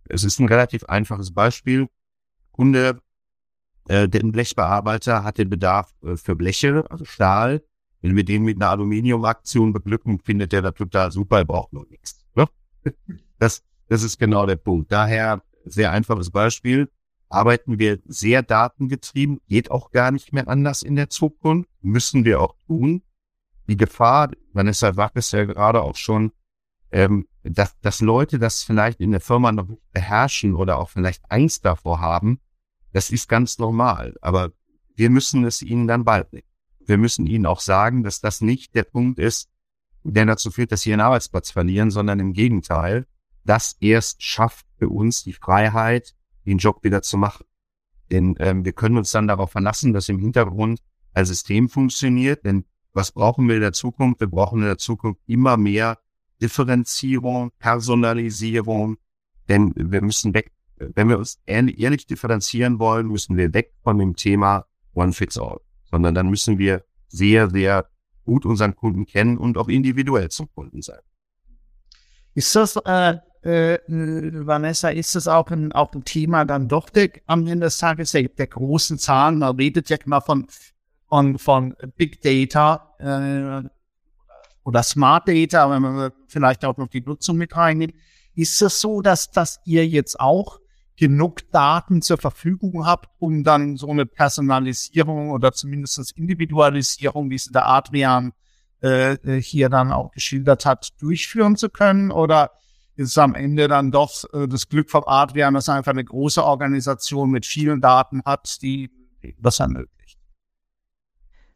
Es 0.10 0.24
ist 0.24 0.40
ein 0.40 0.48
relativ 0.48 0.84
einfaches 0.86 1.34
Beispiel. 1.34 1.88
Kunde, 2.52 3.02
äh, 3.88 4.08
der 4.08 4.20
Blechbearbeiter 4.20 5.24
hat 5.24 5.38
den 5.38 5.50
Bedarf 5.50 5.94
äh, 6.04 6.16
für 6.18 6.36
Bleche, 6.36 6.86
also 6.90 7.06
Stahl. 7.06 7.64
Wenn 8.02 8.16
wir 8.16 8.24
den 8.24 8.44
mit 8.44 8.58
einer 8.58 8.70
Aluminiumaktion 8.70 9.74
beglücken, 9.74 10.20
findet 10.20 10.52
der 10.52 10.62
das 10.62 10.76
total 10.76 11.12
super, 11.12 11.40
er 11.40 11.46
braucht 11.46 11.74
nur 11.74 11.86
nichts. 11.88 12.26
Ne? 12.36 12.48
Das, 13.40 13.64
Das 13.88 14.02
ist 14.02 14.18
genau 14.18 14.46
der 14.48 14.56
Punkt. 14.56 14.92
Daher 14.92 15.44
sehr 15.66 15.92
einfaches 15.92 16.32
Beispiel. 16.32 16.90
Arbeiten 17.30 17.78
wir 17.78 18.00
sehr 18.06 18.42
datengetrieben, 18.42 19.42
geht 19.48 19.70
auch 19.70 19.92
gar 19.92 20.12
nicht 20.12 20.32
mehr 20.32 20.48
anders 20.48 20.82
in 20.82 20.96
der 20.96 21.10
Zukunft, 21.10 21.70
müssen 21.82 22.24
wir 22.24 22.40
auch 22.40 22.56
tun. 22.68 23.04
Die 23.68 23.76
Gefahr, 23.76 24.32
Vanessa 24.54 24.94
sagt 24.94 25.18
es 25.18 25.32
ja 25.32 25.44
gerade 25.44 25.82
auch 25.82 25.98
schon, 25.98 26.32
ähm, 26.90 27.28
dass, 27.50 27.80
dass 27.82 28.02
Leute 28.02 28.40
das 28.40 28.64
vielleicht 28.64 29.00
in 29.00 29.12
der 29.12 29.22
Firma 29.22 29.52
noch 29.52 29.68
beherrschen 29.94 30.56
oder 30.56 30.78
auch 30.78 30.90
vielleicht 30.90 31.24
Angst 31.30 31.66
davor 31.66 32.00
haben, 32.00 32.40
das 32.94 33.10
ist 33.10 33.30
ganz 33.30 33.58
normal. 33.60 34.16
Aber 34.22 34.52
wir 34.96 35.10
müssen 35.10 35.46
es 35.46 35.62
ihnen 35.62 35.88
dann 35.88 36.04
bald 36.04 36.34
nicht. 36.34 36.48
Wir 36.86 36.98
müssen 36.98 37.28
ihnen 37.28 37.46
auch 37.46 37.60
sagen, 37.60 38.04
dass 38.04 38.22
das 38.22 38.42
nicht 38.42 38.74
der 38.76 38.84
Punkt 38.84 39.20
ist, 39.20 39.50
der 40.04 40.26
dazu 40.26 40.52
führt, 40.52 40.72
dass 40.72 40.82
sie 40.82 40.92
ihren 40.92 41.02
Arbeitsplatz 41.02 41.52
verlieren, 41.52 41.92
sondern 41.92 42.20
im 42.20 42.34
Gegenteil, 42.34 43.06
das 43.44 43.76
erst 43.80 44.24
schafft 44.24 44.66
für 44.78 44.90
uns 44.90 45.24
die 45.24 45.34
Freiheit, 45.34 46.16
den 46.46 46.58
Job 46.58 46.84
wieder 46.84 47.02
zu 47.02 47.18
machen. 47.18 47.46
Denn 48.10 48.36
ähm, 48.40 48.64
wir 48.64 48.74
können 48.74 48.98
uns 48.98 49.12
dann 49.12 49.28
darauf 49.28 49.52
verlassen, 49.52 49.94
dass 49.94 50.08
im 50.08 50.20
Hintergrund 50.20 50.80
ein 51.14 51.26
System 51.26 51.68
funktioniert. 51.68 52.46
Denn 52.46 52.66
was 52.94 53.12
brauchen 53.12 53.48
wir 53.48 53.56
in 53.56 53.62
der 53.62 53.74
Zukunft? 53.74 54.22
Wir 54.22 54.28
brauchen 54.28 54.60
in 54.60 54.66
der 54.66 54.78
Zukunft 54.78 55.22
immer 55.28 55.58
mehr 55.58 56.00
Differenzierung, 56.42 57.52
Personalisierung. 57.60 58.98
Denn 59.50 59.74
wir 59.76 60.02
müssen 60.02 60.34
weg, 60.34 60.52
wenn 60.78 61.10
wir 61.10 61.18
uns 61.18 61.40
ehrlich 61.46 62.08
differenzieren 62.08 62.80
wollen, 62.80 63.08
müssen 63.08 63.38
wir 63.38 63.54
weg 63.54 63.74
von 63.84 63.98
dem 63.98 64.16
Thema 64.16 64.66
One 64.94 65.14
Fits 65.14 65.38
All, 65.38 65.60
sondern 65.90 66.16
dann 66.16 66.30
müssen 66.30 66.58
wir 66.58 66.84
sehr, 67.08 67.50
sehr 67.50 67.90
gut 68.26 68.46
unseren 68.46 68.76
Kunden 68.76 69.06
kennen 69.06 69.38
und 69.38 69.58
auch 69.58 69.70
individuell 69.70 70.30
zum 70.30 70.52
Kunden 70.54 70.82
sein. 70.82 71.00
Ist 72.34 72.56
das, 72.56 72.76
äh, 72.86 73.18
äh, 73.42 73.80
Vanessa, 74.46 74.90
ist 74.90 75.16
das 75.16 75.28
auch 75.28 75.50
ein, 75.50 75.72
auch 75.72 75.94
ein 75.94 76.04
Thema 76.04 76.46
dann 76.46 76.68
doch 76.68 76.90
der, 76.90 77.10
am 77.26 77.48
Ende 77.48 77.66
des 77.66 77.78
Tages 77.78 78.12
der, 78.12 78.28
der 78.28 78.48
großen 78.48 79.00
Zahlen? 79.00 79.40
Man 79.40 79.56
redet 79.56 79.90
ja 79.90 79.98
immer 80.06 80.22
von, 80.22 80.46
von, 81.08 81.40
von 81.40 81.76
Big 81.96 82.22
Data 82.22 82.96
äh, 83.00 83.68
oder 84.68 84.84
Smart 84.84 85.30
Data, 85.30 85.72
wenn 85.72 85.82
man 85.82 86.12
vielleicht 86.28 86.66
auch 86.66 86.76
noch 86.76 86.90
die 86.90 87.00
Nutzung 87.00 87.38
mit 87.38 87.56
reinnimmt. 87.56 87.94
Ist 88.36 88.62
es 88.62 88.82
so, 88.82 89.02
dass, 89.02 89.32
dass 89.32 89.62
ihr 89.64 89.88
jetzt 89.88 90.20
auch 90.20 90.60
genug 90.98 91.50
Daten 91.52 92.02
zur 92.02 92.18
Verfügung 92.18 92.86
habt, 92.86 93.10
um 93.18 93.46
dann 93.46 93.78
so 93.78 93.90
eine 93.90 94.06
Personalisierung 94.06 95.32
oder 95.32 95.54
zumindest 95.54 96.12
Individualisierung, 96.18 97.30
wie 97.30 97.36
es 97.36 97.46
der 97.46 97.66
Adrian 97.66 98.34
äh, 98.84 99.14
äh, 99.14 99.42
hier 99.42 99.70
dann 99.70 99.94
auch 99.94 100.12
geschildert 100.12 100.66
hat, 100.66 101.02
durchführen 101.02 101.56
zu 101.56 101.70
können? 101.70 102.12
Oder 102.12 102.52
ist 102.98 103.12
es 103.12 103.18
am 103.18 103.36
Ende 103.36 103.70
dann 103.70 103.92
doch 103.92 104.26
äh, 104.34 104.50
das 104.50 104.68
Glück 104.68 104.90
vom 104.92 105.06
Adrian, 105.06 105.54
dass 105.54 105.70
er 105.70 105.76
einfach 105.76 105.94
eine 105.94 106.04
große 106.04 106.44
Organisation 106.44 107.32
mit 107.32 107.46
vielen 107.46 107.80
Daten 107.80 108.22
hat, 108.26 108.62
die 108.62 108.92
das 109.40 109.62
ermöglicht? 109.62 110.20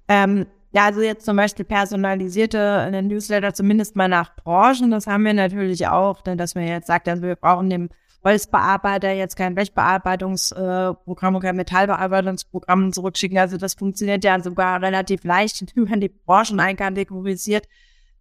Ähm, 0.08 0.46
ja, 0.74 0.86
also 0.86 1.02
jetzt 1.02 1.26
zum 1.26 1.36
Beispiel 1.36 1.66
personalisierte 1.66 2.90
Newsletter, 3.04 3.54
zumindest 3.54 3.96
mal 3.96 4.08
nach 4.08 4.36
Branchen, 4.36 4.92
das 4.92 5.08
haben 5.08 5.26
wir 5.26 5.34
natürlich 5.34 5.88
auch, 5.88 6.22
denn 6.22 6.38
dass 6.38 6.56
man 6.56 6.66
jetzt 6.66 6.88
sagt, 6.88 7.10
also 7.10 7.24
wir 7.24 7.36
brauchen 7.36 7.70
dem 7.70 7.90
Holzbearbeiter 8.24 9.12
jetzt 9.12 9.36
kein 9.36 9.56
Blechbearbeitungsprogramm 9.56 11.36
oder 11.36 11.48
kein 11.48 11.56
Metallbearbeitungsprogramm 11.56 12.94
zurückschicken. 12.94 13.38
Also 13.38 13.58
das 13.58 13.74
funktioniert 13.74 14.24
ja 14.24 14.40
sogar 14.40 14.82
relativ 14.82 15.24
leicht 15.24 15.64
über 15.76 15.98
die 15.98 16.10
Branchen 16.10 16.60
einkategorisiert. 16.60 17.68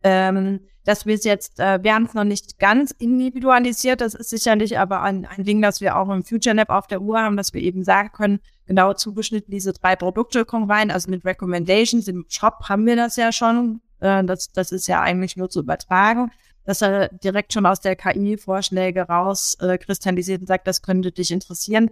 Ähm, 0.03 0.61
dass 0.85 1.05
wir 1.05 1.15
es 1.15 1.25
jetzt, 1.25 1.61
äh, 1.61 1.79
wir 1.83 1.95
haben 1.95 2.07
es 2.07 2.15
noch 2.15 2.25
nicht 2.25 2.59
ganz 2.59 2.91
individualisiert, 2.91 4.01
das 4.01 4.15
ist 4.15 4.31
sicherlich 4.31 4.79
aber 4.79 5.03
ein, 5.03 5.27
ein 5.27 5.45
Ding, 5.45 5.61
das 5.61 5.81
wir 5.81 5.97
auch 5.97 6.09
im 6.09 6.25
Future 6.25 6.57
Lab 6.57 6.71
auf 6.71 6.87
der 6.87 7.03
Uhr 7.03 7.21
haben, 7.21 7.37
dass 7.37 7.53
wir 7.53 7.61
eben 7.61 7.85
sagen 7.85 8.11
können, 8.13 8.41
genau 8.67 8.95
zugeschnitten 8.95 9.51
diese 9.51 9.75
drei 9.75 9.95
Produkte 9.95 10.47
kommen 10.47 10.71
rein, 10.71 10.91
also 10.91 11.11
mit 11.11 11.25
Recommendations 11.25 12.09
im 12.09 12.25
Shop 12.29 12.69
haben 12.69 12.87
wir 12.87 12.97
das 12.97 13.17
ja 13.17 13.31
schon, 13.31 13.83
äh, 14.01 14.25
das, 14.25 14.53
das 14.53 14.73
ist 14.73 14.89
ja 14.89 15.03
eigentlich 15.03 15.37
nur 15.37 15.51
zu 15.51 15.61
übertragen 15.61 16.31
dass 16.65 16.83
er 16.83 17.09
direkt 17.09 17.53
schon 17.53 17.67
aus 17.67 17.81
der 17.81 17.97
KI 17.97 18.37
Vorschläge 18.37 19.03
raus 19.03 19.57
äh, 19.61 19.79
kristallisiert 19.79 20.43
und 20.43 20.47
sagt, 20.47 20.67
das 20.67 20.83
könnte 20.83 21.11
dich 21.11 21.31
interessieren. 21.31 21.91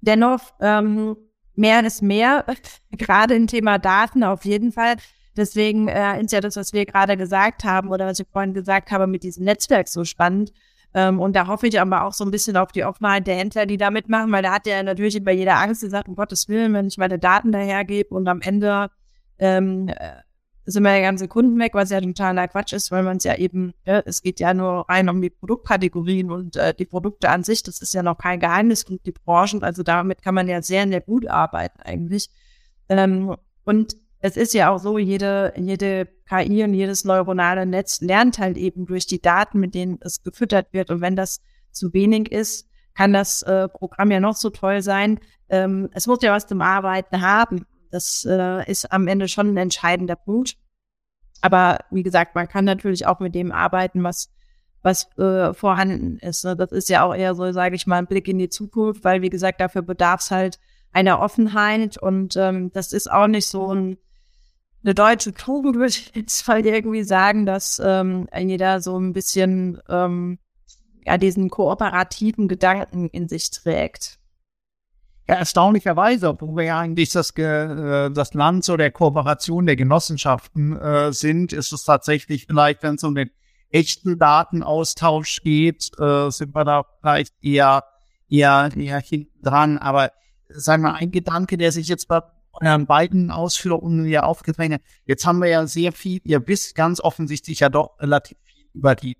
Dennoch, 0.00 0.40
ähm, 0.60 1.16
mehr 1.54 1.84
ist 1.84 2.02
mehr, 2.02 2.44
gerade 2.90 3.34
im 3.34 3.46
Thema 3.46 3.78
Daten 3.78 4.24
auf 4.24 4.44
jeden 4.44 4.72
Fall. 4.72 4.96
Deswegen 5.36 5.88
äh, 5.88 6.20
ist 6.20 6.32
ja 6.32 6.40
das, 6.40 6.56
was 6.56 6.72
wir 6.72 6.86
gerade 6.86 7.16
gesagt 7.16 7.64
haben 7.64 7.90
oder 7.90 8.06
was 8.06 8.18
ich 8.18 8.26
vorhin 8.32 8.54
gesagt 8.54 8.90
habe, 8.90 9.06
mit 9.06 9.22
diesem 9.22 9.44
Netzwerk 9.44 9.88
so 9.88 10.04
spannend. 10.04 10.52
Ähm, 10.94 11.20
und 11.20 11.36
da 11.36 11.46
hoffe 11.46 11.66
ich 11.66 11.78
aber 11.80 12.04
auch 12.04 12.14
so 12.14 12.24
ein 12.24 12.30
bisschen 12.30 12.56
auf 12.56 12.72
die 12.72 12.84
Offenheit 12.84 13.26
der 13.26 13.36
Händler, 13.36 13.66
die 13.66 13.76
da 13.76 13.90
mitmachen, 13.90 14.32
weil 14.32 14.42
da 14.42 14.52
hat 14.52 14.66
ja 14.66 14.82
natürlich 14.82 15.16
immer 15.16 15.32
jeder 15.32 15.56
Angst, 15.56 15.82
die 15.82 15.88
sagt, 15.88 16.08
um 16.08 16.16
Gottes 16.16 16.48
Willen, 16.48 16.72
wenn 16.72 16.86
ich 16.86 16.96
meine 16.96 17.18
Daten 17.18 17.52
dahergebe 17.52 18.14
und 18.14 18.26
am 18.28 18.40
Ende 18.40 18.90
ähm, 19.38 19.88
äh, 19.88 20.22
sind 20.64 20.82
meine 20.82 21.02
ganzen 21.02 21.28
Kunden 21.28 21.58
weg, 21.58 21.74
was 21.74 21.90
ja 21.90 22.00
totaler 22.00 22.48
Quatsch 22.48 22.72
ist, 22.72 22.90
weil 22.90 23.02
man 23.02 23.18
es 23.18 23.24
ja 23.24 23.36
eben, 23.36 23.72
ja, 23.84 24.00
es 24.04 24.22
geht 24.22 24.40
ja 24.40 24.52
nur 24.52 24.88
rein 24.88 25.08
um 25.08 25.20
die 25.22 25.30
Produktkategorien 25.30 26.30
und 26.30 26.56
äh, 26.56 26.74
die 26.74 26.86
Produkte 26.86 27.28
an 27.28 27.44
sich, 27.44 27.62
das 27.62 27.80
ist 27.80 27.94
ja 27.94 28.02
noch 28.02 28.18
kein 28.18 28.40
Geheimnis 28.40 28.84
und 28.84 29.04
die 29.06 29.12
Branchen, 29.12 29.62
also 29.62 29.82
damit 29.82 30.22
kann 30.22 30.34
man 30.34 30.48
ja 30.48 30.62
sehr, 30.62 30.88
sehr 30.88 31.00
gut 31.00 31.28
arbeiten 31.28 31.80
eigentlich. 31.82 32.30
Ähm, 32.88 33.36
und 33.64 33.96
es 34.20 34.36
ist 34.36 34.54
ja 34.54 34.70
auch 34.70 34.78
so, 34.78 34.98
jede, 34.98 35.52
jede 35.56 36.08
KI 36.28 36.64
und 36.64 36.74
jedes 36.74 37.04
neuronale 37.04 37.66
Netz 37.66 38.00
lernt 38.00 38.38
halt 38.38 38.56
eben 38.56 38.86
durch 38.86 39.06
die 39.06 39.20
Daten, 39.20 39.60
mit 39.60 39.74
denen 39.74 39.98
es 40.00 40.22
gefüttert 40.22 40.72
wird. 40.72 40.90
Und 40.90 41.00
wenn 41.00 41.16
das 41.16 41.40
zu 41.70 41.92
wenig 41.92 42.32
ist, 42.32 42.68
kann 42.94 43.12
das 43.12 43.42
äh, 43.42 43.68
Programm 43.68 44.10
ja 44.10 44.20
noch 44.20 44.36
so 44.36 44.50
toll 44.50 44.82
sein. 44.82 45.20
Ähm, 45.48 45.90
es 45.92 46.06
muss 46.06 46.22
ja 46.22 46.32
was 46.32 46.46
zum 46.46 46.62
Arbeiten 46.62 47.20
haben. 47.20 47.66
Das 47.90 48.26
äh, 48.28 48.68
ist 48.70 48.90
am 48.90 49.06
Ende 49.06 49.28
schon 49.28 49.52
ein 49.52 49.56
entscheidender 49.56 50.16
Punkt. 50.16 50.56
Aber 51.42 51.78
wie 51.90 52.02
gesagt, 52.02 52.34
man 52.34 52.48
kann 52.48 52.64
natürlich 52.64 53.06
auch 53.06 53.20
mit 53.20 53.34
dem 53.34 53.52
arbeiten, 53.52 54.02
was 54.02 54.30
was 54.86 55.10
äh, 55.18 55.52
vorhanden 55.52 56.18
ist. 56.18 56.44
Ne? 56.44 56.54
Das 56.56 56.70
ist 56.70 56.88
ja 56.88 57.02
auch 57.02 57.12
eher 57.12 57.34
so, 57.34 57.50
sage 57.50 57.74
ich 57.74 57.88
mal, 57.88 57.98
ein 57.98 58.06
Blick 58.06 58.28
in 58.28 58.38
die 58.38 58.48
Zukunft, 58.48 59.02
weil 59.02 59.20
wie 59.20 59.30
gesagt, 59.30 59.60
dafür 59.60 59.82
bedarf 59.82 60.20
es 60.20 60.30
halt 60.30 60.60
einer 60.92 61.20
Offenheit 61.20 62.00
und 62.00 62.36
ähm, 62.36 62.70
das 62.72 62.92
ist 62.92 63.10
auch 63.10 63.26
nicht 63.26 63.48
so 63.48 63.74
ein, 63.74 63.98
eine 64.86 64.94
deutsche 64.94 65.34
Tugend, 65.34 65.74
würde 65.74 65.88
ich 65.88 66.12
jetzt 66.14 66.46
mal 66.46 66.64
irgendwie 66.64 67.02
sagen, 67.02 67.44
dass 67.44 67.82
ähm, 67.84 68.28
jeder 68.36 68.80
so 68.80 68.98
ein 68.98 69.12
bisschen 69.12 69.80
ähm, 69.88 70.38
ja 71.04 71.18
diesen 71.18 71.50
kooperativen 71.50 72.46
Gedanken 72.46 73.08
in 73.08 73.28
sich 73.28 73.50
trägt. 73.50 74.18
Ja, 75.28 75.34
erstaunlicherweise, 75.34 76.28
obwohl 76.28 76.56
wir 76.56 76.64
ja 76.64 76.78
eigentlich 76.78 77.10
das, 77.10 77.30
äh, 77.36 78.10
das 78.12 78.34
Land 78.34 78.64
so 78.64 78.76
der 78.76 78.92
Kooperation 78.92 79.66
der 79.66 79.74
Genossenschaften 79.74 80.76
äh, 80.76 81.12
sind, 81.12 81.52
ist 81.52 81.72
es 81.72 81.82
tatsächlich 81.82 82.46
vielleicht, 82.46 82.84
wenn 82.84 82.94
es 82.94 83.02
um 83.02 83.16
den 83.16 83.30
echten 83.70 84.20
Datenaustausch 84.20 85.42
geht, 85.42 85.90
äh, 85.98 86.30
sind 86.30 86.54
wir 86.54 86.64
da 86.64 86.84
vielleicht 87.00 87.34
eher, 87.42 87.82
eher, 88.28 88.70
eher 88.76 89.00
hinten 89.00 89.42
dran. 89.42 89.78
Aber 89.78 90.12
sagen 90.48 90.84
wir, 90.84 90.94
ein 90.94 91.10
Gedanke, 91.10 91.56
der 91.56 91.72
sich 91.72 91.88
jetzt 91.88 92.06
bei 92.06 92.20
euren 92.60 92.86
beiden 92.86 93.30
Ausführungen 93.30 94.04
hier 94.04 94.24
aufgedrängt 94.24 94.80
jetzt 95.04 95.26
haben 95.26 95.40
wir 95.40 95.48
ja 95.48 95.66
sehr 95.66 95.92
viel, 95.92 96.20
ihr 96.24 96.46
wisst 96.46 96.74
ganz 96.74 97.00
offensichtlich 97.00 97.60
ja 97.60 97.68
doch 97.68 97.98
relativ 98.00 98.38
viel 98.44 98.66
über 98.74 98.94
die 98.94 99.16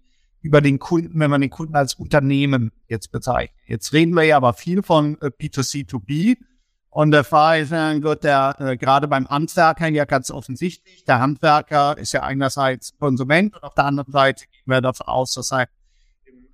über 0.46 0.60
den 0.60 0.78
Kunden, 0.78 1.18
wenn 1.18 1.30
man 1.30 1.40
den 1.40 1.50
Kunden 1.50 1.74
als 1.74 1.94
Unternehmen 1.94 2.70
jetzt 2.86 3.10
bezeichnet. 3.10 3.56
Jetzt 3.66 3.92
reden 3.92 4.14
wir 4.14 4.22
ja 4.22 4.36
aber 4.36 4.52
viel 4.52 4.82
von 4.82 5.20
äh, 5.20 5.26
B2C2B. 5.26 6.36
Und 6.88 7.10
der 7.10 7.24
Fall 7.24 7.62
ist 7.62 7.72
ja 7.72 7.98
gut, 7.98 8.22
der 8.22 8.54
äh, 8.58 8.76
gerade 8.76 9.08
beim 9.08 9.28
Handwerker 9.28 9.88
ja 9.88 10.04
ganz 10.04 10.30
offensichtlich, 10.30 11.04
der 11.04 11.18
Handwerker 11.18 11.98
ist 11.98 12.12
ja 12.12 12.22
einerseits 12.22 12.96
Konsument 12.96 13.54
und 13.54 13.62
auf 13.64 13.74
der 13.74 13.84
anderen 13.84 14.12
Seite 14.12 14.44
gehen 14.46 14.62
wir 14.66 14.80
davon 14.80 15.08
aus, 15.08 15.34
dass 15.34 15.52
er 15.52 15.66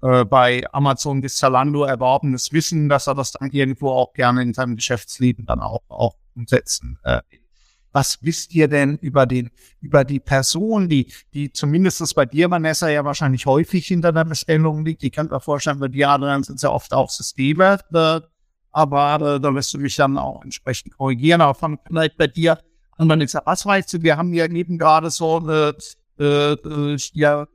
äh, 0.03 0.25
bei 0.25 0.65
Amazon 0.73 1.21
bis 1.21 1.37
Zalando 1.37 1.85
erworbenes 1.85 2.53
Wissen, 2.53 2.89
dass 2.89 3.07
er 3.07 3.15
das 3.15 3.33
dann 3.33 3.51
irgendwo 3.51 3.91
auch 3.91 4.15
gerne 4.15 4.43
in 4.43 4.53
seinem 4.53 4.75
Geschäftsleben 4.75 5.47
dann 5.47 5.61
auch, 5.61 5.83
auch 5.89 6.17
umsetzen 6.35 6.99
äh, 7.05 7.21
was 7.93 8.19
wisst 8.23 8.55
ihr 8.55 8.69
denn 8.69 8.97
über 8.99 9.27
den, 9.27 9.51
über 9.81 10.05
die 10.05 10.21
Person, 10.21 10.89
die, 10.89 11.13
die 11.35 11.53
zumindest 11.53 12.15
bei 12.15 12.27
dir, 12.27 12.51
Vanessa, 12.51 12.89
ja 12.89 13.05
wahrscheinlich 13.05 13.47
häufig 13.47 13.87
hinter 13.87 14.13
der 14.13 14.25
Bestellung 14.25 14.85
liegt? 14.85 15.03
Ich 15.03 15.13
kann 15.13 15.29
mir 15.29 15.41
vorstellen, 15.41 15.79
bei 15.79 15.89
dir, 15.89 16.09
Adrian, 16.09 16.43
sind 16.43 16.61
ja 16.63 16.71
oft 16.71 16.93
auch 16.95 17.11
Systeme, 17.11 17.79
äh, 17.93 18.21
aber 18.71 19.39
da 19.39 19.55
wirst 19.55 19.75
du 19.75 19.79
mich 19.79 19.97
dann 19.97 20.17
auch 20.17 20.43
entsprechend 20.43 20.97
korrigieren. 20.97 21.43
Aber 21.43 21.55
von, 21.55 21.79
vielleicht 21.87 22.17
bei 22.17 22.27
dir, 22.27 22.59
Vanessa, 22.97 23.43
was 23.45 23.67
weißt 23.67 23.93
du? 23.93 24.03
Wir 24.03 24.17
haben 24.17 24.33
ja 24.33 24.47
eben 24.47 24.79
gerade 24.79 25.11
so, 25.11 25.47
äh, 25.51 25.75
äh, 26.19 26.97
ja, 27.13 27.47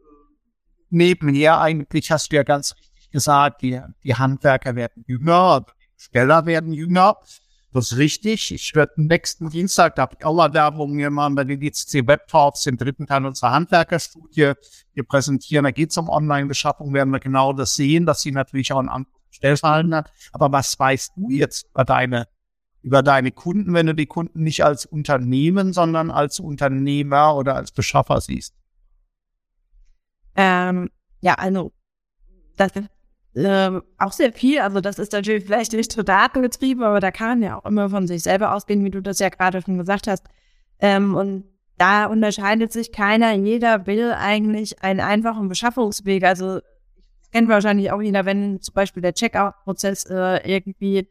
nebenher 0.90 1.60
eigentlich 1.60 2.12
hast 2.12 2.32
du 2.32 2.36
ja 2.36 2.44
ganz 2.44 2.76
richtig 2.76 3.10
gesagt, 3.10 3.64
die, 3.64 3.82
die 4.04 4.14
Handwerker 4.14 4.76
werden 4.76 5.04
jünger, 5.08 5.66
die 5.68 6.02
Steller 6.04 6.46
werden 6.46 6.74
jünger. 6.74 7.18
Das 7.74 7.92
ist 7.92 7.98
richtig. 7.98 8.52
Ich 8.52 8.76
werde 8.76 8.94
nächsten 8.96 9.50
Dienstag, 9.50 9.96
da 9.96 10.04
habe 10.04 10.16
ich 10.18 10.26
auch 10.26 10.34
mal 10.34 10.54
Werbung 10.54 10.98
gemacht 10.98 11.36
bei 11.36 11.44
den 11.44 11.62
ICC 11.62 12.08
Web 12.08 12.28
den 12.66 12.78
dritten 12.78 13.06
Teil 13.06 13.26
unserer 13.26 13.52
Handwerkerstudie, 13.52 14.54
hier 14.94 15.04
präsentieren. 15.04 15.66
Da 15.66 15.72
geht 15.72 15.92
es 15.92 15.98
um 15.98 16.10
Online-Beschaffung, 16.10 16.94
werden 16.94 17.12
wir 17.12 17.20
genau 17.20 17.54
das 17.54 17.76
sehen, 17.76 18.06
dass 18.06 18.22
sie 18.22 18.32
natürlich 18.32 18.72
auch 18.72 18.80
ein 18.80 18.90
anderes 18.90 19.14
Stellverhalten 19.32 19.94
hat. 19.94 20.12
Aber 20.32 20.52
was 20.52 20.80
weißt 20.80 21.14
du 21.18 21.30
jetzt 21.30 21.68
über 21.70 21.84
deine, 21.84 22.28
über 22.82 23.04
deine 23.04 23.32
Kunden, 23.32 23.74
wenn 23.74 23.88
du 23.88 23.94
die 23.96 24.06
Kunden 24.06 24.44
nicht 24.44 24.64
als 24.64 24.86
Unternehmen, 24.86 25.74
sondern 25.74 26.10
als 26.10 26.40
Unternehmer 26.40 27.36
oder 27.36 27.56
als 27.56 27.72
Beschaffer 27.72 28.22
siehst? 28.22 28.56
Ähm, 30.36 30.90
ja, 31.20 31.34
also 31.34 31.74
das 32.56 32.72
ist 32.72 32.90
ähm, 33.38 33.84
auch 33.98 34.12
sehr 34.12 34.34
viel. 34.34 34.60
Also 34.60 34.82
das 34.82 35.00
ist 35.00 35.12
natürlich 35.12 35.46
vielleicht 35.46 35.74
nicht 35.74 35.92
so 35.92 36.04
datengetrieben, 36.04 36.84
aber 36.84 37.00
da 37.00 37.12
kann 37.12 37.40
man 37.40 37.44
ja 37.44 37.58
auch 37.58 37.66
immer 37.66 37.90
von 37.90 38.08
sich 38.08 38.24
selber 38.24 38.54
ausgehen, 38.54 38.84
wie 38.84 38.90
du 38.90 39.02
das 39.02 39.20
ja 39.20 39.30
gerade 39.30 39.62
schon 39.62 39.78
gesagt 39.78 40.08
hast. 40.08 40.26
Ähm, 40.80 41.16
und 41.16 41.44
da 41.78 42.08
unterscheidet 42.08 42.72
sich 42.72 42.92
keiner. 42.92 43.34
Jeder 43.34 43.86
will 43.86 44.12
eigentlich 44.12 44.82
einen 44.82 45.00
einfachen 45.00 45.50
Beschaffungsweg. 45.50 46.24
Also 46.24 46.60
kennt 47.32 47.50
wahrscheinlich 47.50 47.92
auch 47.92 48.02
jeder, 48.02 48.26
wenn 48.26 48.62
zum 48.62 48.74
Beispiel 48.74 49.04
der 49.04 49.14
Checkout-Prozess 49.14 50.06
äh, 50.06 50.52
irgendwie 50.52 51.08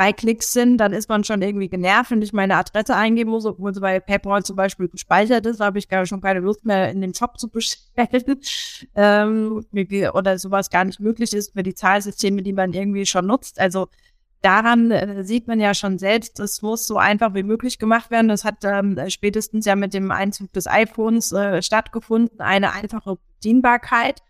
drei 0.00 0.12
Klicks 0.14 0.52
sind, 0.52 0.78
dann 0.78 0.94
ist 0.94 1.08
man 1.10 1.24
schon 1.24 1.42
irgendwie 1.42 1.68
genervt, 1.68 2.10
wenn 2.10 2.22
ich 2.22 2.32
meine 2.32 2.56
Adresse 2.56 2.96
eingeben 2.96 3.30
muss, 3.30 3.44
obwohl 3.44 3.74
sie 3.74 3.80
bei 3.80 4.00
PayPal 4.00 4.42
zum 4.42 4.56
Beispiel 4.56 4.88
gespeichert 4.88 5.44
ist, 5.44 5.60
habe 5.60 5.78
ich 5.78 5.88
gar 5.88 6.06
schon 6.06 6.22
keine 6.22 6.40
Lust 6.40 6.64
mehr 6.64 6.90
in 6.90 7.02
den 7.02 7.12
Shop 7.14 7.38
zu 7.38 7.50
bestellen 7.50 8.08
ähm, 8.94 9.66
oder 10.14 10.38
sowas 10.38 10.70
gar 10.70 10.84
nicht 10.84 11.00
möglich 11.00 11.34
ist 11.34 11.52
für 11.52 11.62
die 11.62 11.74
Zahlsysteme, 11.74 12.42
die 12.42 12.54
man 12.54 12.72
irgendwie 12.72 13.04
schon 13.04 13.26
nutzt. 13.26 13.60
Also 13.60 13.88
daran 14.40 14.90
äh, 14.90 15.22
sieht 15.22 15.46
man 15.46 15.60
ja 15.60 15.74
schon 15.74 15.98
selbst, 15.98 16.40
es 16.40 16.62
muss 16.62 16.86
so 16.86 16.96
einfach 16.96 17.34
wie 17.34 17.42
möglich 17.42 17.78
gemacht 17.78 18.10
werden. 18.10 18.28
Das 18.28 18.44
hat 18.44 18.64
ähm, 18.64 18.98
spätestens 19.08 19.66
ja 19.66 19.76
mit 19.76 19.92
dem 19.92 20.10
Einzug 20.10 20.50
des 20.54 20.66
iPhones 20.66 21.32
äh, 21.32 21.60
stattgefunden, 21.60 22.40
eine 22.40 22.72
einfache 22.72 23.18
Bedienbarkeit. 23.34 24.22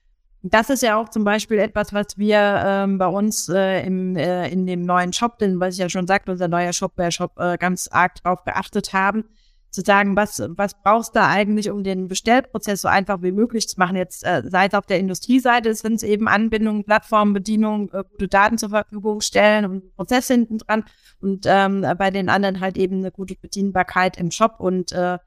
Das 0.43 0.71
ist 0.71 0.83
ja 0.83 0.97
auch 0.97 1.11
zum 1.11 1.25
Beispiel 1.25 1.59
etwas, 1.59 1.93
was 1.93 2.17
wir 2.17 2.63
ähm, 2.65 2.97
bei 2.97 3.07
uns 3.07 3.49
äh, 3.51 3.85
im, 3.85 4.17
äh, 4.17 4.49
in 4.49 4.67
dem 4.67 4.83
neuen 4.83 5.13
Shop, 5.13 5.39
denn 5.39 5.61
was 5.61 5.75
ich 5.75 5.81
ja 5.81 5.91
schon 5.91 6.07
sagte, 6.07 6.33
unser 6.33 6.49
neuer 6.49 6.73
Shopware-Shop 6.73 7.39
äh, 7.39 7.59
ganz 7.59 7.89
arg 7.89 8.15
drauf 8.23 8.43
geachtet 8.45 8.95
haben, 8.95 9.25
zu 9.71 9.83
sagen, 9.83 10.17
was, 10.17 10.43
was 10.57 10.81
brauchst 10.83 11.15
du 11.15 11.23
eigentlich, 11.23 11.71
um 11.71 11.85
den 11.85 12.09
Bestellprozess 12.09 12.81
so 12.81 12.89
einfach 12.89 13.23
wie 13.23 13.33
möglich 13.33 13.69
zu 13.69 13.79
machen. 13.79 13.97
Jetzt 13.97 14.25
äh, 14.25 14.43
sei 14.47 14.67
es 14.67 14.75
auf 14.75 14.87
der 14.87 14.99
Industrieseite, 14.99 15.75
sind 15.75 15.95
es 15.95 16.03
eben 16.03 16.27
Anbindungen, 16.27 16.85
Plattformen, 16.85 17.35
Bedienung, 17.35 17.91
äh, 17.93 18.03
gute 18.11 18.29
Daten 18.29 18.57
zur 18.57 18.71
Verfügung 18.71 19.21
stellen 19.21 19.67
und 19.67 19.95
Prozess 19.95 20.27
hinten 20.27 20.57
dran 20.57 20.85
und 21.21 21.45
ähm, 21.47 21.85
bei 21.99 22.11
den 22.11 22.31
anderen 22.31 22.61
halt 22.61 22.79
eben 22.79 22.97
eine 22.97 23.11
gute 23.11 23.37
Bedienbarkeit 23.37 24.17
im 24.17 24.31
Shop 24.31 24.57
und 24.59 24.93
äh, 24.93 25.19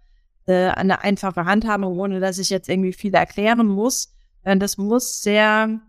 äh, 0.46 0.70
eine 0.70 1.04
einfache 1.04 1.46
Handhabung, 1.46 2.00
ohne 2.00 2.20
dass 2.20 2.38
ich 2.38 2.50
jetzt 2.50 2.68
irgendwie 2.68 2.94
viel 2.94 3.14
erklären 3.14 3.68
muss. 3.68 4.13
Äh, 4.44 4.58
das 4.58 4.78
muss 4.78 5.22
sehr 5.22 5.82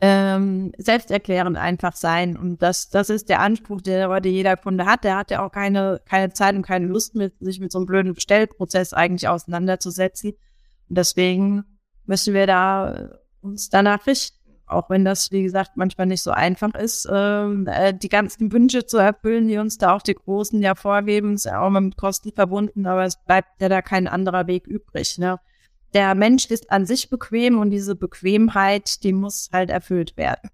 ähm, 0.00 0.72
selbsterklärend 0.76 1.56
einfach 1.56 1.96
sein. 1.96 2.36
Und 2.36 2.62
das, 2.62 2.90
das 2.90 3.10
ist 3.10 3.28
der 3.28 3.40
Anspruch, 3.40 3.80
der 3.80 4.08
heute 4.08 4.28
jeder 4.28 4.56
Kunde 4.56 4.86
hat. 4.86 5.04
Der 5.04 5.16
hat 5.16 5.30
ja 5.30 5.44
auch 5.44 5.52
keine, 5.52 6.00
keine 6.04 6.32
Zeit 6.32 6.54
und 6.54 6.62
keine 6.62 6.86
Lust, 6.86 7.14
mit, 7.14 7.34
sich 7.40 7.60
mit 7.60 7.72
so 7.72 7.78
einem 7.78 7.86
blöden 7.86 8.14
Bestellprozess 8.14 8.92
eigentlich 8.92 9.28
auseinanderzusetzen. 9.28 10.32
Und 10.88 10.98
deswegen 10.98 11.64
müssen 12.04 12.34
wir 12.34 12.46
da 12.46 13.18
uns 13.40 13.70
danach 13.70 14.06
richten. 14.06 14.36
Auch 14.68 14.90
wenn 14.90 15.04
das, 15.04 15.30
wie 15.30 15.44
gesagt, 15.44 15.76
manchmal 15.76 16.08
nicht 16.08 16.22
so 16.22 16.32
einfach 16.32 16.74
ist, 16.74 17.08
ähm, 17.10 17.68
äh, 17.68 17.94
die 17.94 18.08
ganzen 18.08 18.50
Wünsche 18.50 18.84
zu 18.84 18.98
erfüllen, 18.98 19.46
die 19.46 19.58
uns 19.58 19.78
da 19.78 19.94
auch 19.94 20.02
die 20.02 20.14
Großen 20.14 20.60
ja 20.60 20.74
vorgeben, 20.74 21.34
ist 21.34 21.44
ja 21.44 21.60
auch 21.60 21.70
mal 21.70 21.80
mit 21.80 21.96
Kosten 21.96 22.32
verbunden, 22.32 22.84
aber 22.84 23.04
es 23.04 23.16
bleibt 23.24 23.60
ja 23.60 23.68
da 23.68 23.80
kein 23.80 24.08
anderer 24.08 24.48
Weg 24.48 24.66
übrig. 24.66 25.18
Ne? 25.18 25.38
Der 25.96 26.14
Mensch 26.14 26.44
ist 26.44 26.70
an 26.70 26.84
sich 26.84 27.08
bequem 27.08 27.58
und 27.58 27.70
diese 27.70 27.96
Bequemheit, 27.96 29.02
die 29.02 29.14
muss 29.14 29.48
halt 29.50 29.70
erfüllt 29.70 30.18
werden. 30.18 30.50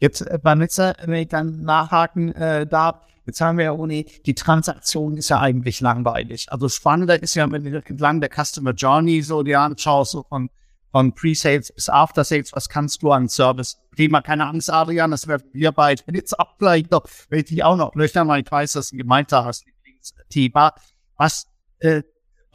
Jetzt, 0.00 0.22
äh, 0.22 0.40
Vanessa, 0.42 0.94
wenn 1.04 1.22
ich 1.22 1.28
dann 1.28 1.62
nachhaken 1.62 2.32
äh, 2.34 2.66
darf, 2.66 3.06
jetzt 3.24 3.40
haben 3.40 3.56
wir 3.56 3.66
ja 3.66 3.72
ohne, 3.72 4.02
die 4.02 4.34
Transaktion 4.34 5.16
ist 5.16 5.28
ja 5.28 5.38
eigentlich 5.38 5.80
langweilig. 5.80 6.50
Also 6.50 6.68
spannender 6.68 7.22
ist 7.22 7.36
ja, 7.36 7.48
wenn 7.52 7.62
du 7.62 7.78
entlang 7.78 8.20
der 8.20 8.28
Customer 8.28 8.72
Journey 8.72 9.22
so 9.22 9.44
dir 9.44 9.60
anschaust, 9.60 10.10
so 10.10 10.24
von, 10.24 10.50
von 10.90 11.14
Pre-Sales 11.14 11.72
bis 11.72 11.88
After-Sales, 11.88 12.50
was 12.52 12.68
kannst 12.68 13.04
du 13.04 13.12
an 13.12 13.28
Service? 13.28 13.78
Thema, 13.96 14.22
keine 14.22 14.48
Angst, 14.48 14.72
Adrian, 14.72 15.12
das 15.12 15.28
werden 15.28 15.48
wir 15.52 15.70
beide 15.70 16.02
jetzt 16.12 16.36
auch 16.36 16.58
gleich 16.58 16.90
noch, 16.90 17.04
wenn 17.28 17.44
ich 17.46 17.62
auch 17.62 17.76
noch 17.76 17.94
löchern, 17.94 18.26
weil 18.26 18.42
ich 18.42 18.50
weiß, 18.50 18.72
dass 18.72 18.90
du 18.90 18.96
gemeint 18.96 19.30
hast, 19.30 19.64
Thema. 20.30 20.74
Was, 21.16 21.46
äh, 21.78 22.02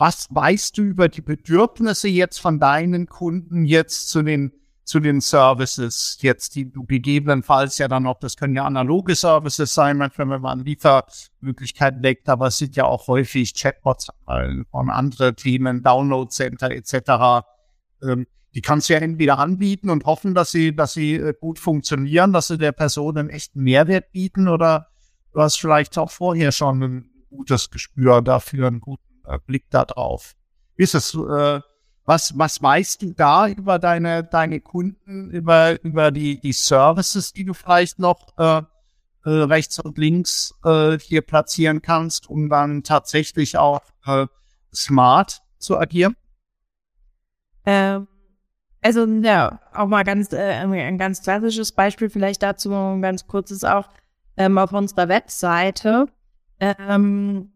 was 0.01 0.25
weißt 0.31 0.79
du 0.79 0.81
über 0.81 1.09
die 1.09 1.21
Bedürfnisse 1.21 2.07
jetzt 2.07 2.39
von 2.39 2.59
deinen 2.59 3.05
Kunden 3.05 3.65
jetzt 3.65 4.09
zu 4.09 4.23
den 4.23 4.51
zu 4.83 4.99
den 4.99 5.21
Services 5.21 6.17
jetzt, 6.21 6.55
die 6.55 6.71
du 6.71 6.85
gegebenenfalls 6.85 7.77
ja 7.77 7.87
dann 7.87 8.07
auch, 8.07 8.19
das 8.19 8.35
können 8.35 8.55
ja 8.55 8.65
analoge 8.65 9.13
Services 9.13 9.75
sein, 9.75 9.99
wenn 9.99 10.27
man 10.27 10.43
an 10.43 10.65
Liefermöglichkeiten 10.65 12.01
denkt, 12.01 12.27
aber 12.29 12.47
es 12.47 12.57
sind 12.57 12.75
ja 12.75 12.85
auch 12.85 13.07
häufig 13.07 13.53
Chatbots 13.53 14.07
von 14.25 14.89
anderen 14.89 15.35
Themen, 15.35 15.83
Download 15.83 16.31
Center 16.31 16.71
etc. 16.71 17.45
Ähm, 18.01 18.25
die 18.55 18.61
kannst 18.61 18.89
du 18.89 18.93
ja 18.93 18.99
entweder 18.99 19.37
anbieten 19.37 19.91
und 19.91 20.05
hoffen, 20.05 20.33
dass 20.33 20.49
sie, 20.49 20.75
dass 20.75 20.93
sie 20.93 21.13
äh, 21.13 21.35
gut 21.39 21.59
funktionieren, 21.59 22.33
dass 22.33 22.47
sie 22.47 22.57
der 22.57 22.71
Person 22.71 23.19
einen 23.19 23.29
echten 23.29 23.61
Mehrwert 23.61 24.11
bieten 24.11 24.47
oder 24.47 24.87
du 25.31 25.41
hast 25.41 25.61
vielleicht 25.61 25.95
auch 25.99 26.09
vorher 26.09 26.51
schon 26.51 26.81
ein 26.81 27.09
gutes 27.29 27.69
Gespür 27.69 28.23
dafür, 28.23 28.65
einen 28.65 28.81
guten 28.81 29.10
Blick 29.39 29.69
da 29.69 29.85
drauf. 29.85 30.35
Wie 30.75 30.83
ist 30.83 30.95
es, 30.95 31.13
äh, 31.13 31.61
was, 32.05 32.37
was 32.37 32.61
weißt 32.61 33.01
du 33.01 33.13
da 33.13 33.47
über 33.47 33.79
deine, 33.79 34.23
deine 34.23 34.59
Kunden, 34.59 35.29
über, 35.31 35.81
über 35.83 36.11
die, 36.11 36.39
die 36.39 36.53
Services, 36.53 37.33
die 37.33 37.45
du 37.45 37.53
vielleicht 37.53 37.99
noch 37.99 38.37
äh, 38.37 38.61
äh, 39.23 39.29
rechts 39.29 39.79
und 39.79 39.97
links 39.97 40.53
äh, 40.63 40.97
hier 40.97 41.21
platzieren 41.21 41.81
kannst, 41.81 42.29
um 42.29 42.49
dann 42.49 42.83
tatsächlich 42.83 43.57
auch 43.57 43.81
äh, 44.05 44.25
smart 44.73 45.41
zu 45.59 45.77
agieren? 45.77 46.15
Ähm, 47.65 48.07
also 48.81 49.05
ja, 49.05 49.59
auch 49.73 49.87
mal 49.87 50.03
ganz 50.03 50.33
äh, 50.33 50.53
ein 50.53 50.97
ganz 50.97 51.21
klassisches 51.21 51.71
Beispiel 51.71 52.09
vielleicht 52.09 52.41
dazu, 52.41 52.73
ein 52.73 53.01
ganz 53.01 53.27
kurzes 53.27 53.63
auch 53.63 53.89
ähm, 54.37 54.57
auf 54.57 54.73
unserer 54.73 55.07
Webseite 55.07 56.07
ähm, 56.59 57.51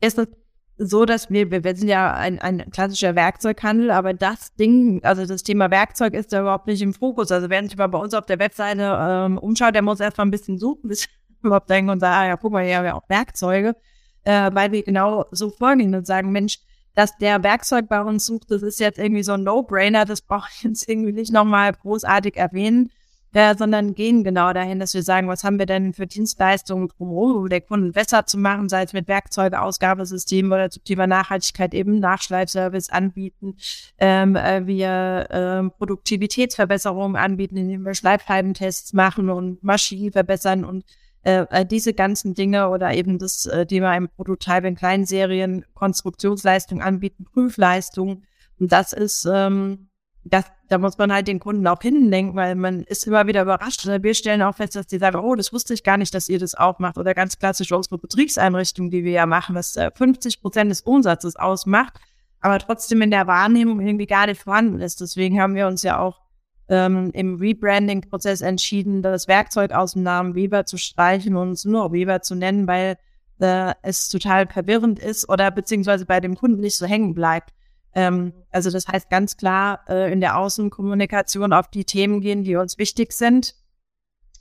ist 0.00 0.18
es 0.18 0.28
so, 0.76 1.04
dass 1.04 1.30
wir, 1.30 1.50
wir 1.50 1.76
sind 1.76 1.88
ja 1.88 2.12
ein, 2.14 2.40
ein 2.40 2.70
klassischer 2.70 3.14
Werkzeughandel, 3.14 3.90
aber 3.90 4.12
das 4.12 4.54
Ding, 4.56 5.02
also 5.04 5.24
das 5.24 5.44
Thema 5.44 5.70
Werkzeug 5.70 6.14
ist 6.14 6.32
da 6.32 6.40
überhaupt 6.40 6.66
nicht 6.66 6.82
im 6.82 6.94
Fokus. 6.94 7.30
Also 7.30 7.48
wer 7.48 7.62
sich 7.62 7.76
mal 7.76 7.86
bei 7.86 7.98
uns 7.98 8.12
auf 8.14 8.26
der 8.26 8.38
Webseite 8.40 8.98
ähm, 9.00 9.38
umschaut, 9.38 9.74
der 9.74 9.82
muss 9.82 10.00
erstmal 10.00 10.26
ein 10.26 10.32
bisschen 10.32 10.58
suchen, 10.58 10.82
bis 10.88 11.08
überhaupt 11.42 11.70
denken 11.70 11.90
und 11.90 12.00
sagen, 12.00 12.14
ah, 12.14 12.26
ja, 12.26 12.36
guck 12.36 12.52
mal, 12.52 12.64
hier 12.64 12.78
haben 12.78 12.84
wir 12.84 12.96
auch 12.96 13.08
Werkzeuge, 13.08 13.76
äh, 14.24 14.50
weil 14.52 14.72
wir 14.72 14.82
genau 14.82 15.26
so 15.30 15.50
vorgehen 15.50 15.94
und 15.94 16.06
sagen, 16.06 16.32
Mensch, 16.32 16.58
dass 16.94 17.16
der 17.18 17.42
Werkzeug 17.42 17.88
bei 17.88 18.00
uns 18.00 18.26
sucht, 18.26 18.50
das 18.50 18.62
ist 18.62 18.80
jetzt 18.80 18.98
irgendwie 18.98 19.22
so 19.22 19.32
ein 19.32 19.42
No-Brainer, 19.42 20.04
das 20.04 20.22
brauche 20.22 20.48
ich 20.54 20.62
jetzt 20.62 20.88
irgendwie 20.88 21.12
nicht 21.12 21.32
nochmal 21.32 21.72
großartig 21.72 22.36
erwähnen 22.36 22.90
äh, 23.34 23.54
sondern 23.56 23.94
gehen 23.94 24.24
genau 24.24 24.52
dahin, 24.52 24.78
dass 24.78 24.94
wir 24.94 25.02
sagen, 25.02 25.28
was 25.28 25.44
haben 25.44 25.58
wir 25.58 25.66
denn 25.66 25.92
für 25.92 26.06
Dienstleistungen 26.06 26.88
drumherum, 26.88 27.36
um 27.36 27.48
den 27.48 27.66
Kunden 27.66 27.92
besser 27.92 28.26
zu 28.26 28.38
machen, 28.38 28.68
sei 28.68 28.84
es 28.84 28.92
mit 28.92 29.08
Werkzeuge, 29.08 29.60
Ausgabesystemen 29.60 30.52
oder 30.52 30.70
zum 30.70 30.84
Thema 30.84 31.06
Nachhaltigkeit 31.06 31.74
eben 31.74 31.98
Nachschleifservice 31.98 32.90
anbieten. 32.90 33.56
Ähm, 33.98 34.36
äh, 34.36 34.66
wir 34.66 35.26
ähm, 35.30 35.72
Produktivitätsverbesserungen 35.76 37.16
anbieten, 37.16 37.56
indem 37.56 37.82
wir 37.82 37.94
Schleifscheibentests 37.94 38.92
machen 38.92 39.28
und 39.28 39.62
Maschinen 39.64 40.12
verbessern 40.12 40.64
und 40.64 40.84
äh, 41.24 41.66
diese 41.66 41.92
ganzen 41.94 42.34
Dinge 42.34 42.68
oder 42.68 42.94
eben 42.94 43.18
das 43.18 43.46
äh, 43.46 43.66
Thema 43.66 43.96
im 43.96 44.08
Prototype 44.08 44.68
in 44.68 44.76
kleinen 44.76 45.06
Serien 45.06 45.64
Konstruktionsleistung 45.74 46.82
anbieten, 46.82 47.24
Prüfleistung. 47.24 48.22
Und 48.60 48.70
das 48.72 48.92
ist 48.92 49.26
ähm, 49.28 49.88
das, 50.24 50.46
da 50.68 50.78
muss 50.78 50.96
man 50.96 51.12
halt 51.12 51.28
den 51.28 51.38
Kunden 51.38 51.66
auch 51.66 51.80
hinlenken, 51.80 52.34
weil 52.34 52.54
man 52.54 52.82
ist 52.84 53.06
immer 53.06 53.26
wieder 53.26 53.42
überrascht. 53.42 53.86
Wir 53.86 54.14
stellen 54.14 54.42
auch 54.42 54.54
fest, 54.54 54.74
dass 54.74 54.86
die 54.86 54.98
sagen, 54.98 55.18
oh, 55.18 55.34
das 55.34 55.52
wusste 55.52 55.74
ich 55.74 55.84
gar 55.84 55.98
nicht, 55.98 56.14
dass 56.14 56.28
ihr 56.28 56.38
das 56.38 56.54
auch 56.54 56.78
macht. 56.78 56.96
Oder 56.96 57.14
ganz 57.14 57.38
klassisch 57.38 57.72
unsere 57.72 57.98
Betriebseinrichtung, 57.98 58.90
die 58.90 59.04
wir 59.04 59.12
ja 59.12 59.26
machen, 59.26 59.54
was 59.54 59.78
50 59.94 60.34
äh, 60.34 60.40
Prozent 60.40 60.70
des 60.70 60.80
Umsatzes 60.80 61.36
ausmacht, 61.36 62.00
aber 62.40 62.58
trotzdem 62.58 63.02
in 63.02 63.10
der 63.10 63.26
Wahrnehmung 63.26 63.80
irgendwie 63.80 64.06
gar 64.06 64.26
nicht 64.26 64.42
vorhanden 64.42 64.80
ist. 64.80 65.00
Deswegen 65.00 65.40
haben 65.40 65.54
wir 65.54 65.66
uns 65.66 65.82
ja 65.82 65.98
auch 65.98 66.20
ähm, 66.68 67.10
im 67.12 67.36
Rebranding-Prozess 67.36 68.40
entschieden, 68.40 69.02
das 69.02 69.28
Werkzeug 69.28 69.72
aus 69.72 69.92
dem 69.92 70.02
Namen 70.02 70.34
Weber 70.34 70.64
zu 70.64 70.78
streichen 70.78 71.36
und 71.36 71.52
es 71.52 71.64
nur 71.64 71.92
Weber 71.92 72.22
zu 72.22 72.34
nennen, 72.34 72.66
weil 72.66 72.96
äh, 73.40 73.74
es 73.82 74.08
total 74.08 74.46
verwirrend 74.46 74.98
ist 74.98 75.28
oder 75.28 75.50
beziehungsweise 75.50 76.06
bei 76.06 76.20
dem 76.20 76.36
Kunden 76.36 76.60
nicht 76.60 76.76
so 76.76 76.86
hängen 76.86 77.14
bleibt. 77.14 77.50
Ähm, 77.94 78.32
also 78.50 78.70
das 78.70 78.88
heißt 78.88 79.08
ganz 79.10 79.36
klar 79.36 79.80
äh, 79.88 80.12
in 80.12 80.20
der 80.20 80.38
Außenkommunikation 80.38 81.52
auf 81.52 81.68
die 81.68 81.84
Themen 81.84 82.20
gehen, 82.20 82.44
die 82.44 82.56
uns 82.56 82.78
wichtig 82.78 83.12
sind. 83.12 83.54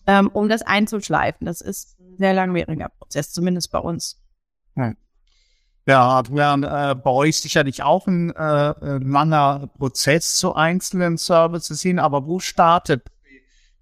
ähm, 0.07 0.29
um 0.33 0.49
das 0.49 0.61
einzuschleifen. 0.61 1.45
Das 1.45 1.61
ist 1.61 1.99
ein 1.99 2.17
sehr 2.17 2.33
langwieriger 2.33 2.89
Prozess, 2.89 3.31
zumindest 3.31 3.71
bei 3.71 3.79
uns. 3.79 4.19
Ja, 5.85 6.23
während 6.29 6.63
äh, 6.65 6.95
bei 6.95 7.09
euch 7.09 7.41
sicherlich 7.41 7.83
auch 7.83 8.07
ein 8.07 8.33
äh, 8.33 8.97
langer 8.99 9.67
Prozess 9.77 10.37
zu 10.37 10.55
einzelnen 10.55 11.17
Services 11.17 11.81
hin, 11.81 11.99
aber 11.99 12.25
wo 12.25 12.39
startet 12.39 13.03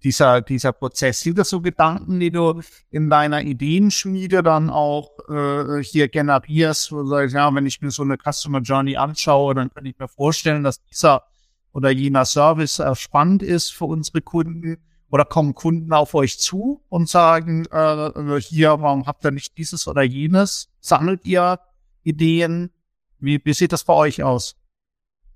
dieser, 0.04 0.40
dieser 0.40 0.72
Prozess? 0.72 1.20
Sind 1.20 1.38
das 1.38 1.50
so 1.50 1.60
Gedanken, 1.60 2.20
die 2.20 2.30
du 2.30 2.60
in 2.90 3.10
deiner 3.10 3.42
Ideenschmiede 3.42 4.42
dann 4.42 4.70
auch 4.70 5.10
äh, 5.28 5.82
hier 5.82 6.08
generierst, 6.08 6.92
wo 6.92 7.02
du 7.02 7.08
sagst, 7.08 7.34
ja, 7.34 7.54
wenn 7.54 7.66
ich 7.66 7.80
mir 7.80 7.90
so 7.90 8.02
eine 8.02 8.16
Customer 8.16 8.60
Journey 8.60 8.96
anschaue, 8.96 9.54
dann 9.54 9.70
kann 9.70 9.86
ich 9.86 9.98
mir 9.98 10.08
vorstellen, 10.08 10.64
dass 10.64 10.82
dieser 10.84 11.24
oder 11.72 11.90
jener 11.90 12.24
Service 12.24 12.78
äh, 12.78 12.94
spannend 12.94 13.42
ist 13.42 13.72
für 13.72 13.86
unsere 13.86 14.20
Kunden? 14.20 14.78
Oder 15.10 15.26
kommen 15.26 15.54
Kunden 15.54 15.92
auf 15.92 16.14
euch 16.14 16.38
zu 16.38 16.82
und 16.88 17.06
sagen, 17.06 17.66
äh, 17.66 18.40
hier, 18.40 18.80
warum 18.80 19.06
habt 19.06 19.24
ihr 19.26 19.30
nicht 19.30 19.58
dieses 19.58 19.86
oder 19.86 20.02
jenes? 20.02 20.70
Sammelt 20.80 21.26
ihr 21.26 21.60
Ideen? 22.02 22.70
Wie, 23.18 23.38
wie 23.44 23.52
sieht 23.52 23.72
das 23.72 23.84
bei 23.84 23.92
euch 23.92 24.22
aus? 24.22 24.56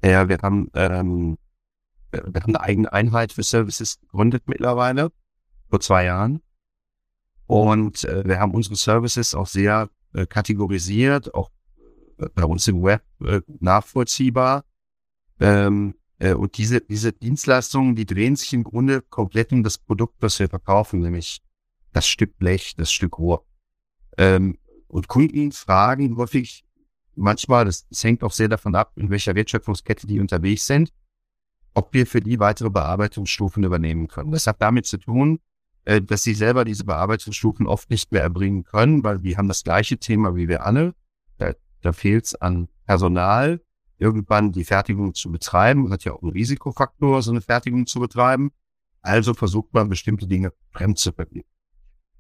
Ja, 0.03 0.29
wir 0.29 0.39
haben, 0.39 0.71
ähm, 0.75 1.37
wir 2.25 2.43
haben 2.43 2.55
eine 2.55 2.61
eigene 2.61 2.93
Einheit 2.93 3.33
für 3.33 3.43
Services 3.43 4.01
gegründet 4.01 4.45
mittlerweile, 4.47 5.13
vor 5.69 5.81
zwei 5.81 6.05
Jahren. 6.05 6.43
Und 7.47 8.05
äh, 8.05 8.25
wir 8.27 8.39
haben 8.41 8.53
unsere 8.53 8.77
Services 8.77 9.35
auch 9.35 9.47
sehr 9.47 9.89
äh, 10.15 10.27
kategorisiert, 10.27 11.35
auch 11.35 11.51
äh, 12.19 12.27
bei 12.35 12.45
uns 12.45 12.67
im 12.69 12.83
Web 12.83 13.03
äh, 13.25 13.41
nachvollziehbar. 13.61 14.65
Ähm, 15.41 15.95
äh, 16.19 16.35
und 16.35 16.57
diese, 16.59 16.81
diese 16.81 17.13
Dienstleistungen, 17.13 17.95
die 17.95 18.07
drehen 18.07 18.37
sich 18.37 18.53
im 18.53 18.65
Grunde 18.65 19.03
komplett 19.03 19.53
um 19.53 19.63
das 19.63 19.79
Produkt, 19.79 20.17
was 20.21 20.39
wir 20.39 20.49
verkaufen, 20.49 21.01
nämlich 21.01 21.43
das 21.93 22.07
Stück 22.07 22.39
Blech, 22.39 22.75
das 22.77 22.91
Stück 22.93 23.19
Rohr. 23.19 23.45
Ähm, 24.19 24.59
und 24.89 25.09
Kunden 25.09 25.53
fragen 25.53 26.17
häufig 26.17 26.65
manchmal, 27.15 27.65
das, 27.65 27.89
das 27.89 28.05
hängt 28.05 28.23
auch 28.23 28.33
sehr 28.33 28.49
davon 28.49 28.75
ab, 28.75 28.93
in 28.97 29.11
welcher 29.11 29.35
Wertschöpfungskette 29.35 30.07
die 30.07 30.21
unterwegs 30.21 30.67
sind, 30.67 30.93
ob 31.77 31.93
wir 31.93 32.07
für 32.07 32.21
die 32.21 32.41
weitere 32.41 32.71
Bearbeitungsstufen 32.71 33.63
übernehmen 33.63 34.09
können. 34.09 34.33
Das 34.33 34.47
hat 34.47 34.63
damit 34.63 34.87
zu 34.87 34.97
tun, 34.97 35.41
äh, 35.85 36.01
dass 36.01 36.23
sie 36.23 36.33
selber 36.33 36.65
diese 36.65 36.85
Bearbeitungsstufen 36.85 37.67
oft 37.67 37.91
nicht 37.91 38.11
mehr 38.13 38.23
erbringen 38.23 38.65
können, 38.65 39.05
weil 39.05 39.19
die 39.19 39.37
haben 39.37 39.47
das 39.47 39.63
gleiche 39.63 39.99
Thema 39.99 40.35
wie 40.35 40.49
wir 40.49 40.65
alle. 40.65 40.95
Da, 41.37 41.53
da 41.83 41.93
fehlt 41.93 42.25
es 42.25 42.35
an 42.35 42.69
Personal, 42.87 43.61
irgendwann 43.99 44.53
die 44.53 44.65
Fertigung 44.65 45.13
zu 45.13 45.31
betreiben. 45.31 45.93
Hat 45.93 46.05
ja 46.05 46.15
auch 46.15 46.23
einen 46.23 46.33
Risikofaktor, 46.33 47.21
so 47.21 47.31
eine 47.31 47.43
Fertigung 47.43 47.87
zu 47.87 48.01
betreiben. 48.01 48.53
Also 49.03 49.35
versucht 49.35 49.75
man 49.75 49.91
bestimmte 49.91 50.27
Dinge 50.27 50.55
fremd 50.71 50.99
zu 50.99 51.13
verbieten. 51.13 51.51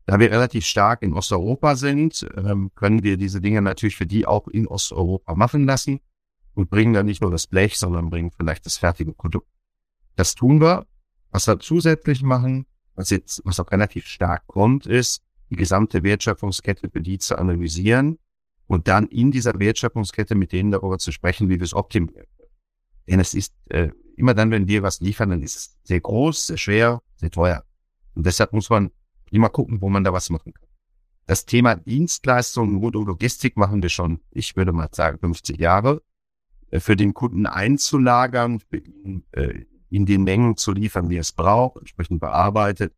Da 0.05 0.21
wir 0.21 0.31
relativ 0.31 0.67
stark 0.67 1.03
in 1.03 1.15
Osteuropa 1.15 1.77
sind, 1.77 2.29
ähm, 2.37 2.71
können 2.75 3.03
wir 3.03 3.17
diese 3.17 3.41
Dinge 3.41 3.63
natürlich 3.63 3.97
für 3.97 4.07
die 4.07 4.27
auch 4.27 4.49
in 4.49 4.67
Osteuropa 4.67 5.35
machen 5.35 5.65
lassen 5.65 6.01
und 6.57 6.71
bringen 6.71 6.95
dann 6.95 7.07
nicht 7.07 7.21
nur 7.21 7.31
das 7.31 7.47
Blech, 7.47 7.79
sondern 7.79 8.11
bringen 8.11 8.33
vielleicht 8.37 8.67
das 8.67 8.79
fertige 8.79 9.13
Produkt. 9.13 9.49
Das 10.17 10.35
tun 10.35 10.61
wir. 10.61 10.87
Was 11.31 11.47
wir 11.47 11.61
zusätzlich 11.61 12.23
machen, 12.23 12.67
was 12.95 13.11
jetzt, 13.11 13.43
was 13.45 13.61
auch 13.61 13.71
relativ 13.71 14.07
stark 14.07 14.47
kommt, 14.47 14.87
ist, 14.87 15.23
die 15.51 15.57
gesamte 15.57 16.03
Wertschöpfungskette 16.03 16.89
für 16.91 17.03
die 17.03 17.19
zu 17.19 17.37
analysieren 17.39 18.19
und 18.67 18.89
dann 18.89 19.07
in 19.07 19.31
dieser 19.31 19.59
Wertschöpfungskette 19.59 20.35
mit 20.35 20.53
denen 20.53 20.71
darüber 20.71 20.99
zu 20.99 21.13
sprechen, 21.13 21.51
wie 21.51 21.57
wir 21.57 21.65
es 21.65 21.75
optimieren. 21.75 22.27
Denn 23.07 23.21
es 23.21 23.35
ist 23.35 23.55
äh, 23.69 23.91
immer 24.17 24.33
dann, 24.33 24.51
wenn 24.51 24.67
wir 24.67 24.83
was 24.83 25.01
liefern, 25.01 25.29
dann 25.31 25.43
ist 25.43 25.57
es 25.57 25.79
sehr 25.85 26.01
groß, 26.01 26.47
sehr 26.47 26.57
schwer, 26.57 27.03
sehr 27.17 27.31
teuer. 27.31 27.65
Und 28.15 28.25
deshalb 28.25 28.55
muss 28.55 28.71
man 28.71 28.91
immer 29.31 29.51
gucken, 29.51 29.83
wo 29.83 29.91
man 29.91 30.05
da 30.05 30.13
was 30.13 30.31
machen 30.31 30.55
kann. 30.55 30.67
Das 31.27 31.45
Thema 31.45 31.77
Dienstleistungen 31.77 32.77
rund 32.77 32.97
um 32.97 33.07
Logistik 33.07 33.59
machen 33.59 33.83
wir 33.83 33.91
schon, 33.91 34.21
ich 34.31 34.57
würde 34.57 34.73
mal 34.73 34.89
sagen, 34.93 35.19
50 35.19 35.59
Jahre. 35.61 36.01
Äh, 36.77 36.81
für 36.81 36.97
den 36.97 37.15
Kunden 37.15 37.47
einzulagern, 37.47 38.61
äh, 39.33 39.65
in 39.89 40.07
den 40.07 40.25
Mengen 40.25 40.57
zu 40.57 40.73
liefern, 40.73 41.11
wie 41.11 41.17
er 41.17 41.21
es 41.21 41.33
braucht, 41.33 41.79
entsprechend 41.79 42.21
bearbeitet. 42.21 42.95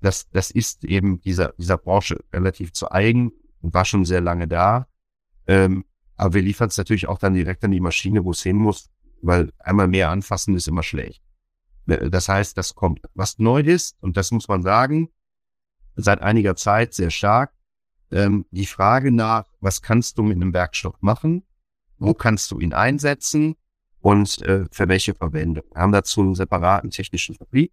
Das, 0.00 0.28
das 0.30 0.50
ist 0.50 0.84
eben 0.84 1.20
dieser, 1.20 1.52
dieser 1.58 1.78
Branche 1.78 2.22
relativ 2.32 2.72
zu 2.72 2.90
eigen 2.90 3.32
und 3.62 3.72
war 3.72 3.84
schon 3.84 4.04
sehr 4.04 4.20
lange 4.20 4.46
da. 4.48 4.86
Ähm, 5.46 5.84
aber 6.16 6.34
wir 6.34 6.42
liefern 6.42 6.68
es 6.68 6.76
natürlich 6.76 7.08
auch 7.08 7.18
dann 7.18 7.34
direkt 7.34 7.64
an 7.64 7.70
die 7.70 7.80
Maschine, 7.80 8.24
wo 8.24 8.32
es 8.32 8.42
hin 8.42 8.56
muss, 8.56 8.90
weil 9.22 9.52
einmal 9.58 9.88
mehr 9.88 10.10
anfassen 10.10 10.54
ist 10.54 10.68
immer 10.68 10.82
schlecht. 10.82 11.22
Äh, 11.86 12.10
das 12.10 12.28
heißt, 12.28 12.58
das 12.58 12.74
kommt. 12.74 13.00
Was 13.14 13.38
neu 13.38 13.60
ist, 13.60 13.96
und 14.00 14.16
das 14.16 14.30
muss 14.32 14.48
man 14.48 14.62
sagen, 14.62 15.08
seit 15.96 16.20
einiger 16.20 16.56
Zeit 16.56 16.94
sehr 16.94 17.10
stark. 17.10 17.52
Ähm, 18.10 18.44
die 18.50 18.66
Frage 18.66 19.12
nach, 19.12 19.46
was 19.60 19.80
kannst 19.80 20.18
du 20.18 20.22
mit 20.22 20.36
einem 20.36 20.52
Werkstoff 20.52 21.00
machen? 21.00 21.44
Wo 21.98 22.14
kannst 22.14 22.50
du 22.50 22.60
ihn 22.60 22.72
einsetzen? 22.72 23.56
Und 24.00 24.42
äh, 24.42 24.66
für 24.70 24.88
welche 24.88 25.14
Verwendung? 25.14 25.64
Wir 25.72 25.80
haben 25.80 25.92
dazu 25.92 26.20
einen 26.20 26.34
separaten 26.34 26.90
technischen 26.90 27.34
Vertrieb. 27.34 27.72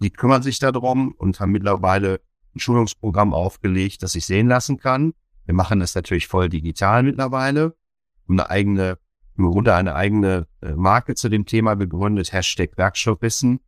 Die 0.00 0.10
kümmern 0.10 0.42
sich 0.42 0.58
darum 0.60 1.12
und 1.18 1.40
haben 1.40 1.50
mittlerweile 1.50 2.20
ein 2.54 2.60
Schulungsprogramm 2.60 3.34
aufgelegt, 3.34 4.02
das 4.02 4.14
ich 4.14 4.26
sehen 4.26 4.46
lassen 4.46 4.78
kann. 4.78 5.14
Wir 5.46 5.54
machen 5.54 5.80
das 5.80 5.94
natürlich 5.94 6.28
voll 6.28 6.48
digital 6.48 7.02
mittlerweile. 7.02 7.74
Eine 8.28 8.48
eigene, 8.50 8.98
im 9.36 9.50
Grunde 9.50 9.74
eine 9.74 9.94
eigene 9.94 10.46
äh, 10.60 10.74
Marke 10.74 11.14
zu 11.14 11.28
dem 11.28 11.46
Thema 11.46 11.74
gegründet, 11.74 12.32
Hashtag 12.32 12.76
Werkstoffwissen 12.76 13.60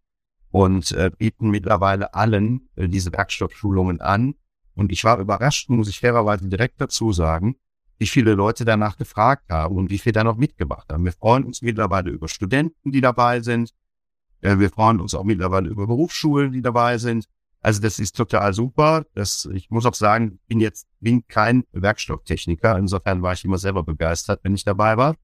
und 0.51 0.93
äh, 0.93 1.11
bieten 1.17 1.51
mittlerweile 1.51 2.15
allen 2.15 2.69
äh, 2.77 2.89
diese 2.89 3.13
Werkstoffschulungen 3.13 4.01
an. 4.01 4.35
Und 4.75 4.93
ich 4.93 5.05
war 5.05 5.19
überrascht, 5.19 5.71
muss 5.71 5.89
ich 5.89 6.01
fairerweise 6.01 6.49
direkt 6.49 6.81
dazu 6.81 7.13
sagen, 7.13 7.57
wie 8.01 8.07
viele 8.07 8.35
Leute 8.35 8.65
danach 8.65 8.97
gefragt 8.97 9.51
haben 9.51 9.77
und 9.77 9.91
wie 9.91 9.99
viel 9.99 10.13
da 10.13 10.25
noch 10.25 10.39
mitgemacht 10.39 10.91
haben. 10.91 11.05
Wir 11.05 11.13
freuen 11.13 11.45
uns 11.45 11.61
mittlerweile 11.61 12.11
über 12.11 12.29
Studenten, 12.29 12.93
die 12.93 13.03
dabei 13.03 13.41
sind. 13.41 13.75
Äh, 14.41 14.59
wir 14.59 14.71
freuen 14.71 15.01
uns 15.01 15.15
auch 15.15 15.23
mittlerweile 15.23 15.69
über 15.69 15.87
Berufsschulen, 15.87 16.53
die 16.53 16.63
dabei 16.63 16.97
sind. 16.97 17.27
Also 17.61 17.83
das 17.83 17.99
ist 17.99 18.17
total 18.17 18.55
super. 18.55 19.05
Das, 19.15 19.47
ich 19.53 19.69
muss 19.69 19.85
auch 19.85 19.95
sagen, 19.95 20.41
bin 20.49 20.61
jetzt 20.61 20.89
bin 20.99 21.27
kein 21.29 21.65
Werkstofftechniker. 21.73 22.79
Insofern 22.79 23.21
war 23.21 23.35
ich 23.35 23.45
immer 23.45 23.59
selber 23.59 23.83
begeistert, 23.83 24.41
wenn 24.45 24.55
ich 24.55 24.65
dabei 24.65 24.97
war, 24.97 25.17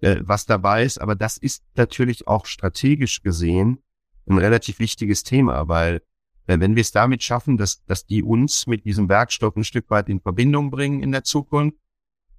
äh, 0.00 0.16
was 0.22 0.46
dabei 0.46 0.84
ist. 0.84 0.98
Aber 0.98 1.16
das 1.16 1.36
ist 1.36 1.64
natürlich 1.74 2.26
auch 2.26 2.46
strategisch 2.46 3.22
gesehen 3.22 3.82
ein 4.26 4.38
relativ 4.38 4.78
wichtiges 4.78 5.22
Thema, 5.22 5.68
weil 5.68 6.00
äh, 6.46 6.58
wenn 6.58 6.76
wir 6.76 6.80
es 6.80 6.92
damit 6.92 7.22
schaffen, 7.22 7.58
dass, 7.58 7.84
dass 7.84 8.06
die 8.06 8.22
uns 8.22 8.66
mit 8.66 8.86
diesem 8.86 9.10
Werkstoff 9.10 9.54
ein 9.54 9.64
Stück 9.64 9.90
weit 9.90 10.08
in 10.08 10.20
Verbindung 10.20 10.70
bringen 10.70 11.02
in 11.02 11.12
der 11.12 11.24
Zukunft, 11.24 11.76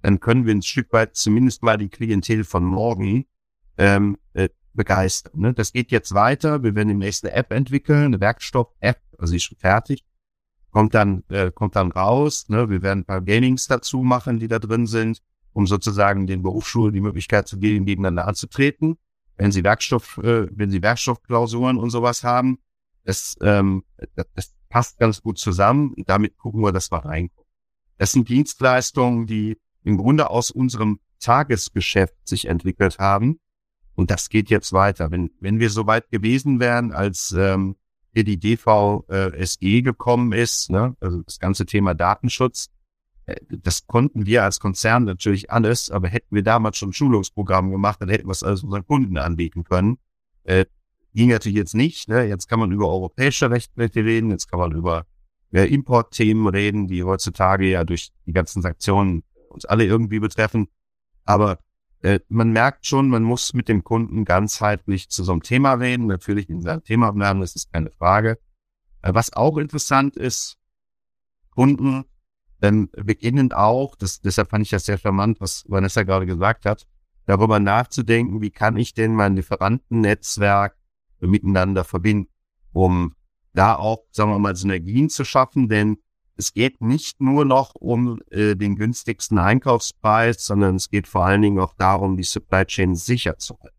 dann 0.01 0.19
können 0.19 0.45
wir 0.45 0.53
ein 0.53 0.61
Stück 0.61 0.93
weit 0.93 1.15
zumindest 1.15 1.63
mal 1.63 1.77
die 1.77 1.89
Klientel 1.89 2.43
von 2.43 2.63
morgen 2.63 3.25
ähm, 3.77 4.17
äh, 4.33 4.49
begeistern. 4.73 5.39
Ne? 5.39 5.53
Das 5.53 5.73
geht 5.73 5.91
jetzt 5.91 6.13
weiter. 6.13 6.63
Wir 6.63 6.75
werden 6.75 6.89
demnächst 6.89 7.25
eine 7.25 7.33
App 7.33 7.51
entwickeln, 7.51 8.05
eine 8.05 8.19
Werkstoff-App, 8.19 9.01
also 9.17 9.35
ist 9.35 9.43
schon 9.43 9.57
fertig. 9.57 10.03
Kommt 10.71 10.93
dann, 10.93 11.23
äh, 11.29 11.51
kommt 11.51 11.75
dann 11.75 11.91
raus. 11.91 12.49
Ne? 12.49 12.69
Wir 12.69 12.81
werden 12.81 12.99
ein 12.99 13.05
paar 13.05 13.21
Gamings 13.21 13.67
dazu 13.67 14.03
machen, 14.03 14.39
die 14.39 14.47
da 14.47 14.59
drin 14.59 14.85
sind, 14.85 15.21
um 15.53 15.65
sozusagen 15.65 16.27
den 16.27 16.43
Berufsschulen 16.43 16.93
die 16.93 17.01
Möglichkeit 17.01 17.47
zu 17.47 17.57
geben, 17.57 17.85
gegeneinander 17.85 18.27
anzutreten 18.27 18.97
wenn 19.37 19.51
sie 19.51 19.63
Werkstoff, 19.63 20.17
äh, 20.17 20.47
wenn 20.51 20.71
sie 20.71 20.81
Werkstoffklausuren 20.81 21.77
und 21.77 21.91
sowas 21.91 22.23
haben, 22.23 22.59
das, 23.03 23.37
ähm, 23.41 23.83
das, 24.15 24.25
das 24.33 24.53
passt 24.69 24.99
ganz 24.99 25.21
gut 25.21 25.37
zusammen. 25.37 25.93
Damit 26.05 26.37
gucken 26.37 26.61
wir, 26.61 26.71
dass 26.71 26.91
wir 26.91 27.05
reinkommen. 27.05 27.47
Das 27.97 28.11
sind 28.11 28.27
Dienstleistungen, 28.27 29.27
die 29.27 29.57
im 29.87 29.97
Grunde 29.97 30.29
aus 30.29 30.51
unserem 30.51 30.99
Tagesgeschäft 31.19 32.15
sich 32.27 32.47
entwickelt 32.47 32.99
haben. 32.99 33.39
Und 33.95 34.11
das 34.11 34.27
geht 34.27 34.49
jetzt 34.49 34.73
weiter. 34.73 35.11
Wenn, 35.11 35.31
wenn 35.39 35.59
wir 35.59 35.69
so 35.69 35.87
weit 35.87 36.11
gewesen 36.11 36.59
wären, 36.59 36.91
als 36.91 37.33
ähm, 37.35 37.77
hier 38.13 38.25
die 38.25 38.37
DVSG 38.37 39.81
gekommen 39.81 40.33
ist, 40.33 40.69
ne, 40.69 40.95
also 40.99 41.21
das 41.21 41.39
ganze 41.39 41.65
Thema 41.65 41.95
Datenschutz, 41.95 42.69
äh, 43.27 43.37
das 43.49 43.87
konnten 43.87 44.25
wir 44.25 44.43
als 44.43 44.59
Konzern 44.59 45.05
natürlich 45.05 45.49
alles, 45.51 45.89
aber 45.89 46.09
hätten 46.09 46.35
wir 46.35 46.43
damals 46.43 46.77
schon 46.77 46.89
ein 46.89 46.93
Schulungsprogramm 46.93 47.71
gemacht, 47.71 48.01
dann 48.01 48.09
hätten 48.09 48.27
wir 48.27 48.33
es 48.33 48.43
alles 48.43 48.63
unseren 48.63 48.85
Kunden 48.85 49.17
anbieten 49.17 49.63
können. 49.63 49.99
Äh, 50.43 50.65
ging 51.13 51.29
natürlich 51.29 51.57
jetzt 51.57 51.75
nicht. 51.75 52.09
Ne? 52.09 52.25
Jetzt 52.25 52.49
kann 52.49 52.59
man 52.59 52.73
über 52.73 52.89
europäische 52.89 53.49
Rechte 53.49 54.03
reden, 54.03 54.31
jetzt 54.31 54.51
kann 54.51 54.59
man 54.59 54.73
über 54.73 55.05
äh, 55.53 55.63
Importthemen 55.63 56.47
reden, 56.47 56.87
die 56.87 57.03
heutzutage 57.03 57.69
ja 57.69 57.85
durch 57.85 58.11
die 58.25 58.33
ganzen 58.33 58.61
Sanktionen 58.61 59.23
uns 59.57 59.65
alle 59.65 59.85
irgendwie 59.85 60.19
betreffen. 60.19 60.67
Aber 61.25 61.59
äh, 62.01 62.19
man 62.29 62.51
merkt 62.51 62.85
schon, 62.85 63.09
man 63.09 63.23
muss 63.23 63.53
mit 63.53 63.67
dem 63.67 63.83
Kunden 63.83 64.23
ganzheitlich 64.23 65.09
zu 65.09 65.23
so 65.23 65.31
einem 65.31 65.41
Thema 65.43 65.73
reden. 65.73 66.05
Natürlich 66.05 66.49
in 66.49 66.61
seinem 66.61 66.83
Thema 66.83 67.11
bleiben, 67.11 67.41
das 67.41 67.55
ist 67.55 67.73
keine 67.73 67.91
Frage. 67.91 68.37
Äh, 69.01 69.13
was 69.13 69.33
auch 69.33 69.57
interessant 69.57 70.15
ist, 70.15 70.57
Kunden 71.51 72.05
dann 72.59 72.89
beginnen 72.89 73.51
auch, 73.51 73.95
das, 73.95 74.21
deshalb 74.21 74.49
fand 74.49 74.63
ich 74.63 74.71
das 74.71 74.85
sehr 74.85 74.97
charmant, 74.97 75.39
was 75.39 75.63
Vanessa 75.67 76.03
gerade 76.03 76.25
gesagt 76.25 76.65
hat, 76.65 76.87
darüber 77.25 77.59
nachzudenken, 77.59 78.41
wie 78.41 78.49
kann 78.49 78.77
ich 78.77 78.93
denn 78.93 79.13
mein 79.13 79.35
Lieferantennetzwerk 79.35 80.75
miteinander 81.19 81.83
verbinden, 81.83 82.29
um 82.73 83.15
da 83.53 83.75
auch, 83.75 84.05
sagen 84.11 84.31
wir 84.31 84.39
mal, 84.39 84.55
Synergien 84.55 85.09
zu 85.09 85.23
schaffen, 85.23 85.67
denn 85.69 85.97
es 86.37 86.53
geht 86.53 86.81
nicht 86.81 87.19
nur 87.19 87.45
noch 87.45 87.73
um 87.75 88.19
äh, 88.29 88.55
den 88.55 88.75
günstigsten 88.75 89.37
Einkaufspreis, 89.37 90.45
sondern 90.45 90.75
es 90.75 90.89
geht 90.89 91.07
vor 91.07 91.25
allen 91.25 91.41
Dingen 91.41 91.59
auch 91.59 91.73
darum, 91.73 92.15
die 92.15 92.23
Supply 92.23 92.65
Chain 92.65 92.95
sicher 92.95 93.37
zu 93.37 93.59
halten. 93.59 93.75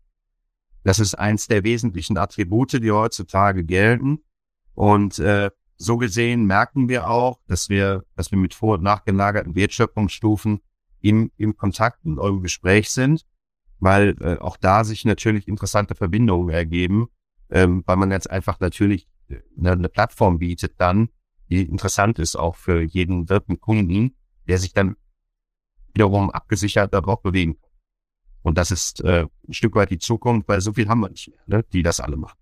Das 0.83 0.99
ist 0.99 1.15
eins 1.15 1.47
der 1.47 1.63
wesentlichen 1.63 2.17
Attribute, 2.17 2.73
die 2.73 2.91
heutzutage 2.91 3.63
gelten. 3.63 4.19
Und 4.73 5.19
äh, 5.19 5.51
so 5.77 5.97
gesehen 5.97 6.45
merken 6.45 6.89
wir 6.89 7.09
auch, 7.09 7.39
dass 7.47 7.69
wir, 7.69 8.03
dass 8.15 8.31
wir 8.31 8.37
mit 8.37 8.53
vor- 8.53 8.75
und 8.75 8.83
nachgelagerten 8.83 9.55
Wertschöpfungsstufen 9.55 10.61
im, 11.01 11.31
im 11.37 11.55
Kontakt 11.55 12.03
und 12.05 12.19
im 12.19 12.41
Gespräch 12.41 12.89
sind, 12.91 13.25
weil 13.79 14.15
äh, 14.21 14.37
auch 14.39 14.57
da 14.57 14.83
sich 14.83 15.05
natürlich 15.05 15.47
interessante 15.47 15.95
Verbindungen 15.95 16.49
ergeben, 16.49 17.07
ähm, 17.49 17.83
weil 17.85 17.95
man 17.95 18.11
jetzt 18.11 18.29
einfach 18.29 18.59
natürlich 18.59 19.07
eine, 19.57 19.71
eine 19.71 19.89
Plattform 19.89 20.39
bietet 20.39 20.73
dann, 20.77 21.09
interessant 21.49 22.19
ist 22.19 22.35
auch 22.35 22.55
für 22.55 22.81
jeden 22.81 23.25
dritten 23.25 23.59
Kunden, 23.59 24.15
der 24.47 24.57
sich 24.57 24.73
dann 24.73 24.95
wiederum 25.93 26.29
abgesichert 26.29 26.93
darauf 26.93 27.21
bewegen 27.21 27.59
kann. 27.59 27.69
Und 28.41 28.57
das 28.57 28.71
ist 28.71 29.01
äh, 29.01 29.25
ein 29.47 29.53
Stück 29.53 29.75
weit 29.75 29.91
die 29.91 29.99
Zukunft, 29.99 30.47
weil 30.47 30.61
so 30.61 30.73
viel 30.73 30.87
haben 30.87 31.01
wir 31.01 31.09
nicht 31.09 31.29
mehr, 31.29 31.59
ne, 31.59 31.65
die 31.73 31.83
das 31.83 31.99
alle 31.99 32.15
machen. 32.15 32.37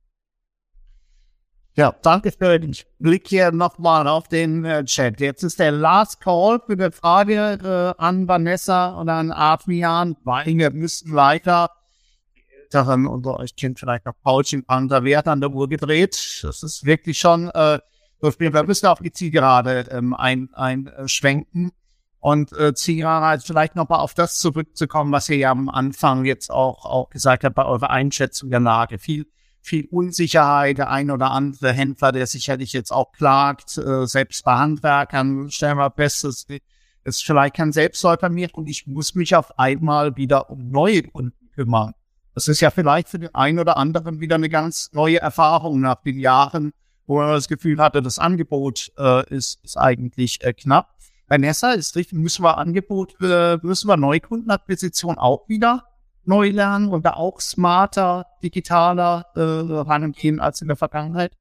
Ja, 1.75 1.95
danke 2.01 2.31
für 2.31 2.59
den 2.59 2.75
Blick 2.97 3.27
hier 3.27 3.51
nochmal 3.51 4.07
auf 4.07 4.27
den 4.27 4.65
äh, 4.65 4.83
Chat. 4.83 5.19
Jetzt 5.19 5.43
ist 5.43 5.59
der 5.59 5.71
Last 5.71 6.19
Call 6.19 6.59
für 6.65 6.75
die 6.75 6.91
Frage 6.91 7.93
äh, 7.97 8.01
an 8.01 8.27
Vanessa 8.27 8.99
oder 8.99 9.13
an 9.13 9.31
Adrian, 9.31 10.15
weil 10.23 10.57
wir 10.57 10.71
müssen 10.71 11.13
weiter. 11.13 11.69
Älteren 12.63 13.05
unter 13.05 13.39
euch 13.39 13.55
kennt 13.55 13.79
vielleicht 13.79 14.05
noch 14.05 14.15
Paulchen 14.23 14.65
Panther, 14.65 15.03
wer 15.03 15.19
hat 15.19 15.27
an 15.27 15.39
der 15.39 15.51
Uhr 15.51 15.69
gedreht? 15.69 16.39
Das 16.41 16.63
ist 16.63 16.83
wirklich 16.83 17.19
schon 17.19 17.49
äh, 17.49 17.79
wir 18.21 18.63
müssen 18.63 18.87
auf 18.87 18.99
die 18.99 19.11
Zielgerade 19.11 19.87
ähm, 19.91 20.13
ein, 20.13 20.53
einschwenken. 20.53 21.71
Und 22.19 22.51
äh, 22.53 22.73
Zielgerade 22.73 23.43
vielleicht 23.45 23.75
nochmal 23.75 23.99
auf 23.99 24.13
das 24.13 24.39
zurückzukommen, 24.39 25.11
was 25.11 25.29
ihr 25.29 25.37
ja 25.37 25.51
am 25.51 25.69
Anfang 25.69 26.25
jetzt 26.25 26.49
auch, 26.49 26.83
auch 26.83 27.09
gesagt 27.09 27.43
habt 27.43 27.55
bei 27.55 27.65
eurer 27.65 27.89
Einschätzung 27.89 28.49
der 28.49 28.59
Lage. 28.59 28.97
Viel, 28.97 29.27
viel 29.61 29.87
Unsicherheit, 29.91 30.79
der 30.79 30.89
ein 30.89 31.11
oder 31.11 31.31
andere 31.31 31.71
Händler, 31.71 32.11
der 32.11 32.25
sicherlich 32.25 32.73
jetzt 32.73 32.91
auch 32.91 33.11
klagt, 33.11 33.77
äh, 33.77 34.07
selbst 34.07 34.43
bei 34.43 34.55
Handwerkern, 34.55 35.49
stellen 35.51 35.77
wir 35.77 35.91
fest, 35.91 36.23
es 36.23 36.47
ist 37.03 37.23
vielleicht 37.23 37.55
kein 37.55 37.71
Selbstläufer 37.71 38.29
mehr 38.29 38.49
und 38.53 38.67
ich 38.67 38.87
muss 38.87 39.15
mich 39.15 39.35
auf 39.35 39.57
einmal 39.59 40.17
wieder 40.17 40.49
um 40.49 40.69
neue 40.69 41.03
Kunden 41.03 41.49
kümmern. 41.53 41.93
Das 42.33 42.47
ist 42.47 42.59
ja 42.59 42.69
vielleicht 42.69 43.09
für 43.09 43.19
den 43.19 43.33
einen 43.33 43.59
oder 43.59 43.77
anderen 43.77 44.19
wieder 44.19 44.35
eine 44.35 44.49
ganz 44.49 44.89
neue 44.91 45.19
Erfahrung 45.19 45.79
nach 45.79 46.01
den 46.01 46.19
Jahren, 46.19 46.73
wo 47.07 47.17
man 47.17 47.29
das 47.29 47.47
Gefühl 47.47 47.79
hatte, 47.79 48.01
das 48.01 48.19
Angebot 48.19 48.91
äh, 48.97 49.27
ist, 49.33 49.63
ist 49.63 49.77
eigentlich 49.77 50.43
äh, 50.43 50.53
knapp. 50.53 50.93
Bei 51.27 51.37
Nessa 51.37 51.71
ist 51.71 51.95
richtig, 51.95 52.17
müssen 52.17 52.43
wir 52.43 52.57
Angebot, 52.57 53.15
äh, 53.21 53.57
müssen 53.61 53.87
wir 53.87 53.97
Neukundenakquisition 53.97 55.17
auch 55.17 55.49
wieder 55.49 55.85
neu 56.23 56.49
lernen 56.49 56.89
und 56.89 57.05
da 57.05 57.13
auch 57.13 57.39
smarter, 57.39 58.27
digitaler 58.43 59.25
äh, 59.35 59.41
rangehen 59.41 60.39
als 60.39 60.61
in 60.61 60.67
der 60.67 60.77
Vergangenheit? 60.77 61.37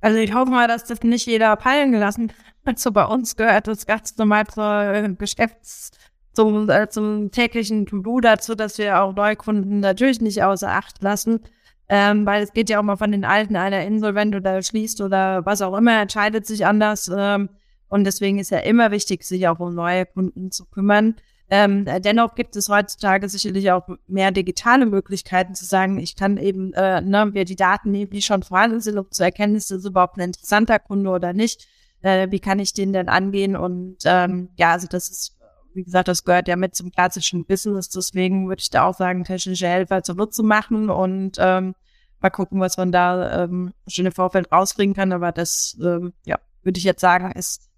Also 0.00 0.18
ich 0.18 0.32
hoffe 0.32 0.50
mal, 0.50 0.68
dass 0.68 0.84
das 0.84 1.02
nicht 1.02 1.26
jeder 1.26 1.56
peilen 1.56 1.92
gelassen 1.92 2.32
hat. 2.64 2.78
So 2.78 2.92
bei 2.92 3.04
uns 3.04 3.36
gehört 3.36 3.66
das 3.66 3.86
ganz 3.86 4.16
normal 4.16 4.46
zur 4.46 4.64
äh, 4.64 5.08
Geschäfts- 5.18 5.90
zum, 6.36 6.68
äh, 6.68 6.88
zum 6.88 7.30
täglichen 7.30 7.86
To-Do 7.86 8.20
dazu, 8.20 8.54
dass 8.54 8.78
wir 8.78 9.00
auch 9.02 9.14
Neukunden 9.14 9.80
natürlich 9.80 10.20
nicht 10.20 10.42
außer 10.42 10.70
Acht 10.70 11.02
lassen. 11.02 11.40
Ähm, 11.88 12.26
weil 12.26 12.42
es 12.42 12.52
geht 12.52 12.68
ja 12.68 12.80
auch 12.80 12.82
mal 12.82 12.96
von 12.96 13.12
den 13.12 13.24
Alten 13.24 13.54
einer 13.54 13.84
insolvent 13.84 14.34
oder 14.34 14.60
schließt 14.60 15.00
oder 15.00 15.46
was 15.46 15.62
auch 15.62 15.76
immer, 15.76 16.02
entscheidet 16.02 16.46
sich 16.46 16.66
anders. 16.66 17.10
Ähm, 17.16 17.48
und 17.88 18.04
deswegen 18.04 18.38
ist 18.38 18.50
ja 18.50 18.58
immer 18.58 18.90
wichtig, 18.90 19.24
sich 19.24 19.46
auch 19.46 19.60
um 19.60 19.74
neue 19.74 20.06
Kunden 20.06 20.50
zu 20.50 20.64
kümmern. 20.66 21.14
Ähm, 21.48 21.84
dennoch 22.00 22.34
gibt 22.34 22.56
es 22.56 22.68
heutzutage 22.68 23.28
sicherlich 23.28 23.70
auch 23.70 23.86
mehr 24.08 24.32
digitale 24.32 24.84
Möglichkeiten 24.84 25.54
zu 25.54 25.64
sagen, 25.64 25.98
ich 25.98 26.16
kann 26.16 26.38
eben, 26.38 26.72
äh, 26.72 27.00
ne, 27.00 27.30
wir 27.34 27.44
die 27.44 27.54
Daten 27.54 27.92
nehmen, 27.92 28.10
die 28.10 28.22
schon 28.22 28.42
vorhanden 28.42 28.80
sind, 28.80 28.98
um 28.98 29.08
zu 29.12 29.22
erkennen, 29.22 29.54
ist 29.54 29.70
das 29.70 29.84
überhaupt 29.84 30.16
ein 30.16 30.22
interessanter 30.22 30.80
Kunde 30.80 31.08
oder 31.10 31.32
nicht. 31.32 31.68
Äh, 32.02 32.32
wie 32.32 32.40
kann 32.40 32.58
ich 32.58 32.72
den 32.72 32.92
denn 32.92 33.08
angehen? 33.08 33.54
Und 33.54 33.98
ähm, 34.06 34.48
ja, 34.56 34.72
also 34.72 34.88
das 34.88 35.08
ist, 35.08 35.35
wie 35.76 35.84
gesagt, 35.84 36.08
das 36.08 36.24
gehört 36.24 36.48
ja 36.48 36.56
mit 36.56 36.74
zum 36.74 36.90
klassischen 36.90 37.44
Business. 37.44 37.90
Deswegen 37.90 38.48
würde 38.48 38.60
ich 38.60 38.70
da 38.70 38.84
auch 38.84 38.96
sagen, 38.96 39.24
technische 39.24 39.68
Helfer 39.68 40.02
zunutze 40.02 40.42
machen 40.42 40.90
und 40.90 41.36
ähm, 41.38 41.74
mal 42.20 42.30
gucken, 42.30 42.60
was 42.60 42.76
man 42.78 42.90
da 42.90 43.44
ähm, 43.44 43.72
schon 43.86 44.06
im 44.06 44.12
Vorfeld 44.12 44.50
rausbringen 44.50 44.96
kann. 44.96 45.12
Aber 45.12 45.32
das, 45.32 45.78
ähm, 45.80 46.14
ja, 46.24 46.38
würde 46.62 46.78
ich 46.78 46.84
jetzt 46.84 47.00
sagen, 47.00 47.30
ist, 47.32 47.70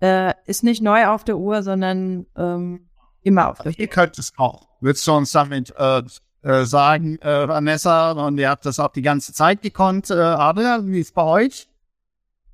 äh, 0.00 0.32
ist 0.46 0.64
nicht 0.64 0.82
neu 0.82 1.06
auf 1.06 1.24
der 1.24 1.36
Uhr, 1.36 1.62
sondern 1.62 2.26
ähm, 2.36 2.88
immer 3.22 3.50
auf 3.50 3.58
der 3.58 3.72
Uhr. 3.72 3.78
Ihr 3.78 3.88
könnt 3.88 4.18
es 4.18 4.32
auch. 4.38 4.68
Würdest 4.80 5.06
du 5.06 5.12
uns 5.12 5.30
damit 5.30 5.72
äh, 5.76 6.02
äh, 6.42 6.64
sagen, 6.64 7.18
äh, 7.20 7.46
Vanessa, 7.46 8.12
und 8.12 8.38
ihr 8.38 8.48
habt 8.48 8.66
das 8.66 8.80
auch 8.80 8.92
die 8.92 9.02
ganze 9.02 9.32
Zeit 9.32 9.62
gekonnt, 9.62 10.10
äh, 10.10 10.14
Adrian, 10.14 10.90
wie 10.90 11.00
ist 11.00 11.14
bei 11.14 11.22
euch? 11.22 11.68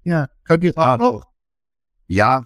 Ja, 0.02 0.28
könnt 0.44 0.64
ihr 0.64 0.76
auch 0.76 0.98
noch? 0.98 1.26
Ja, 2.06 2.44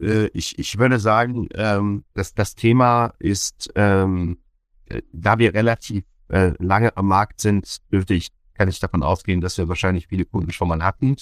äh, 0.00 0.26
ich, 0.28 0.58
ich 0.58 0.78
würde 0.78 0.98
sagen, 0.98 1.48
ähm, 1.54 2.04
dass 2.14 2.34
das 2.34 2.54
Thema 2.54 3.14
ist, 3.18 3.70
ähm, 3.74 4.38
äh, 4.86 5.02
da 5.12 5.38
wir 5.38 5.54
relativ 5.54 6.04
äh, 6.28 6.52
lange 6.58 6.96
am 6.96 7.08
Markt 7.08 7.40
sind, 7.40 7.78
dürfte 7.92 8.14
ich, 8.14 8.28
kann 8.54 8.68
ich 8.68 8.80
davon 8.80 9.02
ausgehen, 9.02 9.40
dass 9.40 9.58
wir 9.58 9.68
wahrscheinlich 9.68 10.08
viele 10.08 10.24
Kunden 10.24 10.52
schon 10.52 10.68
mal 10.68 10.82
hatten, 10.82 11.16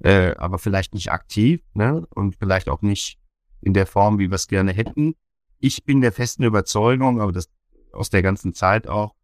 äh, 0.00 0.34
aber 0.36 0.58
vielleicht 0.58 0.94
nicht 0.94 1.10
aktiv 1.10 1.62
ne? 1.74 2.06
und 2.14 2.36
vielleicht 2.36 2.68
auch 2.68 2.82
nicht 2.82 3.18
in 3.60 3.72
der 3.72 3.86
Form, 3.86 4.18
wie 4.18 4.30
wir 4.30 4.34
es 4.34 4.48
gerne 4.48 4.72
hätten. 4.72 5.14
Ich 5.58 5.84
bin 5.84 6.00
der 6.00 6.12
festen 6.12 6.44
Überzeugung, 6.44 7.20
aber 7.20 7.32
das 7.32 7.48
aus 7.92 8.10
der 8.10 8.22
ganzen 8.22 8.52
Zeit 8.52 8.86
auch, 8.86 9.14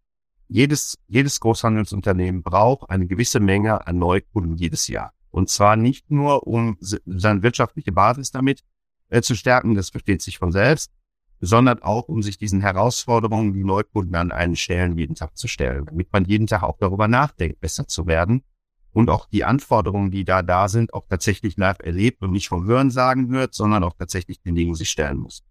jedes, 0.48 0.98
jedes 1.06 1.40
Großhandelsunternehmen 1.40 2.42
braucht 2.42 2.90
eine 2.90 3.06
gewisse 3.06 3.40
Menge 3.40 3.86
an 3.86 3.98
Neukunden 3.98 4.56
jedes 4.56 4.88
Jahr. 4.88 5.12
Und 5.30 5.48
zwar 5.48 5.76
nicht 5.76 6.10
nur, 6.10 6.46
um 6.46 6.76
seine 6.80 7.42
wirtschaftliche 7.42 7.92
Basis 7.92 8.30
damit 8.32 8.62
äh, 9.12 9.22
zu 9.22 9.34
stärken, 9.34 9.74
das 9.74 9.90
versteht 9.90 10.22
sich 10.22 10.38
von 10.38 10.52
selbst, 10.52 10.90
sondern 11.40 11.82
auch, 11.82 12.08
um 12.08 12.22
sich 12.22 12.38
diesen 12.38 12.60
Herausforderungen, 12.60 13.52
die 13.52 13.64
Neukunden 13.64 14.14
an 14.14 14.32
einen 14.32 14.56
stellen, 14.56 14.96
jeden 14.96 15.14
Tag 15.14 15.36
zu 15.36 15.48
stellen, 15.48 15.86
damit 15.86 16.12
man 16.12 16.24
jeden 16.24 16.46
Tag 16.46 16.62
auch 16.62 16.78
darüber 16.78 17.08
nachdenkt, 17.08 17.60
besser 17.60 17.86
zu 17.86 18.06
werden 18.06 18.42
und 18.92 19.10
auch 19.10 19.26
die 19.26 19.44
Anforderungen, 19.44 20.10
die 20.10 20.24
da 20.24 20.42
da 20.42 20.68
sind, 20.68 20.94
auch 20.94 21.06
tatsächlich 21.08 21.56
live 21.56 21.80
erlebt 21.80 22.22
und 22.22 22.30
nicht 22.30 22.48
vom 22.48 22.64
Hören 22.64 22.90
sagen 22.90 23.28
hört, 23.30 23.54
sondern 23.54 23.84
auch 23.84 23.94
tatsächlich 23.98 24.40
den 24.40 24.54
Dingen 24.54 24.74
sich 24.74 24.90
stellen 24.90 25.18
muss. 25.18 25.44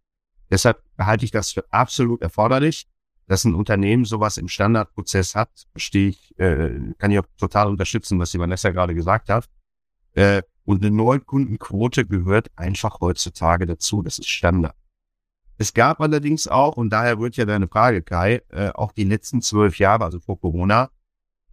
Deshalb 0.50 0.82
halte 0.98 1.26
ich 1.26 1.32
das 1.32 1.52
für 1.52 1.66
absolut 1.72 2.22
erforderlich, 2.22 2.88
dass 3.28 3.46
ein 3.46 3.56
Unternehmen 3.56 4.06
sowas 4.06 4.38
im 4.38 4.48
Standardprozess 4.48 5.36
hat, 5.36 5.50
verstehe 5.72 6.10
ich, 6.10 6.38
äh, 6.40 6.94
kann 6.98 7.12
ich 7.12 7.20
auch 7.20 7.28
total 7.38 7.68
unterstützen, 7.68 8.20
was 8.20 8.32
die 8.32 8.40
Vanessa 8.40 8.72
gerade 8.72 8.96
gesagt 8.96 9.30
hat. 9.30 9.48
Äh, 10.14 10.42
und 10.64 10.84
eine 10.84 10.96
Neukundenquote 10.96 12.06
gehört 12.06 12.52
einfach 12.56 13.00
heutzutage 13.02 13.66
dazu. 13.66 14.02
Das 14.02 14.20
ist 14.20 14.30
Standard. 14.30 14.76
Es 15.58 15.74
gab 15.74 16.02
allerdings 16.02 16.48
auch, 16.48 16.76
und 16.76 16.90
daher 16.90 17.20
wird 17.20 17.38
ja 17.38 17.46
deine 17.46 17.68
Frage, 17.68 18.02
Kai, 18.02 18.42
äh, 18.50 18.70
auch 18.70 18.92
die 18.92 19.04
letzten 19.04 19.42
zwölf 19.42 19.78
Jahre, 19.78 20.06
also 20.06 20.20
vor 20.20 20.40
Corona, 20.40 20.90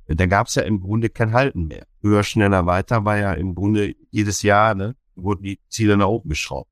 äh, 0.07 0.15
da 0.17 0.27
gab 0.27 0.47
es 0.47 0.55
ja 0.55 0.63
im 0.63 0.81
Grunde 0.81 1.11
kein 1.11 1.33
Halten 1.33 1.67
mehr. 1.67 1.87
Höher, 2.01 2.23
schneller, 2.23 2.65
weiter 2.67 3.05
war 3.05 3.19
ja 3.19 3.33
im 3.35 3.55
Grunde 3.55 3.95
jedes 4.11 4.43
Jahr, 4.43 4.75
ne, 4.75 4.97
wurden 5.15 5.43
die 5.43 5.61
Ziele 5.69 5.97
nach 5.97 6.07
oben 6.07 6.31
geschraubt. 6.31 6.71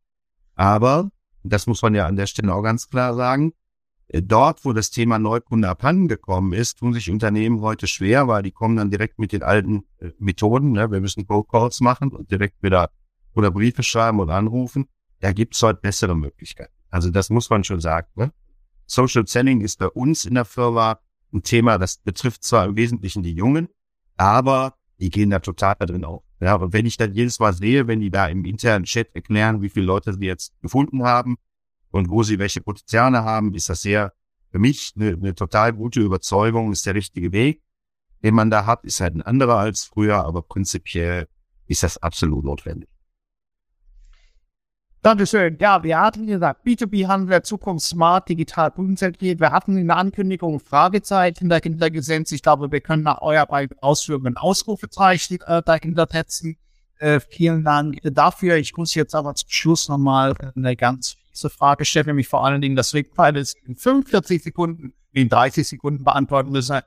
Aber, 0.55 1.11
das 1.43 1.66
muss 1.66 1.82
man 1.82 1.95
ja 1.95 2.07
an 2.07 2.16
der 2.16 2.26
Stelle 2.26 2.55
auch 2.55 2.62
ganz 2.62 2.89
klar 2.89 3.14
sagen, 3.14 3.53
dort, 4.13 4.65
wo 4.65 4.73
das 4.73 4.91
Thema 4.91 5.19
Neukunde 5.19 5.69
abhanden 5.69 6.09
gekommen 6.09 6.53
ist, 6.53 6.79
tun 6.79 6.93
sich 6.93 7.11
Unternehmen 7.11 7.61
heute 7.61 7.87
schwer, 7.87 8.29
weil 8.29 8.43
die 8.43 8.53
kommen 8.53 8.77
dann 8.77 8.91
direkt 8.91 9.19
mit 9.19 9.33
den 9.33 9.43
alten 9.43 9.85
äh, 9.99 10.11
Methoden. 10.19 10.73
Ne? 10.73 10.91
Wir 10.91 11.01
müssen 11.01 11.27
Cold 11.27 11.49
Calls 11.49 11.81
machen 11.81 12.11
und 12.11 12.31
direkt 12.31 12.63
wieder 12.63 12.91
oder 13.35 13.51
Briefe 13.51 13.83
schreiben 13.83 14.21
oder 14.21 14.35
anrufen. 14.35 14.87
Da 15.21 15.33
gibt's 15.33 15.63
heute 15.63 15.81
bessere 15.81 16.17
Möglichkeiten. 16.17 16.73
Also 16.91 17.11
das 17.11 17.31
muss 17.31 17.51
man 17.51 17.65
schon 17.65 17.81
sagen. 17.81 18.09
Ne? 18.15 18.33
Social 18.87 19.27
Selling 19.27 19.61
ist 19.61 19.79
bei 19.79 19.89
uns 19.89 20.25
in 20.25 20.35
der 20.35 20.45
Firma 20.45 21.01
ein 21.33 21.43
Thema, 21.43 21.77
das 21.79 21.99
betrifft 21.99 22.45
zwar 22.45 22.67
im 22.67 22.77
Wesentlichen 22.77 23.23
die 23.23 23.35
Jungen, 23.35 23.69
aber 24.17 24.75
die 24.99 25.11
gehen 25.11 25.31
da 25.31 25.41
total 25.41 25.75
drin 25.81 26.05
auf. 26.05 26.23
Ja, 26.41 26.55
und 26.57 26.73
wenn 26.73 26.87
ich 26.87 26.97
dann 26.97 27.13
jedes 27.13 27.39
Mal 27.39 27.53
sehe, 27.53 27.87
wenn 27.87 28.01
die 28.01 28.11
da 28.11 28.27
im 28.29 28.45
internen 28.45 28.85
Chat 28.85 29.15
erklären, 29.15 29.63
wie 29.63 29.69
viele 29.69 29.87
Leute 29.87 30.13
sie 30.13 30.25
jetzt 30.25 30.53
gefunden 30.61 31.03
haben, 31.03 31.37
und 31.97 32.11
wo 32.11 32.22
sie 32.22 32.38
welche 32.38 32.61
Potenziale 32.61 33.24
haben, 33.24 33.55
ist 33.55 33.68
das 33.68 33.82
sehr 33.82 34.12
für 34.51 34.59
mich 34.59 34.92
eine, 34.97 35.14
eine 35.14 35.34
total 35.34 35.72
gute 35.72 36.01
Überzeugung, 36.01 36.72
ist 36.72 36.86
der 36.86 36.94
richtige 36.94 37.32
Weg, 37.32 37.62
den 38.22 38.34
man 38.34 38.51
da 38.51 38.66
hat, 38.66 38.84
ist 38.84 39.01
halt 39.01 39.14
ein 39.14 39.22
anderer 39.22 39.57
als 39.59 39.84
früher, 39.84 40.24
aber 40.24 40.42
prinzipiell 40.42 41.26
ist 41.66 41.82
das 41.82 41.99
absolut 41.99 42.44
notwendig. 42.44 42.88
Dankeschön. 45.03 45.57
Ja, 45.61 45.82
wir 45.84 46.01
hatten 46.01 46.26
gesagt, 46.26 46.66
B2B-Handel 46.66 47.42
Zukunft 47.42 47.86
smart, 47.86 48.28
digital 48.28 48.72
kundenzentriert. 48.72 49.38
Wir 49.38 49.53
hatten 49.53 49.78
in 49.78 49.86
der 49.86 49.99
Ankündigung 49.99 50.59
Fragezeichen 50.59 51.49
dahinter 51.49 51.90
gesetzt. 51.90 52.32
Ich 52.32 52.42
glaube, 52.42 52.72
wir 52.72 52.80
können 52.80 53.05
nach 53.05 53.22
eurer 53.22 53.68
Ausführungen 53.80 54.36
Ausrufezeichen 54.36 55.38
äh, 55.47 55.62
dahinter 55.64 56.09
setzen. 56.11 56.57
Äh, 56.99 57.20
vielen 57.20 57.62
Dank 57.62 58.01
dafür. 58.03 58.57
Ich 58.57 58.76
muss 58.76 58.94
jetzt 58.94 59.14
aber 59.14 59.34
zum 59.36 59.49
Schluss 59.49 59.88
nochmal 59.88 60.34
eine 60.57 60.74
ganz 60.74 61.16
fiese 61.37 61.51
Frage 61.51 61.84
stellen, 61.84 62.07
nämlich 62.07 62.28
vor 62.28 62.45
allen 62.45 62.61
Dingen 62.61 62.76
das 62.76 62.95
Wegfall 62.95 63.37
ist 63.37 63.57
in 63.64 63.76
45 63.76 64.43
Sekunden, 64.43 64.95
in 65.12 65.28
30 65.28 65.66
Sekunden 65.68 66.05
beantworten 66.05 66.51
müssen. 66.51 66.80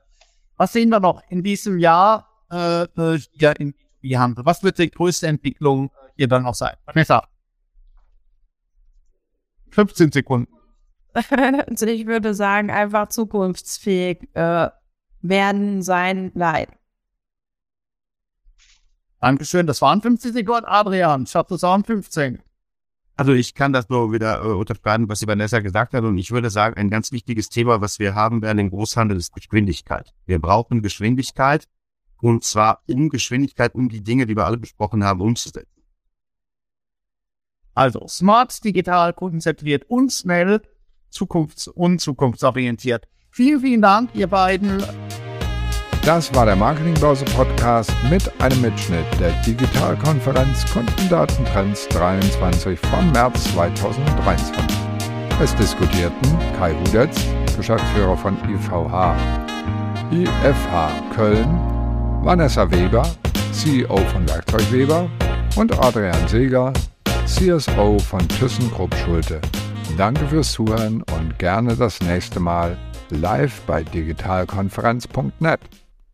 Was 0.56 0.72
sehen 0.72 0.90
wir 0.90 1.00
noch 1.00 1.22
in 1.30 1.42
diesem 1.42 1.78
Jahr 1.78 2.28
äh, 2.50 2.82
äh 2.82 3.18
hier 3.32 3.58
in 3.58 3.74
B2B-Handel? 4.02 4.44
Was 4.44 4.62
wird 4.62 4.78
die 4.78 4.90
größte 4.90 5.26
Entwicklung 5.26 5.90
hier 6.16 6.28
dann 6.28 6.42
noch 6.42 6.54
sein? 6.54 6.74
Vanessa? 6.84 7.26
15 9.70 10.12
Sekunden. 10.12 10.52
also 11.14 11.86
ich 11.86 12.06
würde 12.06 12.34
sagen, 12.34 12.70
einfach 12.70 13.08
zukunftsfähig 13.08 14.28
äh, 14.34 14.68
werden, 15.22 15.82
sein, 15.82 16.32
bleiben. 16.32 16.72
Dankeschön, 19.20 19.66
das 19.66 19.82
waren 19.82 20.00
50 20.00 20.32
Sekunden. 20.32 20.64
Adrian, 20.66 21.24
ich 21.24 21.34
habe 21.34 21.48
das 21.50 21.62
waren 21.62 21.84
15. 21.84 22.42
Also 23.20 23.34
ich 23.34 23.52
kann 23.52 23.74
das 23.74 23.90
nur 23.90 24.14
wieder 24.14 24.42
äh, 24.42 24.46
unterschreiben, 24.46 25.06
was 25.10 25.20
die 25.20 25.26
Vanessa 25.26 25.60
gesagt 25.60 25.92
hat. 25.92 26.04
Und 26.04 26.16
ich 26.16 26.30
würde 26.30 26.48
sagen, 26.48 26.78
ein 26.78 26.88
ganz 26.88 27.12
wichtiges 27.12 27.50
Thema, 27.50 27.82
was 27.82 27.98
wir 27.98 28.14
haben 28.14 28.40
werden 28.40 28.58
im 28.58 28.70
Großhandel, 28.70 29.18
ist 29.18 29.34
Geschwindigkeit. 29.34 30.14
Wir 30.24 30.38
brauchen 30.38 30.80
Geschwindigkeit. 30.80 31.68
Und 32.22 32.44
zwar 32.44 32.82
um 32.86 33.10
Geschwindigkeit, 33.10 33.74
um 33.74 33.90
die 33.90 34.02
Dinge, 34.02 34.24
die 34.24 34.36
wir 34.36 34.46
alle 34.46 34.56
besprochen 34.56 35.04
haben, 35.04 35.20
umzusetzen. 35.20 35.82
Also 37.74 38.08
smart, 38.08 38.64
digital, 38.64 39.12
kundenzentriert 39.12 39.84
und 39.90 40.10
schnell, 40.10 40.62
zukunfts- 41.12 41.68
und 41.68 42.00
zukunftsorientiert. 42.00 43.06
Vielen, 43.30 43.60
vielen 43.60 43.82
Dank, 43.82 44.14
ihr 44.14 44.28
beiden. 44.28 44.82
Das 46.10 46.34
war 46.34 46.44
der 46.44 46.56
Marketingbörse 46.56 47.24
Podcast 47.24 47.92
mit 48.10 48.32
einem 48.42 48.60
Mitschnitt 48.62 49.06
der 49.20 49.30
Digitalkonferenz 49.46 50.66
Kundendatentrends 50.72 51.86
23 51.86 52.76
vom 52.80 53.12
März 53.12 53.44
2023. 53.54 54.56
Es 55.40 55.54
diskutierten 55.54 56.36
Kai 56.58 56.74
Hudetz, 56.74 57.24
Geschäftsführer 57.56 58.16
von 58.16 58.36
IVH, 58.38 59.16
IFH 60.10 61.14
Köln, 61.14 61.48
Vanessa 62.24 62.68
Weber, 62.68 63.08
CEO 63.52 63.98
von 63.98 64.28
Werkzeug 64.28 64.72
Weber 64.72 65.08
und 65.54 65.78
Adrian 65.78 66.26
Seeger, 66.26 66.72
CSO 67.24 68.00
von 68.00 68.26
ThyssenKrupp 68.26 68.92
Schulte. 68.96 69.40
Danke 69.96 70.26
fürs 70.26 70.50
Zuhören 70.50 71.04
und 71.16 71.38
gerne 71.38 71.76
das 71.76 72.00
nächste 72.00 72.40
Mal 72.40 72.76
live 73.10 73.60
bei 73.60 73.84
digitalkonferenz.net. 73.84 75.60